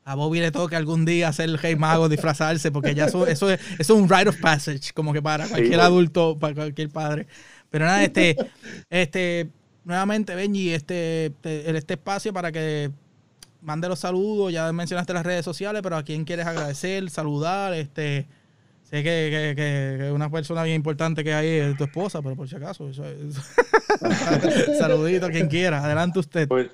a 0.04 0.16
Bobby 0.16 0.40
le 0.40 0.52
toque 0.52 0.76
algún 0.76 1.04
día 1.04 1.34
ser 1.34 1.50
el 1.50 1.58
rey 1.58 1.76
mago, 1.76 2.08
disfrazarse, 2.08 2.72
porque 2.72 2.96
ya 2.96 3.06
eso, 3.06 3.28
eso, 3.28 3.52
es, 3.52 3.60
eso 3.78 3.96
es 3.96 4.02
un 4.02 4.08
rite 4.08 4.30
of 4.30 4.40
passage, 4.40 4.94
como 4.94 5.12
que 5.12 5.22
para 5.22 5.48
cualquier 5.48 5.80
adulto, 5.82 6.38
para 6.40 6.54
cualquier 6.56 6.90
padre. 6.90 7.28
Pero 7.70 7.86
nada, 7.86 8.04
este, 8.04 8.38
este, 8.90 9.50
nuevamente, 9.84 10.34
Benji, 10.34 10.74
este, 10.74 11.26
este, 11.26 11.78
este 11.78 11.94
espacio 11.96 12.32
para 12.32 12.52
que 12.54 12.90
mande 13.62 13.90
los 13.90 14.00
saludos, 14.00 14.54
ya 14.54 14.72
mencionaste 14.72 15.14
las 15.14 15.26
redes 15.26 15.44
sociales, 15.44 15.82
pero 15.82 15.98
a 15.98 16.04
quién 16.04 16.24
quieres 16.24 16.46
agradecer, 16.46 17.10
saludar, 17.10 17.74
este, 17.74 18.28
sé 18.84 19.04
que, 19.04 19.54
que, 19.58 20.12
una 20.14 20.30
persona 20.32 20.64
bien 20.64 20.78
importante 20.78 21.22
que 21.22 21.34
hay 21.34 21.48
es 21.48 21.78
tu 21.78 21.84
esposa, 21.84 22.22
pero 22.22 22.36
por 22.38 22.48
si 22.48 22.56
acaso, 22.56 22.90
eso 22.90 23.04
es- 23.04 23.36
saludito 24.80 25.26
a 25.26 25.32
quien 25.32 25.50
quiera, 25.50 25.84
adelante 25.84 26.20
usted. 26.20 26.48
Pues, 26.48 26.70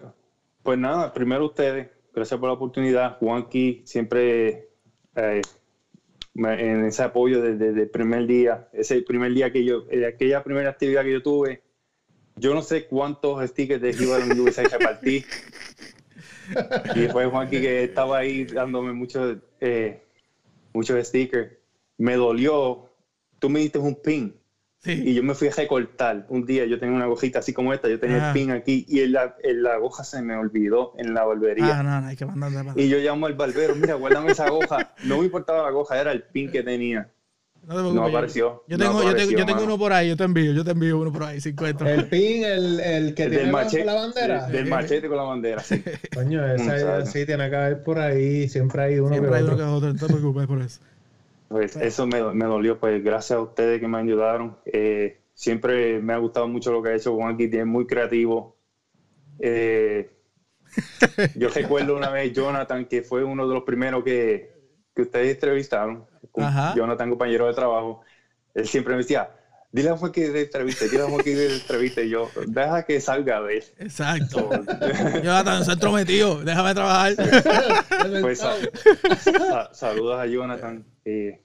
pues 0.64 0.80
nada, 0.80 1.14
primero 1.14 1.46
ustedes, 1.46 1.90
gracias 2.14 2.40
por 2.40 2.50
la 2.50 2.54
oportunidad. 2.54 3.18
Juanqui 3.20 3.82
siempre 3.86 4.70
eh, 5.16 5.42
en 6.36 6.86
ese 6.86 7.04
apoyo 7.04 7.42
desde, 7.42 7.68
desde 7.68 7.82
el 7.84 7.90
primer 7.90 8.26
día, 8.26 8.70
ese 8.74 9.02
primer 9.02 9.34
día 9.34 9.52
que 9.52 9.64
yo, 9.64 9.86
eh, 9.92 10.06
aquella 10.06 10.44
primera 10.44 10.70
actividad 10.70 11.04
que 11.04 11.12
yo 11.12 11.22
tuve, 11.22 11.62
yo 12.36 12.54
no 12.54 12.62
sé 12.62 12.88
cuántos 12.88 13.48
stickers 13.50 13.82
de 13.82 13.92
Hero 13.92 14.18
USA 14.42 14.64
repartí. 14.64 15.24
y 16.96 17.08
fue 17.08 17.26
Juanqui 17.26 17.62
que 17.62 17.84
estaba 17.84 18.18
ahí 18.20 18.46
dándome 18.46 18.94
muchos, 18.94 19.38
eh, 19.60 20.04
muchos 20.74 21.08
stickers. 21.08 21.52
Me 21.98 22.16
dolió. 22.16 22.90
Tú 23.40 23.50
me 23.50 23.60
diste 23.60 23.78
un 23.78 23.96
pin. 24.02 24.36
Y 24.86 25.14
yo 25.14 25.24
me 25.24 25.34
fui 25.34 25.48
a 25.48 25.52
recortar. 25.52 26.26
Un 26.30 26.46
día 26.46 26.66
yo 26.66 26.78
tenía 26.78 26.96
una 26.96 27.06
agujita 27.06 27.40
así 27.40 27.54
como 27.54 27.74
esta, 27.74 27.88
yo 27.88 28.00
tenía 28.00 28.28
el 28.28 28.34
pin 28.34 28.52
aquí 28.52 28.86
y 28.88 29.06
la, 29.08 29.36
la 29.44 29.74
agoja 29.76 30.04
se 30.04 30.22
me 30.22 30.36
olvidó 30.36 30.94
en 30.98 31.14
la 31.14 31.24
barbería. 31.24 31.80
Ah, 31.80 31.84
no, 31.84 32.02
no, 32.02 32.08
hay 32.08 32.18
que 32.18 32.28
Y 32.76 32.90
yo 32.90 32.98
llamo 32.98 33.28
al 33.28 33.34
barbero, 33.34 33.76
mira, 33.76 33.96
guárdame 33.96 34.32
esa 34.32 34.46
aguja. 34.46 34.94
No 35.06 35.20
me 35.20 35.26
importaba 35.26 35.62
la 35.64 35.70
aguja, 35.70 36.00
era 36.00 36.12
el 36.12 36.24
pin 36.24 36.52
que 36.52 36.64
tenía. 36.64 37.10
No, 37.66 38.04
apareció. 38.06 38.64
Yo 38.68 38.78
tengo, 38.78 39.02
yo, 39.04 39.16
tengo, 39.16 39.32
yo 39.32 39.46
tengo 39.46 39.64
uno 39.64 39.78
por 39.78 39.94
ahí, 39.94 40.10
yo 40.10 40.18
te 40.18 40.26
envío, 40.26 40.52
yo 40.52 40.66
te 40.66 40.72
envío 40.72 41.00
uno 41.00 41.14
por 41.14 41.24
ahí, 41.24 41.40
50. 41.40 41.94
El 41.94 42.10
pin, 42.10 42.44
el, 42.44 42.80
el 42.82 43.16
que 43.16 43.30
tiene 43.30 43.52
machete, 43.52 43.86
la 43.86 43.94
bandera. 43.94 44.48
del 44.48 44.66
machete 44.66 45.08
con 45.08 45.16
la 45.16 45.24
bandera, 45.24 45.62
sí. 45.62 45.82
Coño, 46.14 46.46
ese 46.46 47.06
sí 47.06 47.26
tiene 47.26 47.50
que 47.50 47.56
haber 47.56 47.84
por 47.84 48.00
ahí, 48.00 48.50
siempre 48.50 48.84
hay 48.84 49.00
uno 49.00 49.12
siempre 49.16 49.38
hay 49.38 49.44
uno 49.44 49.56
que 49.56 49.64
otro, 49.64 49.94
no 49.94 50.00
te 50.00 50.08
preocupes 50.08 50.46
por 50.46 50.62
eso. 50.62 50.82
Pues 51.54 51.76
eso 51.76 52.08
me, 52.08 52.34
me, 52.34 52.46
dolió, 52.46 52.80
pues 52.80 53.04
gracias 53.04 53.38
a 53.38 53.42
ustedes 53.42 53.80
que 53.80 53.88
me 53.88 54.00
ayudaron. 54.00 54.58
Eh, 54.66 55.22
siempre 55.36 56.00
me 56.02 56.14
ha 56.14 56.18
gustado 56.18 56.48
mucho 56.48 56.72
lo 56.72 56.82
que 56.82 56.90
ha 56.90 56.96
hecho 56.96 57.14
Juan 57.14 57.36
aquí, 57.36 57.48
es 57.52 57.66
muy 57.68 57.86
creativo. 57.86 58.58
Eh, 59.38 60.10
yo 61.36 61.50
recuerdo 61.50 61.96
una 61.96 62.10
vez 62.10 62.34
Jonathan, 62.34 62.86
que 62.86 63.04
fue 63.04 63.24
uno 63.24 63.48
de 63.48 63.54
los 63.54 63.64
primeros 63.66 64.04
que, 64.04 64.52
que 64.96 65.04
ustedes 65.04 65.36
entrevistaron 65.36 66.08
Ajá. 66.42 66.74
Jonathan, 66.76 67.12
compañero 67.12 67.46
de 67.46 67.54
trabajo, 67.54 68.02
él 68.56 68.68
siempre 68.68 68.94
me 68.96 69.04
decía, 69.04 69.30
dile 69.72 69.90
a 69.90 69.98
Juan 69.98 70.12
que 70.12 70.30
de 70.30 70.42
entrevista, 70.42 70.86
dile 70.86 71.04
a 71.04 71.06
Juan 71.06 71.24
que 71.24 71.36
de 71.36 71.54
entrevista, 71.54 72.02
y 72.02 72.10
yo, 72.10 72.32
deja 72.48 72.84
que 72.84 73.00
salga 73.00 73.44
de 73.44 73.58
él. 73.58 73.64
Exacto. 73.78 74.50
Jonathan, 75.24 75.64
se 75.64 75.70
ha 75.70 75.74
entrometido, 75.76 76.44
déjame 76.44 76.74
trabajar. 76.74 77.14
pues 78.22 78.44
saludos 79.74 80.20
a 80.20 80.26
Jonathan, 80.26 80.84
eh, 81.06 81.42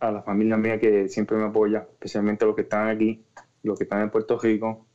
a 0.00 0.10
la 0.10 0.22
familia 0.22 0.56
mía 0.56 0.78
que 0.78 1.08
siempre 1.08 1.36
me 1.36 1.44
apoya, 1.44 1.86
especialmente 1.90 2.44
los 2.44 2.54
que 2.54 2.62
están 2.62 2.88
aquí, 2.88 3.24
los 3.62 3.78
que 3.78 3.84
están 3.84 4.02
en 4.02 4.10
Puerto 4.10 4.38
Rico, 4.38 4.86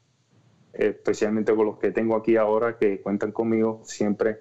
especialmente 0.73 1.53
con 1.55 1.65
los 1.65 1.77
que 1.77 1.91
tengo 1.91 2.15
aquí 2.15 2.35
ahora, 2.37 2.77
que 2.77 3.01
cuentan 3.01 3.31
conmigo 3.31 3.81
siempre. 3.83 4.39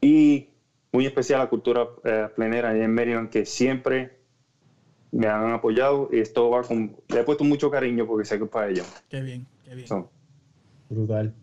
Y 0.00 0.50
muy 0.92 1.06
especial 1.06 1.40
a 1.40 1.44
la 1.44 1.50
cultura 1.50 1.88
eh, 2.04 2.28
plenera 2.34 2.76
en 2.76 2.94
Maryland, 2.94 3.30
que 3.30 3.44
siempre 3.44 4.18
me 5.10 5.26
han 5.26 5.52
apoyado 5.52 6.08
y 6.10 6.20
esto 6.20 6.48
va 6.50 6.62
con... 6.62 6.96
Le 7.08 7.20
he 7.20 7.24
puesto 7.24 7.44
mucho 7.44 7.70
cariño 7.70 8.06
porque 8.06 8.24
sé 8.24 8.38
que 8.38 8.44
es 8.44 8.50
para 8.50 8.68
ellos. 8.70 8.86
Qué 9.08 9.20
bien, 9.20 9.46
qué 9.64 9.74
bien. 9.74 9.86
Brutal. 10.88 11.34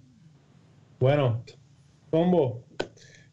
Bueno, 0.99 1.43
combo, 2.09 2.63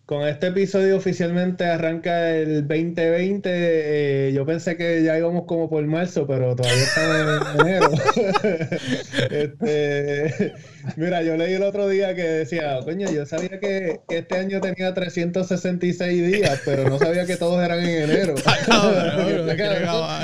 con 0.07 0.25
este 0.25 0.47
episodio 0.47 0.97
oficialmente 0.97 1.65
arranca 1.65 2.31
el 2.31 2.69
2020. 2.69 3.51
Eh, 3.53 4.33
yo 4.33 4.47
pensé 4.47 4.77
que 4.77 5.03
ya 5.03 5.19
íbamos 5.19 5.47
como 5.47 5.69
por 5.69 5.85
marzo, 5.85 6.29
pero 6.29 6.55
todavía 6.55 6.85
estamos 6.85 7.17
en 7.17 7.61
enero. 7.61 7.91
este, 9.31 10.55
mira, 10.97 11.23
yo 11.23 11.37
leí 11.37 11.55
el 11.55 11.65
otro 11.65 11.89
día 11.89 12.15
que 12.15 12.23
decía, 12.23 12.79
coño, 12.85 13.11
yo 13.11 13.27
sabía 13.27 13.59
que, 13.59 14.01
este 14.09 14.39
año 14.39 14.61
tenía 14.61 14.95
366 14.95 16.33
días, 16.33 16.63
pero 16.65 16.89
no 16.89 17.01
sabía 17.01 17.27
que 17.27 17.37
todos 17.37 17.63
eran 17.65 17.81
en 17.81 18.11
enero. 18.11 18.35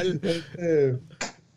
Este, 0.02 0.98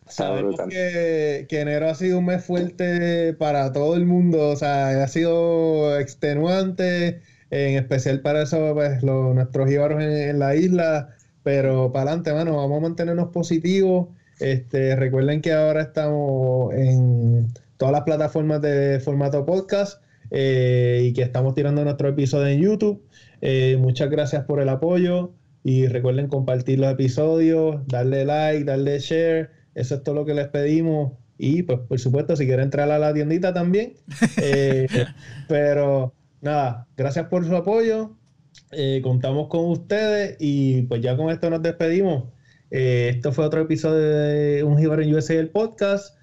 sabemos 0.08 0.56
que, 0.70 1.46
que, 1.48 1.60
enero 1.60 1.90
ha 1.90 1.96
sido 1.96 2.20
un 2.20 2.26
mes 2.26 2.44
fuerte 2.44 3.34
para 3.34 3.72
todo 3.72 3.96
el 3.96 4.06
mundo, 4.06 4.50
o 4.50 4.56
sea, 4.56 5.04
ha 5.04 5.08
sido 5.08 6.00
extenuante 6.00 7.22
en 7.52 7.78
especial 7.78 8.22
para 8.22 8.44
eso, 8.44 8.74
pues, 8.74 9.04
nuestros 9.04 9.70
íbaros 9.70 10.02
en, 10.04 10.40
la 10.40 10.56
isla. 10.56 11.16
Pero 11.44 11.92
para 11.92 12.12
adelante, 12.12 12.34
mano, 12.34 12.58
vamos 12.58 12.78
a 12.80 12.82
mantenernos 12.82 13.30
positivos. 13.30 14.08
Este, 14.40 14.96
recuerden 14.96 15.42
que 15.42 15.54
ahora 15.54 15.82
estamos 15.82 16.74
en 16.74 17.48
todas 17.78 17.92
las 17.92 18.02
plataformas 18.04 18.62
de 18.62 19.00
formato 19.00 19.46
podcast 19.46 20.02
eh, 20.32 21.02
y 21.06 21.14
que 21.14 21.22
estamos 21.22 21.54
tirando 21.54 21.84
nuestro 21.84 22.10
episodio 22.10 22.48
en 22.48 22.62
YouTube. 22.62 23.04
Eh, 23.42 23.78
muchas 23.80 24.10
gracias 24.10 24.44
por 24.46 24.62
el 24.62 24.70
apoyo 24.70 25.34
y 25.64 25.88
recuerden 25.88 26.28
compartir 26.28 26.80
los 26.80 26.92
episodios, 26.92 27.86
darle 27.88 28.26
like, 28.26 28.64
darle 28.64 29.00
share. 29.00 29.52
Eso 29.76 29.96
es 29.96 30.04
todo 30.04 30.16
lo 30.16 30.26
que 30.26 30.34
les 30.34 30.48
pedimos. 30.48 31.14
Y 31.38 31.64
pues 31.64 31.80
por 31.80 32.00
supuesto, 32.00 32.36
si 32.36 32.46
quieren 32.46 32.66
entrar 32.66 32.90
a 32.92 33.00
la 33.00 33.14
tiendita 33.14 33.54
también. 33.54 33.94
Eh, 34.42 34.88
pero 35.48 36.14
nada, 36.46 36.88
gracias 36.96 37.28
por 37.28 37.46
su 37.46 37.56
apoyo. 37.56 38.16
Eh, 38.72 39.02
contamos 39.04 39.50
con 39.50 39.66
ustedes 39.66 40.38
y 40.40 40.84
pues 40.84 41.02
ya 41.02 41.18
con 41.18 41.30
esto 41.30 41.50
nos 41.50 41.62
despedimos. 41.62 42.26
Eh, 42.72 43.12
esto 43.16 43.34
fue 43.34 43.46
otro 43.46 43.62
episodio 43.62 44.00
de 44.00 44.64
Un 44.64 44.78
Jibar 44.78 45.02
en 45.02 45.14
USA, 45.14 45.34
el 45.34 45.50
podcast. 45.50 46.16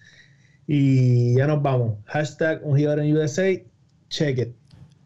Y 0.67 1.37
ya 1.37 1.47
nos 1.47 1.61
vamos. 1.61 1.99
Hashtag 2.07 2.61
Un 2.65 2.79
en 2.79 3.17
USA. 3.17 3.61
Check 4.09 4.39
it. 4.39 4.49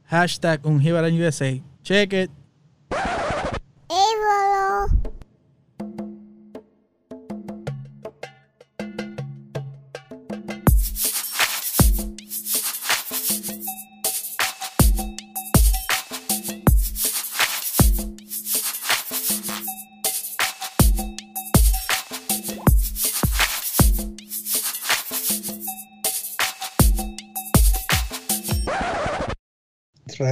Hashtag 0.04 0.64
Un 0.64 0.80
en 0.86 1.22
USA. 1.22 1.60
Check 1.82 2.12
it. 2.12 2.35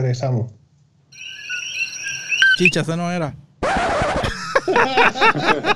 Regresamos. 0.03 0.53
Chicha, 2.59 2.81
esa 2.81 2.97
no 2.97 3.11
era. 3.11 3.35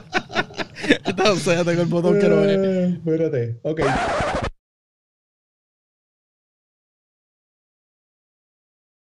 Entonces, 1.04 1.56
ya 1.56 1.64
tengo 1.64 1.82
el 1.82 1.88
botón 1.88 2.18
que 2.18 2.28
no 2.28 2.44
eh, 2.44 3.00
Espérate, 3.04 3.58
ok. 3.62 3.80